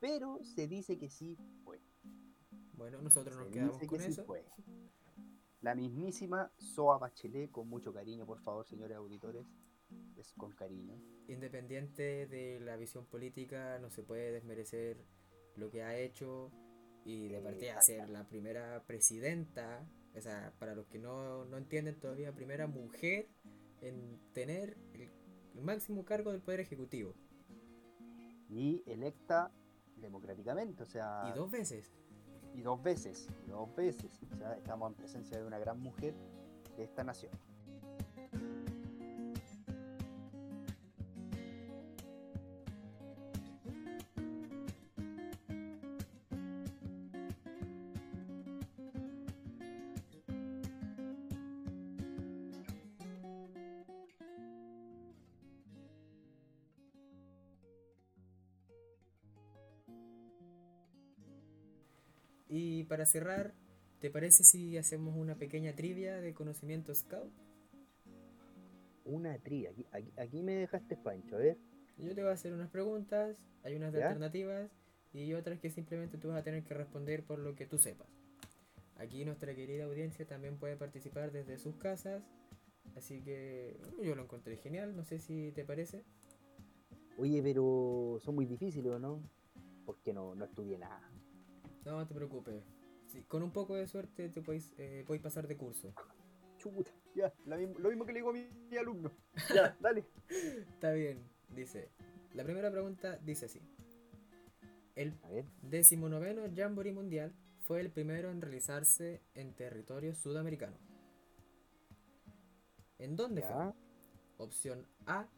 pero 0.00 0.40
se 0.42 0.66
dice 0.66 0.98
que 0.98 1.08
sí 1.08 1.36
fue. 1.64 1.80
Bueno, 2.72 3.00
nosotros 3.00 3.36
nos 3.36 3.48
quedamos 3.48 3.78
con 3.78 3.88
que 3.88 3.98
sí 4.00 4.10
eso. 4.10 4.24
fue. 4.24 4.44
La 5.60 5.76
mismísima 5.76 6.50
Soa 6.58 6.98
Bachelet, 6.98 7.52
con 7.52 7.68
mucho 7.68 7.92
cariño, 7.92 8.26
por 8.26 8.40
favor, 8.40 8.66
señores 8.66 8.96
auditores, 8.96 9.46
es 10.16 10.32
con 10.32 10.50
cariño. 10.52 11.00
Independiente 11.28 12.26
de 12.26 12.58
la 12.58 12.76
visión 12.76 13.06
política, 13.06 13.78
no 13.78 13.90
se 13.90 14.02
puede 14.02 14.32
desmerecer 14.32 15.04
lo 15.54 15.70
que 15.70 15.84
ha 15.84 15.96
hecho 15.96 16.50
y 17.04 17.28
de 17.28 17.40
partida 17.40 17.80
ser 17.80 18.08
la 18.10 18.28
primera 18.28 18.82
presidenta, 18.86 19.86
o 20.16 20.20
sea, 20.20 20.52
para 20.58 20.74
los 20.74 20.86
que 20.88 20.98
no, 20.98 21.44
no 21.44 21.56
entienden 21.56 21.98
todavía, 22.00 22.34
primera 22.34 22.66
mujer 22.66 23.28
en 23.82 24.18
tener 24.32 24.78
el, 24.94 25.10
máximo 25.62 26.04
cargo 26.04 26.32
del 26.32 26.40
Poder 26.40 26.60
Ejecutivo. 26.60 27.14
Y 28.48 28.82
electa 28.86 29.52
democráticamente, 29.96 30.82
o 30.82 30.86
sea, 30.86 31.30
Y 31.30 31.36
dos 31.36 31.50
veces. 31.50 31.92
y 32.54 32.62
dos 32.62 32.82
veces, 32.82 33.28
y 33.46 33.50
dos 33.50 33.74
veces. 33.76 34.20
O 34.32 34.36
sea, 34.36 34.54
estamos 34.54 34.90
en 34.90 34.96
presencia 34.96 35.38
de 35.38 35.44
una 35.46 35.58
gran 35.58 35.78
mujer 35.78 36.14
de 36.76 36.84
esta 36.84 37.04
nación. 37.04 37.32
Para 62.92 63.06
cerrar, 63.06 63.54
¿te 64.00 64.10
parece 64.10 64.44
si 64.44 64.76
hacemos 64.76 65.16
una 65.16 65.36
pequeña 65.36 65.74
trivia 65.74 66.20
de 66.20 66.34
conocimiento 66.34 66.94
scout? 66.94 67.32
Una 69.06 69.38
tría, 69.38 69.70
aquí, 69.70 69.86
aquí, 69.92 70.12
aquí 70.18 70.42
me 70.42 70.52
dejaste 70.56 70.98
pancho, 70.98 71.36
a 71.36 71.38
ver. 71.38 71.56
Yo 71.96 72.14
te 72.14 72.20
voy 72.20 72.28
a 72.28 72.34
hacer 72.34 72.52
unas 72.52 72.68
preguntas, 72.68 73.34
hay 73.62 73.76
unas 73.76 73.94
de 73.94 74.00
¿Ya? 74.00 74.08
alternativas 74.08 74.70
y 75.14 75.32
otras 75.32 75.58
que 75.58 75.70
simplemente 75.70 76.18
tú 76.18 76.28
vas 76.28 76.36
a 76.36 76.42
tener 76.42 76.64
que 76.64 76.74
responder 76.74 77.24
por 77.24 77.38
lo 77.38 77.54
que 77.54 77.64
tú 77.64 77.78
sepas. 77.78 78.08
Aquí 78.96 79.24
nuestra 79.24 79.54
querida 79.54 79.84
audiencia 79.84 80.26
también 80.26 80.58
puede 80.58 80.76
participar 80.76 81.32
desde 81.32 81.56
sus 81.56 81.76
casas, 81.76 82.22
así 82.94 83.22
que 83.22 83.80
yo 84.02 84.14
lo 84.14 84.24
encontré 84.24 84.58
genial, 84.58 84.94
no 84.94 85.06
sé 85.06 85.18
si 85.18 85.50
te 85.52 85.64
parece. 85.64 86.04
Oye, 87.16 87.42
pero 87.42 88.18
son 88.20 88.34
muy 88.34 88.44
difíciles, 88.44 88.92
¿o 88.92 88.98
no? 88.98 89.22
Porque 89.86 90.12
no, 90.12 90.34
no 90.34 90.44
estudié 90.44 90.76
nada. 90.76 91.10
No 91.86 92.06
te 92.06 92.14
preocupes, 92.14 92.62
Sí, 93.12 93.22
con 93.28 93.42
un 93.42 93.50
poco 93.52 93.74
de 93.76 93.86
suerte 93.86 94.28
te 94.30 94.40
podéis, 94.40 94.72
eh, 94.78 95.04
podéis 95.06 95.22
pasar 95.22 95.46
de 95.46 95.56
curso. 95.56 95.92
Chuta, 96.56 96.90
ya, 97.14 97.32
mismo- 97.44 97.78
lo 97.78 97.88
mismo 97.90 98.06
que 98.06 98.12
le 98.12 98.20
digo 98.20 98.30
a 98.30 98.32
mi, 98.32 98.48
mi 98.70 98.76
alumno. 98.78 99.12
Ya, 99.54 99.76
dale. 99.80 100.06
Está 100.28 100.92
bien, 100.92 101.22
dice. 101.50 101.90
La 102.32 102.44
primera 102.44 102.70
pregunta 102.70 103.18
dice 103.18 103.46
así. 103.46 103.60
El 104.94 105.14
decimonoveno 105.62 106.42
Jamboree 106.54 106.92
Mundial 106.92 107.34
fue 107.60 107.80
el 107.80 107.90
primero 107.90 108.30
en 108.30 108.40
realizarse 108.40 109.20
en 109.34 109.54
territorio 109.54 110.14
sudamericano. 110.14 110.76
¿En 112.98 113.16
dónde 113.16 113.42
fue? 113.42 113.72
Opción 114.38 114.86
A, 115.06 115.28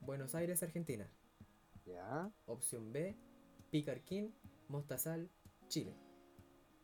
Buenos 0.00 0.34
Aires, 0.34 0.62
Argentina. 0.62 1.08
ya, 1.86 2.30
Opción 2.46 2.92
B, 2.92 3.16
Picarquín, 3.70 4.34
Mostazal, 4.68 5.30
Chile. 5.68 5.94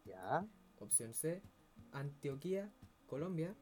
Ya. 0.04 0.46
Opción 0.78 1.12
C, 1.14 1.42
Antioquía, 1.92 2.70
Colombia. 3.06 3.54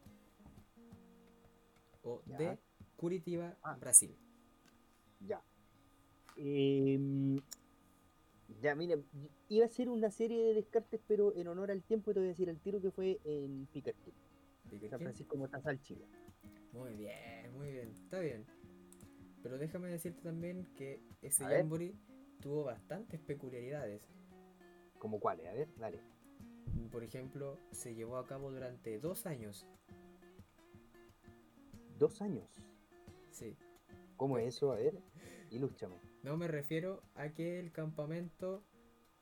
O 2.03 2.23
Ya. 2.27 2.37
D, 2.39 2.59
Curitiba, 2.97 3.57
Ah. 3.63 3.77
Brasil. 3.79 4.17
Ya. 5.21 5.43
Em, 6.37 7.41
ya, 8.63 8.75
mira, 8.75 8.97
iba 9.49 9.65
a 9.65 9.67
hacer 9.67 9.89
una 9.89 10.11
serie 10.11 10.45
de 10.45 10.55
descartes, 10.55 11.01
pero 11.09 11.35
en 11.35 11.49
honor 11.49 11.71
al 11.71 11.83
tiempo 11.83 12.13
te 12.13 12.21
voy 12.21 12.29
a 12.29 12.31
decir 12.31 12.49
al 12.49 12.61
tiro 12.61 12.81
que 12.81 12.91
fue 12.93 13.19
en 13.25 13.67
Picarquín, 13.67 14.15
San. 14.89 15.01
Francisco 15.01 15.37
Mostazal, 15.37 15.81
Chile. 15.83 16.07
Muy 16.73 16.95
bien, 16.95 17.53
muy 17.55 17.73
bien, 17.73 17.89
está 17.91 18.21
bien. 18.21 18.47
Pero 19.43 19.59
déjame 19.59 19.89
decirte 19.89 20.23
también 20.23 20.67
que 20.77 21.01
ese. 21.23 21.45
Jamboree 21.45 21.95
tuvo 22.41 22.65
bastantes 22.65 23.21
peculiaridades. 23.21 24.03
¿Como 24.99 25.19
cuáles? 25.21 25.47
A 25.49 25.53
ver, 25.53 25.69
dale. 25.77 26.01
Por 26.91 27.05
ejemplo, 27.05 27.59
se 27.71 27.95
llevó 27.95 28.17
a 28.17 28.27
cabo 28.27 28.51
durante 28.51 28.99
dos 28.99 29.27
años. 29.27 29.67
Dos 31.99 32.21
años. 32.23 32.49
Sí. 33.31 33.57
¿Cómo 34.17 34.39
es 34.39 34.57
eso? 34.57 34.73
A 34.73 34.77
ver, 34.77 34.99
ilústrame. 35.51 35.97
No 36.23 36.37
me 36.37 36.49
refiero 36.49 37.03
a 37.15 37.29
que 37.31 37.59
el 37.61 37.71
campamento 37.73 38.63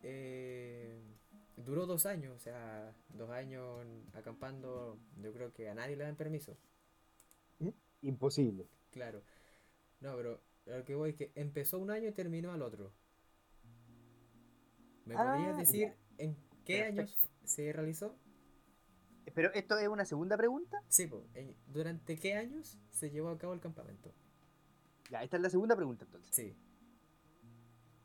eh, 0.03 0.99
duró 1.57 1.87
dos 1.87 2.07
años. 2.07 2.35
O 2.35 2.39
sea, 2.39 2.95
dos 3.11 3.31
años 3.31 3.87
acampando, 4.15 4.99
yo 5.23 5.33
creo 5.33 5.53
que 5.53 5.69
a 5.69 5.75
nadie 5.75 5.97
le 5.97 6.05
dan 6.05 6.17
permiso. 6.17 6.57
Imposible. 8.03 8.69
Claro. 8.91 9.23
No, 10.01 10.15
pero 10.17 10.41
lo 10.67 10.85
que 10.85 10.95
voy 10.95 11.11
es 11.11 11.17
que 11.17 11.33
empezó 11.35 11.79
un 11.79 11.91
año 11.91 12.09
y 12.09 12.13
terminó 12.13 12.53
al 12.53 12.63
otro. 12.63 12.93
¿Me 15.07 15.15
Ah, 15.17 15.35
podrías 15.35 15.57
decir 15.59 15.89
ya. 15.89 15.97
en 16.19 16.37
qué 16.65 16.83
años. 16.85 17.17
Se 17.47 17.73
realizó? 17.73 18.17
Pero 19.35 19.53
esto 19.55 19.79
es 19.79 19.89
una 19.89 20.05
segunda 20.05 20.37
pregunta. 20.37 20.83
Sí, 20.89 21.07
po, 21.07 21.29
en- 21.35 21.55
¿durante 21.67 22.19
qué 22.19 22.35
años 22.35 22.77
se 22.91 23.11
llevó 23.11 23.29
a 23.31 23.39
cabo 23.39 23.53
el 23.55 23.61
campamento? 23.61 24.13
Ya, 25.11 25.23
esta 25.23 25.37
es 25.37 25.43
la 25.43 25.51
segunda 25.51 25.77
pregunta 25.77 26.05
entonces. 26.05 26.35
Sí, 26.35 26.57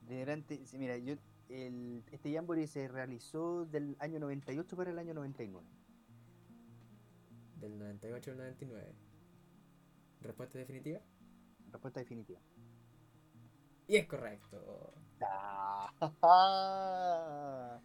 Durante, 0.02 0.66
sí, 0.66 0.78
mira, 0.78 0.98
yo, 0.98 1.16
el, 1.50 2.04
este 2.12 2.34
Jamboree 2.34 2.68
se 2.68 2.88
realizó 2.88 3.66
del 3.66 3.96
año 4.00 4.20
98 4.20 4.76
para 4.76 4.92
el 4.92 5.00
año 5.00 5.14
99. 5.14 5.68
del 7.60 7.78
98 7.78 8.32
al 8.32 8.38
99. 8.38 8.94
¿Respuesta 10.22 10.58
definitiva? 10.58 11.02
Respuesta 11.72 12.00
definitiva. 12.02 12.40
Y 13.88 13.98
es 13.98 14.08
correcto. 14.08 14.94
Ah, 16.24 17.80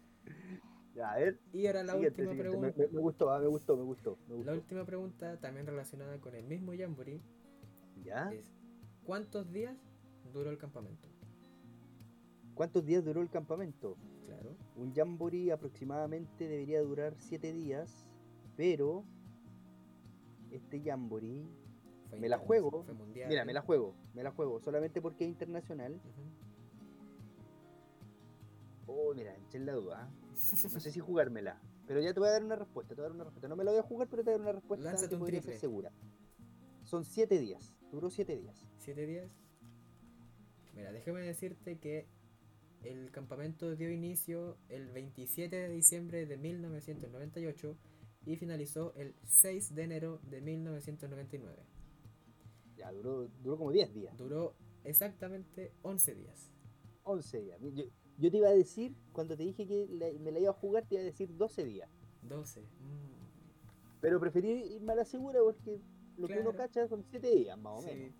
ya, 0.97 1.11
a 1.11 1.17
ver. 1.19 1.39
Y 1.53 1.67
ahora 1.67 1.83
la 1.83 1.93
siguiente, 1.93 2.21
última 2.23 2.31
siguiente. 2.31 2.57
Pregunta. 2.57 2.81
me- 2.81 2.87
me 2.95 3.01
gustó, 3.01 3.31
ah, 3.31 3.39
me 3.39 3.47
gustó, 3.47 3.77
me 3.77 3.83
gustó, 3.83 4.17
me 4.27 4.43
La 4.43 4.53
última 4.53 4.83
pregunta, 4.85 5.37
también 5.39 5.65
relacionada 5.67 6.19
con 6.19 6.33
el 6.35 6.45
mismo 6.45 6.73
Jamboree, 6.77 7.21
¿Ya? 8.03 8.31
es 8.33 8.51
¿cuántos 9.05 9.51
días 9.51 9.77
duró 10.33 10.49
el 10.49 10.57
campamento? 10.57 11.07
¿Cuántos 12.55 12.83
días 12.83 13.05
duró 13.05 13.21
el 13.21 13.29
campamento? 13.29 13.95
Claro. 14.25 14.55
Un 14.75 14.93
jamboree 14.93 15.51
aproximadamente 15.51 16.47
debería 16.47 16.81
durar 16.81 17.13
7 17.19 17.53
días 17.53 18.07
pero 18.57 19.03
este 20.49 20.81
Jamboree, 20.81 21.45
Fue 22.09 22.19
Me 22.19 22.27
la 22.29 22.37
juego. 22.39 22.83
Fue 22.85 22.93
mundial. 22.95 23.29
mira, 23.29 23.45
me 23.45 23.53
la 23.53 23.61
juego, 23.61 23.93
me 24.15 24.23
la 24.23 24.31
juego, 24.31 24.59
solamente 24.59 24.99
porque 25.01 25.25
es 25.25 25.29
internacional. 25.29 25.93
Ujú. 25.93 26.23
Oh, 28.87 29.13
mira, 29.13 29.35
eché 29.35 29.59
la 29.59 29.73
duda. 29.73 30.09
No 30.73 30.79
sé 30.79 30.91
si 30.91 30.99
jugármela, 30.99 31.59
pero 31.87 32.01
ya 32.01 32.13
te 32.13 32.19
voy 32.19 32.29
a 32.29 32.33
dar 32.33 32.43
una 32.43 32.55
respuesta, 32.55 32.95
te 32.95 33.01
voy 33.01 33.05
a 33.05 33.09
dar 33.09 33.15
una 33.15 33.23
respuesta. 33.23 33.47
No 33.47 33.55
me 33.55 33.63
la 33.63 33.71
voy 33.71 33.79
a 33.79 33.83
jugar, 33.83 34.07
pero 34.09 34.23
te 34.23 34.31
voy 34.31 34.35
a 34.35 34.37
dar 34.37 34.49
una 34.49 34.59
respuesta 34.59 34.85
Lánzate 34.85 35.09
que 35.09 35.15
un 35.15 35.21
podría 35.21 35.41
ser 35.41 35.57
segura. 35.57 35.91
Son 36.83 37.03
siete 37.03 37.39
días, 37.39 37.75
duró 37.91 38.09
siete 38.09 38.35
días. 38.37 38.67
¿Siete 38.77 39.05
días? 39.05 39.31
Mira, 40.75 40.91
déjame 40.91 41.21
decirte 41.21 41.79
que 41.79 42.07
el 42.83 43.11
campamento 43.11 43.75
dio 43.75 43.91
inicio 43.91 44.57
el 44.69 44.91
27 44.91 45.55
de 45.55 45.69
diciembre 45.69 46.25
de 46.25 46.37
1998 46.37 47.77
y 48.25 48.35
finalizó 48.35 48.93
el 48.95 49.15
6 49.23 49.73
de 49.73 49.83
enero 49.83 50.19
de 50.29 50.41
1999. 50.41 51.63
Ya, 52.75 52.91
duró, 52.91 53.27
duró 53.41 53.57
como 53.57 53.71
10 53.71 53.93
días, 53.93 54.17
Duró 54.17 54.53
exactamente 54.83 55.73
11 55.81 56.15
días. 56.15 56.51
11 57.03 57.41
días. 57.41 57.59
Yo, 57.73 57.85
yo 58.17 58.31
te 58.31 58.37
iba 58.37 58.49
a 58.49 58.53
decir, 58.53 58.95
cuando 59.13 59.35
te 59.37 59.43
dije 59.43 59.67
que 59.67 59.87
la- 59.89 60.11
me 60.19 60.31
la 60.31 60.39
iba 60.39 60.49
a 60.49 60.53
jugar, 60.53 60.85
te 60.85 60.95
iba 60.95 61.01
a 61.01 61.05
decir 61.05 61.35
12 61.35 61.63
días. 61.63 61.89
12. 62.23 62.61
mm, 62.61 63.17
Pero 64.01 64.19
preferí 64.19 64.49
irme 64.75 64.93
a 64.93 64.95
la 64.97 65.05
segura 65.05 65.39
porque 65.43 65.81
lo 66.17 66.27
que 66.27 66.33
uno 66.39 66.51
Claro. 66.51 66.57
cacha 66.57 66.87
son 66.87 67.03
7 67.09 67.29
días, 67.35 67.57
más 67.57 67.79
o 67.79 67.81
sí. 67.81 67.87
menos. 67.95 68.15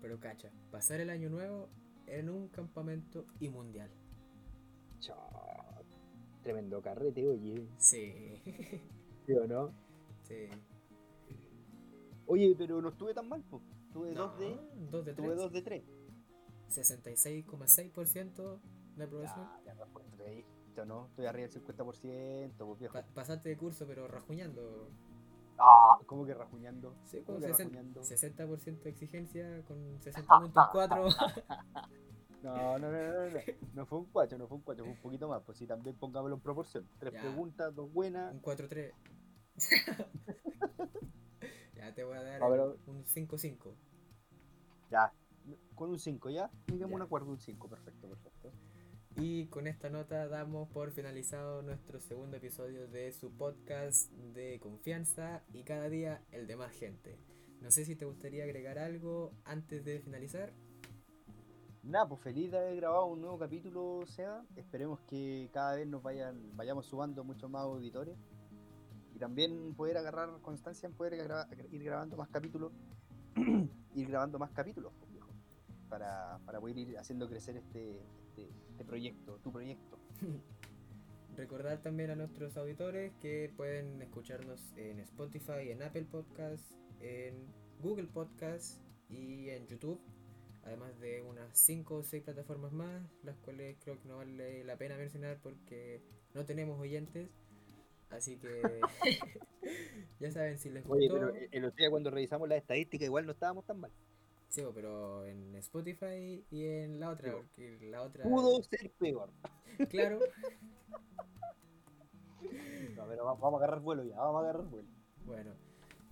Pero 0.00 0.18
cacha, 0.20 0.50
pasar 0.70 1.00
el 1.00 1.10
año 1.10 1.28
nuevo 1.28 1.68
en 2.06 2.28
un 2.30 2.48
campamento 2.48 3.26
y 3.40 3.48
mundial. 3.48 3.90
Chao. 5.00 5.18
Tremendo 6.42 6.80
carrete, 6.80 7.26
oye. 7.28 7.68
Sí. 7.78 8.40
¿Sí 9.26 9.32
o 9.34 9.46
no? 9.46 9.72
sí. 10.22 10.46
Oye, 12.26 12.54
pero 12.56 12.80
no 12.82 12.90
estuve 12.90 13.14
tan 13.14 13.28
mal, 13.28 13.42
pues. 13.48 13.62
Tuve 13.92 14.12
No, 14.12 14.28
2 14.28 14.38
de, 14.38 14.56
dos 14.90 15.04
de 15.04 15.14
tuve 15.14 15.26
tres. 15.28 15.36
2 15.38 15.52
de 15.52 15.62
3. 15.62 15.84
66,6% 16.68 18.60
de 18.96 19.04
aprobación. 19.04 19.48
Ya, 19.64 19.74
ya, 19.74 19.86
pues, 19.86 20.06
estoy, 20.06 20.44
yo 20.76 20.84
no, 20.84 21.06
estoy 21.08 21.26
arriba 21.26 21.48
del 21.48 21.62
50%, 21.64 22.66
pues 22.66 22.78
viejo. 22.78 22.94
Pa- 22.94 23.06
pasaste 23.14 23.48
de 23.48 23.56
curso, 23.56 23.86
pero 23.86 24.06
rajuñando. 24.08 24.90
Ah, 25.58 25.98
¿cómo 26.06 26.24
que 26.24 26.34
rajuñando? 26.34 26.94
Sí, 27.04 27.18
¿Cómo 27.22 27.38
con 27.38 27.48
que 27.48 27.48
60, 27.54 27.74
rajuñando? 27.76 28.02
60% 28.04 28.82
de 28.84 28.90
exigencia 28.90 29.64
con 29.66 29.98
60.4. 30.00 31.34
No, 32.40 32.78
no, 32.78 32.92
no, 32.92 33.02
no, 33.02 33.30
no, 33.30 33.40
no 33.74 33.86
fue 33.86 33.98
un 33.98 34.04
4, 34.12 34.38
no 34.38 34.46
fue 34.46 34.58
un 34.58 34.62
4, 34.62 34.84
fue 34.84 34.92
un 34.94 35.00
poquito 35.00 35.26
más, 35.28 35.42
pues 35.42 35.58
sí, 35.58 35.66
también 35.66 35.96
pongámoslo 35.96 36.36
en 36.36 36.40
proporción. 36.40 36.88
Tres 37.00 37.12
Ya. 37.14 37.20
preguntas, 37.22 37.74
dos 37.74 37.92
buenas. 37.92 38.32
un 38.32 38.40
4-3. 38.40 38.92
ya 41.74 41.92
te 41.94 42.04
voy 42.04 42.16
a 42.16 42.22
dar 42.22 42.40
a 42.40 42.48
ver. 42.48 42.60
un 42.86 43.04
5-5. 43.04 43.74
Ya, 44.88 45.12
con 45.74 45.90
un 45.90 45.98
5 45.98 46.30
ya, 46.30 46.50
digamos 46.66 46.90
Ya. 46.90 46.96
un 46.96 47.02
acuerdo, 47.02 47.30
un 47.30 47.38
5, 47.40 47.68
perfecto, 47.68 48.08
perfecto. 48.08 48.52
Y 49.16 49.46
con 49.46 49.66
esta 49.66 49.90
nota 49.90 50.28
damos 50.28 50.68
por 50.68 50.92
finalizado 50.92 51.62
nuestro 51.62 51.98
segundo 52.00 52.36
episodio 52.36 52.86
de 52.88 53.12
su 53.12 53.32
podcast 53.32 54.10
de 54.12 54.60
confianza 54.60 55.42
y 55.52 55.64
cada 55.64 55.88
día 55.88 56.22
el 56.30 56.46
de 56.46 56.56
más 56.56 56.72
gente. 56.72 57.18
No 57.60 57.70
sé 57.72 57.84
si 57.84 57.96
te 57.96 58.04
gustaría 58.04 58.44
agregar 58.44 58.78
algo 58.78 59.32
antes 59.44 59.84
de 59.84 59.98
finalizar. 60.00 60.52
Nada, 61.82 62.06
pues 62.08 62.20
feliz 62.20 62.50
de 62.50 62.58
haber 62.58 62.76
grabado 62.76 63.06
un 63.06 63.20
nuevo 63.20 63.38
capítulo, 63.38 64.04
Seba. 64.06 64.44
Esperemos 64.56 65.00
que 65.08 65.48
cada 65.52 65.74
vez 65.74 65.86
nos 65.88 66.02
vayan, 66.02 66.54
vayamos 66.56 66.86
sumando 66.86 67.24
muchos 67.24 67.50
más 67.50 67.62
auditores. 67.62 68.16
Y 69.14 69.18
también 69.18 69.74
poder 69.74 69.96
agarrar 69.96 70.28
constancia 70.42 70.86
en 70.86 70.92
poder 70.94 71.14
gra- 71.26 71.48
ir 71.72 71.82
grabando 71.82 72.16
más 72.16 72.28
capítulos. 72.28 72.72
ir 73.94 74.08
grabando 74.08 74.38
más 74.38 74.50
capítulos, 74.52 74.92
para, 75.88 76.38
para 76.44 76.60
poder 76.60 76.78
ir 76.78 76.98
haciendo 76.98 77.28
crecer 77.28 77.56
este, 77.56 78.00
este, 78.28 78.50
este 78.70 78.84
proyecto, 78.84 79.38
tu 79.42 79.52
proyecto. 79.52 79.98
Recordar 81.36 81.80
también 81.80 82.10
a 82.10 82.16
nuestros 82.16 82.56
auditores 82.56 83.12
que 83.20 83.52
pueden 83.56 84.02
escucharnos 84.02 84.72
en 84.76 84.98
Spotify, 85.00 85.70
en 85.70 85.82
Apple 85.82 86.06
Podcasts, 86.10 86.76
en 87.00 87.46
Google 87.80 88.08
Podcasts 88.08 88.80
y 89.08 89.48
en 89.50 89.66
YouTube. 89.68 90.00
Además 90.64 90.98
de 90.98 91.22
unas 91.22 91.56
5 91.56 91.94
o 91.94 92.02
6 92.02 92.24
plataformas 92.24 92.72
más, 92.72 93.02
las 93.22 93.36
cuales 93.38 93.76
creo 93.82 94.00
que 94.00 94.08
no 94.08 94.16
vale 94.16 94.64
la 94.64 94.76
pena 94.76 94.96
mencionar 94.96 95.38
porque 95.40 96.02
no 96.34 96.44
tenemos 96.44 96.78
oyentes. 96.80 97.30
Así 98.10 98.36
que 98.38 98.60
ya 100.20 100.32
saben, 100.32 100.58
si 100.58 100.70
les 100.70 100.84
gustó. 100.84 100.98
Oye, 100.98 101.08
pero 101.10 101.32
el 101.52 101.64
otro 101.64 101.76
día 101.76 101.90
cuando 101.90 102.10
revisamos 102.10 102.48
las 102.48 102.58
estadísticas 102.58 103.06
igual 103.06 103.26
no 103.26 103.32
estábamos 103.32 103.64
tan 103.64 103.80
mal. 103.80 103.92
Sí, 104.58 104.64
pero 104.74 105.24
en 105.24 105.54
Spotify 105.56 106.44
y 106.50 106.64
en 106.64 106.98
la 106.98 107.10
otra, 107.10 107.32
porque 107.32 107.78
la 107.82 108.02
otra. 108.02 108.24
Pudo 108.24 108.62
ser 108.62 108.90
peor. 108.98 109.30
Claro. 109.90 110.18
No, 112.96 113.06
pero 113.06 113.24
va- 113.24 113.34
vamos 113.34 113.54
a 113.60 113.64
agarrar 113.64 113.80
vuelo 113.80 114.02
ya, 114.04 114.16
vamos 114.16 114.36
a 114.42 114.48
agarrar 114.48 114.66
vuelo. 114.66 114.88
Bueno, 115.24 115.52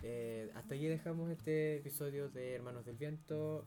eh, 0.05 0.53
hasta 0.55 0.77
aquí 0.77 0.87
dejamos 0.87 1.31
este 1.31 1.79
episodio 1.79 2.29
de 2.31 2.55
Hermanos 2.55 2.85
del 2.85 2.97
Viento. 2.97 3.67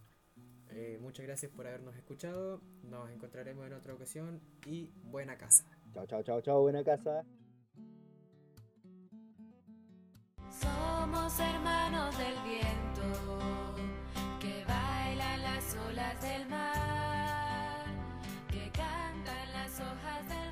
Eh, 0.70 0.98
muchas 1.02 1.26
gracias 1.26 1.52
por 1.52 1.68
habernos 1.68 1.98
escuchado. 1.98 2.62
Nos 2.84 3.10
encontraremos 3.12 3.68
en 3.68 3.74
otra 3.74 3.94
ocasión 3.94 4.40
y 4.66 4.94
buena 5.04 5.38
casa. 5.38 5.66
Chao, 5.94 6.06
chao, 6.06 6.24
chao, 6.24 6.42
chao, 6.42 6.62
buena 6.62 6.82
casa. 6.86 7.26
Somos 10.50 11.40
hermanos 11.40 12.16
que 14.40 14.64
bailan 14.66 15.42
las 15.42 15.76
olas 15.90 16.22
del 16.22 16.48
mar, 16.48 17.86
que 18.50 18.72
cantan 18.72 19.52
las 19.54 19.80
hojas 19.80 20.30
del 20.30 20.38
mar. 20.38 20.49